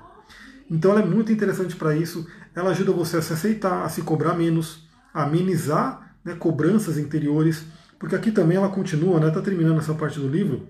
Então 0.70 0.91
ela 0.91 1.02
é 1.02 1.06
muito 1.06 1.32
interessante 1.32 1.76
para 1.76 1.96
isso. 1.96 2.28
Ela 2.58 2.72
ajuda 2.72 2.91
você 2.91 3.17
a 3.17 3.22
se 3.22 3.32
aceitar, 3.32 3.84
a 3.84 3.89
se 3.89 4.02
cobrar 4.02 4.34
menos, 4.34 4.89
a 5.13 5.26
amenizar 5.26 6.15
né, 6.26 6.34
cobranças 6.34 6.98
interiores, 6.98 7.63
porque 8.00 8.15
aqui 8.15 8.32
também 8.32 8.58
ela 8.58 8.67
continua, 8.67 9.17
está 9.24 9.39
né, 9.39 9.46
terminando 9.46 9.78
essa 9.78 9.93
parte 9.93 10.20
do 10.20 10.28
livro, 10.28 10.67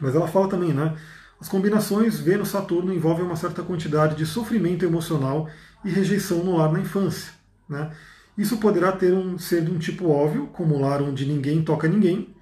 mas 0.00 0.14
ela 0.14 0.28
fala 0.28 0.48
também, 0.48 0.72
né? 0.72 0.96
As 1.40 1.48
combinações 1.48 2.20
Vênus-Saturno 2.20 2.94
envolvem 2.94 3.26
uma 3.26 3.34
certa 3.34 3.64
quantidade 3.64 4.14
de 4.14 4.24
sofrimento 4.24 4.84
emocional 4.84 5.50
e 5.84 5.90
rejeição 5.90 6.44
no 6.44 6.56
lar 6.56 6.72
na 6.72 6.78
infância. 6.78 7.32
Né? 7.68 7.90
Isso 8.38 8.58
poderá 8.58 8.92
ter 8.92 9.12
um, 9.12 9.36
ser 9.36 9.64
de 9.64 9.72
um 9.72 9.78
tipo 9.78 10.08
óbvio, 10.08 10.50
como 10.52 10.76
o 10.76 10.80
lar 10.80 11.02
onde 11.02 11.26
ninguém 11.26 11.64
toca 11.64 11.88
ninguém, 11.88 12.32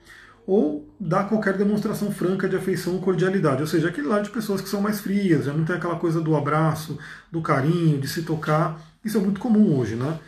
ou 0.50 0.92
dar 0.98 1.28
qualquer 1.28 1.56
demonstração 1.56 2.10
franca 2.10 2.48
de 2.48 2.56
afeição 2.56 2.94
ou 2.94 3.00
cordialidade, 3.00 3.60
ou 3.60 3.68
seja, 3.68 3.86
aquele 3.86 4.08
lar 4.08 4.20
de 4.20 4.30
pessoas 4.30 4.60
que 4.60 4.68
são 4.68 4.80
mais 4.80 4.98
frias, 4.98 5.44
já 5.44 5.52
não 5.52 5.64
tem 5.64 5.76
aquela 5.76 5.94
coisa 5.94 6.20
do 6.20 6.34
abraço, 6.34 6.98
do 7.30 7.40
carinho, 7.40 8.00
de 8.00 8.08
se 8.08 8.22
tocar. 8.22 8.82
Isso 9.04 9.16
é 9.16 9.20
muito 9.20 9.38
comum 9.38 9.78
hoje, 9.78 9.94
né? 9.94 10.18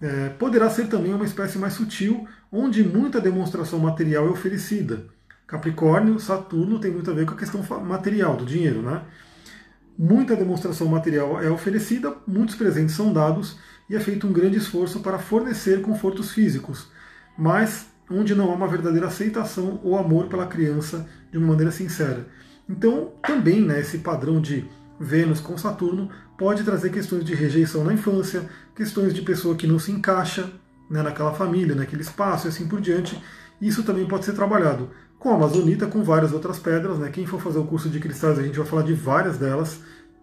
É, 0.00 0.30
poderá 0.30 0.70
ser 0.70 0.86
também 0.86 1.12
uma 1.12 1.26
espécie 1.26 1.58
mais 1.58 1.74
sutil, 1.74 2.26
onde 2.50 2.82
muita 2.82 3.20
demonstração 3.20 3.78
material 3.78 4.26
é 4.26 4.30
oferecida. 4.30 5.04
Capricórnio, 5.46 6.18
Saturno 6.18 6.78
tem 6.78 6.90
muito 6.90 7.10
a 7.10 7.14
ver 7.14 7.26
com 7.26 7.34
a 7.34 7.36
questão 7.36 7.62
material, 7.84 8.34
do 8.34 8.46
dinheiro, 8.46 8.80
né? 8.80 9.02
Muita 9.98 10.34
demonstração 10.34 10.86
material 10.86 11.38
é 11.42 11.50
oferecida, 11.50 12.16
muitos 12.26 12.54
presentes 12.54 12.96
são 12.96 13.12
dados 13.12 13.58
e 13.90 13.94
é 13.94 14.00
feito 14.00 14.26
um 14.26 14.32
grande 14.32 14.56
esforço 14.56 15.00
para 15.00 15.18
fornecer 15.18 15.82
confortos 15.82 16.30
físicos, 16.30 16.88
mas 17.36 17.94
onde 18.10 18.34
não 18.34 18.50
há 18.50 18.54
uma 18.54 18.68
verdadeira 18.68 19.06
aceitação 19.06 19.80
ou 19.82 19.98
amor 19.98 20.26
pela 20.26 20.46
criança 20.46 21.06
de 21.30 21.38
uma 21.38 21.48
maneira 21.48 21.72
sincera. 21.72 22.26
Então, 22.68 23.12
também 23.22 23.60
né, 23.60 23.80
esse 23.80 23.98
padrão 23.98 24.40
de 24.40 24.64
Vênus 24.98 25.40
com 25.40 25.56
Saturno 25.58 26.10
pode 26.38 26.64
trazer 26.64 26.90
questões 26.90 27.24
de 27.24 27.34
rejeição 27.34 27.84
na 27.84 27.92
infância, 27.92 28.48
questões 28.74 29.14
de 29.14 29.22
pessoa 29.22 29.54
que 29.54 29.66
não 29.66 29.78
se 29.78 29.92
encaixa 29.92 30.50
né, 30.90 31.02
naquela 31.02 31.32
família, 31.32 31.74
naquele 31.74 32.02
espaço 32.02 32.46
e 32.46 32.48
assim 32.48 32.66
por 32.66 32.80
diante. 32.80 33.20
Isso 33.60 33.82
também 33.82 34.06
pode 34.06 34.24
ser 34.24 34.32
trabalhado 34.32 34.90
com 35.18 35.30
a 35.30 35.34
amazonita, 35.34 35.86
com 35.86 36.02
várias 36.02 36.32
outras 36.32 36.58
pedras. 36.58 36.98
Né? 36.98 37.10
Quem 37.10 37.26
for 37.26 37.40
fazer 37.40 37.58
o 37.58 37.64
curso 37.64 37.88
de 37.88 37.98
cristais, 37.98 38.38
a 38.38 38.42
gente 38.42 38.58
vai 38.58 38.66
falar 38.66 38.82
de 38.82 38.94
várias 38.94 39.38
delas, 39.38 39.80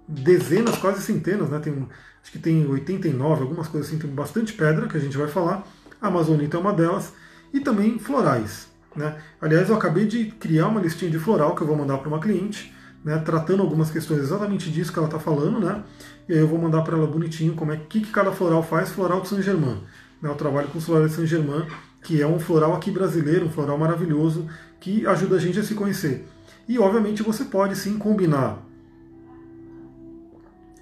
dezenas, 0.08 0.78
quase 0.78 1.02
centenas, 1.02 1.50
né? 1.50 1.60
tem, 1.60 1.88
acho 2.22 2.32
que 2.32 2.40
tem 2.40 2.66
89, 2.66 3.42
algumas 3.42 3.68
coisas 3.68 3.90
assim, 3.90 4.00
tem 4.00 4.10
bastante 4.10 4.54
pedra 4.54 4.88
que 4.88 4.98
a 4.98 5.00
gente 5.00 5.18
vai 5.18 5.28
falar. 5.28 5.66
A 6.02 6.08
amazonita 6.08 6.58
é 6.58 6.60
uma 6.60 6.74
delas, 6.74 7.14
e 7.54 7.60
também 7.60 8.00
florais. 8.00 8.68
Né? 8.96 9.16
Aliás, 9.40 9.70
eu 9.70 9.76
acabei 9.76 10.06
de 10.06 10.26
criar 10.26 10.68
uma 10.68 10.82
listinha 10.82 11.10
de 11.10 11.20
floral 11.20 11.56
que 11.56 11.62
eu 11.62 11.68
vou 11.68 11.76
mandar 11.76 12.00
para 12.00 12.08
uma 12.08 12.20
cliente, 12.20 12.74
né, 13.04 13.18
tratando 13.18 13.62
algumas 13.62 13.92
questões 13.92 14.22
exatamente 14.22 14.72
disso 14.72 14.92
que 14.92 14.98
ela 14.98 15.08
está 15.08 15.20
falando, 15.20 15.60
né? 15.60 15.84
E 16.28 16.34
aí 16.34 16.40
eu 16.40 16.48
vou 16.48 16.58
mandar 16.58 16.82
para 16.84 16.98
ela 16.98 17.06
bonitinho 17.06 17.54
como 17.54 17.74
é 17.74 17.78
que, 17.78 18.00
que 18.00 18.12
cada 18.12 18.32
floral 18.32 18.64
faz, 18.64 18.92
floral 18.92 19.22
de 19.22 19.28
Saint 19.28 19.42
Germain. 19.42 19.82
Né, 20.22 20.30
eu 20.30 20.36
trabalho 20.36 20.70
com 20.70 20.78
os 20.78 20.86
florais 20.86 21.12
de 21.12 21.18
Saint 21.18 21.28
Germain, 21.28 21.66
que 22.02 22.22
é 22.22 22.28
um 22.28 22.40
floral 22.40 22.74
aqui 22.74 22.92
brasileiro, 22.92 23.46
um 23.46 23.50
floral 23.50 23.78
maravilhoso, 23.78 24.48
que 24.80 25.06
ajuda 25.06 25.36
a 25.36 25.40
gente 25.40 25.60
a 25.60 25.64
se 25.64 25.74
conhecer. 25.74 26.26
E 26.68 26.80
obviamente 26.80 27.22
você 27.22 27.44
pode 27.44 27.76
sim 27.76 27.98
combinar 27.98 28.64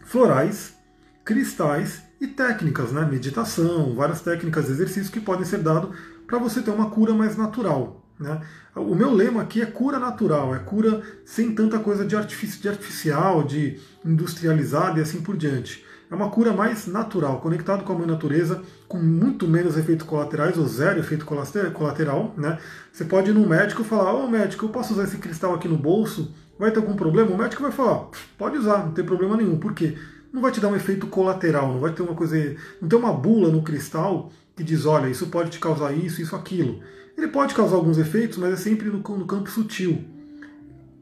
florais, 0.06 0.76
cristais 1.26 2.04
e 2.20 2.28
técnicas, 2.28 2.92
né? 2.92 3.04
meditação, 3.04 3.96
várias 3.96 4.22
técnicas, 4.22 4.70
exercícios 4.70 5.10
que 5.10 5.20
podem 5.20 5.46
ser 5.46 5.60
dados 5.60 5.96
para 6.32 6.40
você 6.40 6.62
ter 6.62 6.72
uma 6.72 6.90
cura 6.90 7.14
mais 7.14 7.36
natural. 7.36 8.06
Né? 8.18 8.40
O 8.74 8.96
meu 8.96 9.14
lema 9.14 9.42
aqui 9.42 9.62
é 9.62 9.66
cura 9.66 10.00
natural, 10.00 10.56
é 10.56 10.60
cura 10.60 11.02
sem 11.26 11.54
tanta 11.54 11.78
coisa 11.78 12.06
de, 12.06 12.16
artifici 12.16 12.62
de 12.62 12.70
artificial, 12.70 13.44
de 13.44 13.78
industrializada 14.06 14.98
e 14.98 15.02
assim 15.02 15.22
por 15.22 15.36
diante. 15.36 15.84
É 16.10 16.16
uma 16.16 16.30
cura 16.30 16.54
mais 16.54 16.88
natural, 16.88 17.42
conectado 17.42 17.84
com 17.84 17.92
a 17.92 17.98
mãe 17.98 18.08
natureza, 18.08 18.62
com 18.88 18.98
muito 18.98 19.46
menos 19.46 19.78
efeitos 19.78 20.08
colaterais, 20.08 20.58
ou 20.58 20.66
zero 20.66 21.00
efeito 21.00 21.26
colateral. 21.26 22.34
Né? 22.38 22.58
Você 22.94 23.04
pode 23.04 23.32
ir 23.32 23.34
no 23.34 23.46
médico 23.46 23.82
e 23.82 23.86
falar, 23.86 24.14
ô 24.14 24.24
oh, 24.24 24.30
médico, 24.30 24.66
eu 24.66 24.70
posso 24.70 24.94
usar 24.94 25.04
esse 25.04 25.18
cristal 25.18 25.54
aqui 25.54 25.68
no 25.68 25.78
bolso? 25.78 26.34
Vai 26.58 26.72
ter 26.72 26.80
algum 26.80 26.96
problema? 26.96 27.32
O 27.32 27.38
médico 27.38 27.62
vai 27.62 27.72
falar, 27.74 28.08
pode 28.38 28.58
usar, 28.58 28.86
não 28.86 28.94
tem 28.94 29.04
problema 29.04 29.36
nenhum. 29.36 29.58
Por 29.58 29.74
quê? 29.74 29.98
Não 30.32 30.42
vai 30.42 30.52
te 30.52 30.62
dar 30.62 30.70
um 30.70 30.76
efeito 30.78 31.08
colateral, 31.08 31.74
não 31.74 31.80
vai 31.82 31.92
ter 31.92 32.02
uma 32.02 32.16
coisa. 32.16 32.38
Não 32.82 32.88
tem 32.88 32.98
uma 32.98 33.12
bula 33.12 33.50
no 33.50 33.62
cristal 33.64 34.32
que 34.56 34.64
diz, 34.64 34.86
olha, 34.86 35.10
isso 35.10 35.28
pode 35.28 35.52
te 35.52 35.60
causar 35.60 35.94
isso, 35.94 36.22
isso, 36.22 36.36
aquilo. 36.36 36.82
Ele 37.18 37.28
pode 37.28 37.54
causar 37.54 37.76
alguns 37.76 37.98
efeitos, 37.98 38.38
mas 38.38 38.54
é 38.54 38.58
sempre 38.58 38.90
no, 38.90 38.98
no 38.98 39.26
campo 39.26 39.50
sutil. 39.50 40.04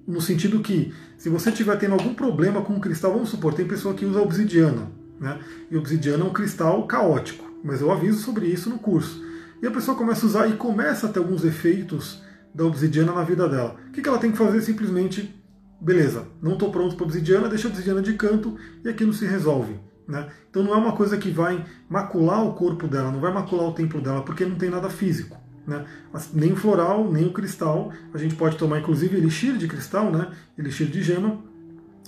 No 0.07 0.21
sentido 0.21 0.59
que, 0.59 0.93
se 1.17 1.29
você 1.29 1.49
estiver 1.49 1.77
tendo 1.77 1.93
algum 1.93 2.13
problema 2.13 2.61
com 2.61 2.73
o 2.73 2.79
cristal, 2.79 3.13
vamos 3.13 3.29
supor, 3.29 3.53
tem 3.53 3.67
pessoa 3.67 3.93
que 3.93 4.05
usa 4.05 4.21
obsidiana. 4.21 4.91
Né? 5.19 5.39
E 5.69 5.77
obsidiana 5.77 6.23
é 6.23 6.27
um 6.27 6.33
cristal 6.33 6.87
caótico, 6.87 7.45
mas 7.63 7.81
eu 7.81 7.91
aviso 7.91 8.19
sobre 8.19 8.47
isso 8.47 8.69
no 8.69 8.79
curso. 8.79 9.23
E 9.61 9.67
a 9.67 9.71
pessoa 9.71 9.97
começa 9.97 10.25
a 10.25 10.29
usar 10.29 10.47
e 10.47 10.53
começa 10.53 11.07
a 11.07 11.09
ter 11.09 11.19
alguns 11.19 11.43
efeitos 11.43 12.21
da 12.53 12.63
obsidiana 12.63 13.11
na 13.11 13.23
vida 13.23 13.47
dela. 13.47 13.75
O 13.87 13.91
que 13.91 14.07
ela 14.07 14.17
tem 14.17 14.31
que 14.31 14.37
fazer? 14.37 14.61
Simplesmente, 14.61 15.35
beleza, 15.79 16.25
não 16.41 16.53
estou 16.53 16.71
pronto 16.71 16.95
para 16.95 17.05
obsidiana, 17.05 17.49
deixa 17.49 17.67
a 17.67 17.71
obsidiana 17.71 18.01
de 18.01 18.13
canto 18.13 18.57
e 18.83 18.89
aquilo 18.89 19.13
se 19.13 19.25
resolve. 19.25 19.79
Né? 20.09 20.27
Então 20.49 20.63
não 20.63 20.73
é 20.73 20.75
uma 20.75 20.93
coisa 20.93 21.17
que 21.17 21.29
vai 21.29 21.63
macular 21.87 22.43
o 22.43 22.53
corpo 22.53 22.87
dela, 22.87 23.11
não 23.11 23.19
vai 23.19 23.31
macular 23.31 23.67
o 23.67 23.73
templo 23.73 24.01
dela, 24.01 24.23
porque 24.23 24.43
não 24.43 24.55
tem 24.55 24.67
nada 24.69 24.89
físico. 24.89 25.37
Né? 25.67 25.85
Nem 26.33 26.53
o 26.53 26.55
floral, 26.55 27.11
nem 27.11 27.27
o 27.27 27.31
cristal. 27.31 27.93
A 28.11 28.17
gente 28.17 28.33
pode 28.33 28.57
tomar 28.57 28.79
inclusive 28.79 29.15
elixir 29.15 29.55
de 29.55 29.67
cristal, 29.67 30.11
né? 30.11 30.31
elixir 30.57 30.87
de 30.87 31.03
gema, 31.03 31.37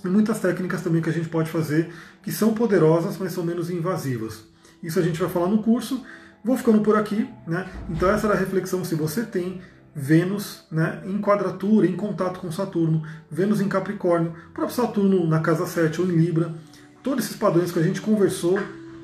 e 0.03 0.07
muitas 0.07 0.39
técnicas 0.39 0.81
também 0.81 0.99
que 0.99 1.11
a 1.11 1.13
gente 1.13 1.29
pode 1.29 1.51
fazer 1.51 1.93
que 2.23 2.31
são 2.31 2.55
poderosas, 2.55 3.19
mas 3.19 3.33
são 3.33 3.43
menos 3.43 3.69
invasivas. 3.69 4.45
Isso 4.81 4.97
a 4.97 5.03
gente 5.03 5.19
vai 5.19 5.29
falar 5.29 5.47
no 5.47 5.61
curso. 5.61 6.03
Vou 6.43 6.57
ficando 6.57 6.81
por 6.81 6.97
aqui. 6.97 7.29
Né? 7.45 7.69
Então 7.87 8.09
essa 8.09 8.25
era 8.25 8.35
a 8.35 8.39
reflexão 8.39 8.83
se 8.83 8.95
você 8.95 9.21
tem 9.21 9.61
Vênus 9.93 10.63
né, 10.71 11.03
em 11.05 11.19
quadratura, 11.21 11.85
em 11.85 11.95
contato 11.95 12.39
com 12.39 12.51
Saturno, 12.51 13.03
Vênus 13.29 13.61
em 13.61 13.67
Capricórnio, 13.67 14.33
próprio 14.53 14.75
Saturno 14.75 15.27
na 15.27 15.39
casa 15.41 15.67
7 15.67 16.01
ou 16.01 16.07
em 16.07 16.15
Libra, 16.15 16.55
todos 17.03 17.25
esses 17.25 17.37
padrões 17.37 17.71
que 17.71 17.79
a 17.79 17.83
gente 17.83 18.01
conversou 18.01 18.59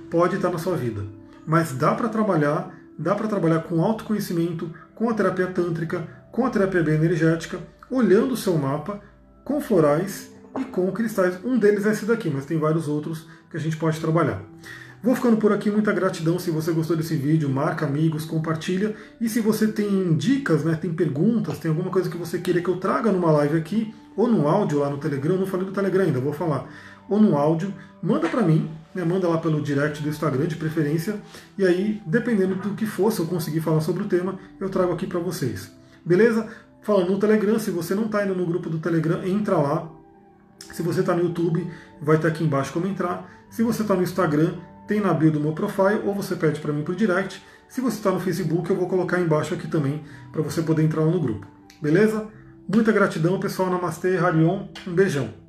pode 0.10 0.36
estar 0.36 0.50
na 0.50 0.58
sua 0.58 0.76
vida. 0.76 1.04
Mas 1.46 1.72
dá 1.72 1.94
para 1.94 2.10
trabalhar, 2.10 2.76
dá 2.98 3.16
para 3.16 3.28
trabalhar 3.28 3.62
com 3.62 3.82
autoconhecimento, 3.82 4.72
com 4.96 5.10
a 5.10 5.14
terapia 5.14 5.48
tântrica, 5.48 6.08
com 6.32 6.46
a 6.46 6.50
terapia 6.50 6.84
bioenergética, 6.84 7.60
olhando 7.90 8.34
o 8.34 8.38
seu 8.38 8.58
mapa, 8.58 9.02
com 9.44 9.62
florais 9.62 10.32
e 10.60 10.66
com 10.66 10.92
cristais. 10.92 11.38
Um 11.44 11.58
deles 11.58 11.86
é 11.86 11.92
esse 11.92 12.06
daqui, 12.06 12.30
mas 12.30 12.46
tem 12.46 12.58
vários 12.58 12.88
outros 12.88 13.28
que 13.50 13.58
a 13.58 13.60
gente 13.60 13.78
pode 13.78 14.00
trabalhar. 14.00 14.42
Vou 15.02 15.16
ficando 15.16 15.38
por 15.38 15.54
aqui, 15.54 15.70
muita 15.70 15.94
gratidão 15.94 16.40
se 16.40 16.50
você 16.50 16.72
gostou 16.72 16.98
desse 16.98 17.16
vídeo, 17.16 17.48
marca 17.48 17.86
amigos, 17.86 18.26
compartilha. 18.26 18.96
E 19.22 19.30
se 19.30 19.40
você 19.40 19.68
tem 19.68 20.16
dicas, 20.18 20.64
né, 20.64 20.76
tem 20.76 20.92
perguntas, 20.92 21.60
tem 21.60 21.70
alguma 21.70 21.92
coisa 21.92 22.10
que 22.10 22.18
você 22.18 22.40
queira 22.40 22.62
que 22.62 22.68
eu 22.68 22.78
traga 22.78 23.12
numa 23.12 23.32
live 23.32 23.58
aqui, 23.58 23.94
ou 24.18 24.28
no 24.28 24.48
áudio 24.48 24.80
lá 24.80 24.90
no 24.90 24.98
Telegram, 24.98 25.38
não 25.38 25.46
falei 25.46 25.68
do 25.68 25.72
Telegram 25.72 26.04
ainda, 26.04 26.20
vou 26.20 26.34
falar, 26.34 26.68
ou 27.10 27.20
no 27.20 27.38
áudio, 27.38 27.74
manda 28.02 28.28
para 28.28 28.42
mim, 28.42 28.70
né, 28.94 29.04
manda 29.04 29.28
lá 29.28 29.38
pelo 29.38 29.62
direct 29.62 30.02
do 30.02 30.10
Instagram 30.10 30.48
de 30.48 30.56
preferência, 30.56 31.22
e 31.58 31.66
aí, 31.66 32.02
dependendo 32.06 32.56
do 32.56 32.76
que 32.76 32.86
for, 32.86 33.12
se 33.12 33.20
eu 33.20 33.26
conseguir 33.26 33.62
falar 33.62 33.82
sobre 33.82 34.04
o 34.04 34.08
tema, 34.08 34.40
eu 34.60 34.70
trago 34.70 34.94
aqui 34.94 35.06
para 35.06 35.20
vocês. 35.20 35.72
Beleza? 36.06 36.48
Falando 36.82 37.12
no 37.12 37.20
Telegram, 37.20 37.60
se 37.60 37.70
você 37.70 37.94
não 37.94 38.06
está 38.06 38.26
indo 38.26 38.34
no 38.34 38.46
grupo 38.46 38.70
do 38.70 38.80
Telegram, 38.80 39.24
entra 39.26 39.58
lá. 39.58 39.90
Se 40.72 40.82
você 40.82 41.02
está 41.02 41.14
no 41.14 41.24
YouTube, 41.24 41.68
vai 42.02 42.16
estar 42.16 42.30
tá 42.30 42.34
aqui 42.34 42.44
embaixo 42.44 42.72
como 42.72 42.88
entrar. 42.88 43.30
Se 43.50 43.62
você 43.62 43.82
está 43.82 43.94
no 43.94 44.04
Instagram, 44.04 44.54
tem 44.88 45.02
na 45.02 45.14
bio 45.14 45.32
do 45.32 45.40
meu 45.40 45.52
profile, 45.52 46.02
ou 46.06 46.14
você 46.14 46.36
pede 46.36 46.60
para 46.60 46.72
mim 46.72 46.84
por 46.84 46.96
direct. 46.96 47.44
Se 47.68 47.82
você 47.82 47.98
está 47.98 48.12
no 48.12 48.20
Facebook, 48.20 48.70
eu 48.70 48.76
vou 48.76 48.88
colocar 48.88 49.20
embaixo 49.20 49.54
aqui 49.54 49.68
também 49.68 50.02
para 50.32 50.42
você 50.42 50.62
poder 50.62 50.84
entrar 50.84 51.04
no 51.04 51.20
grupo. 51.20 51.46
Beleza? 51.82 52.28
Muita 52.68 52.92
gratidão, 52.92 53.40
pessoal. 53.40 53.70
Namastê, 53.70 54.18
Harion. 54.18 54.68
Um 54.88 54.94
beijão. 54.94 55.47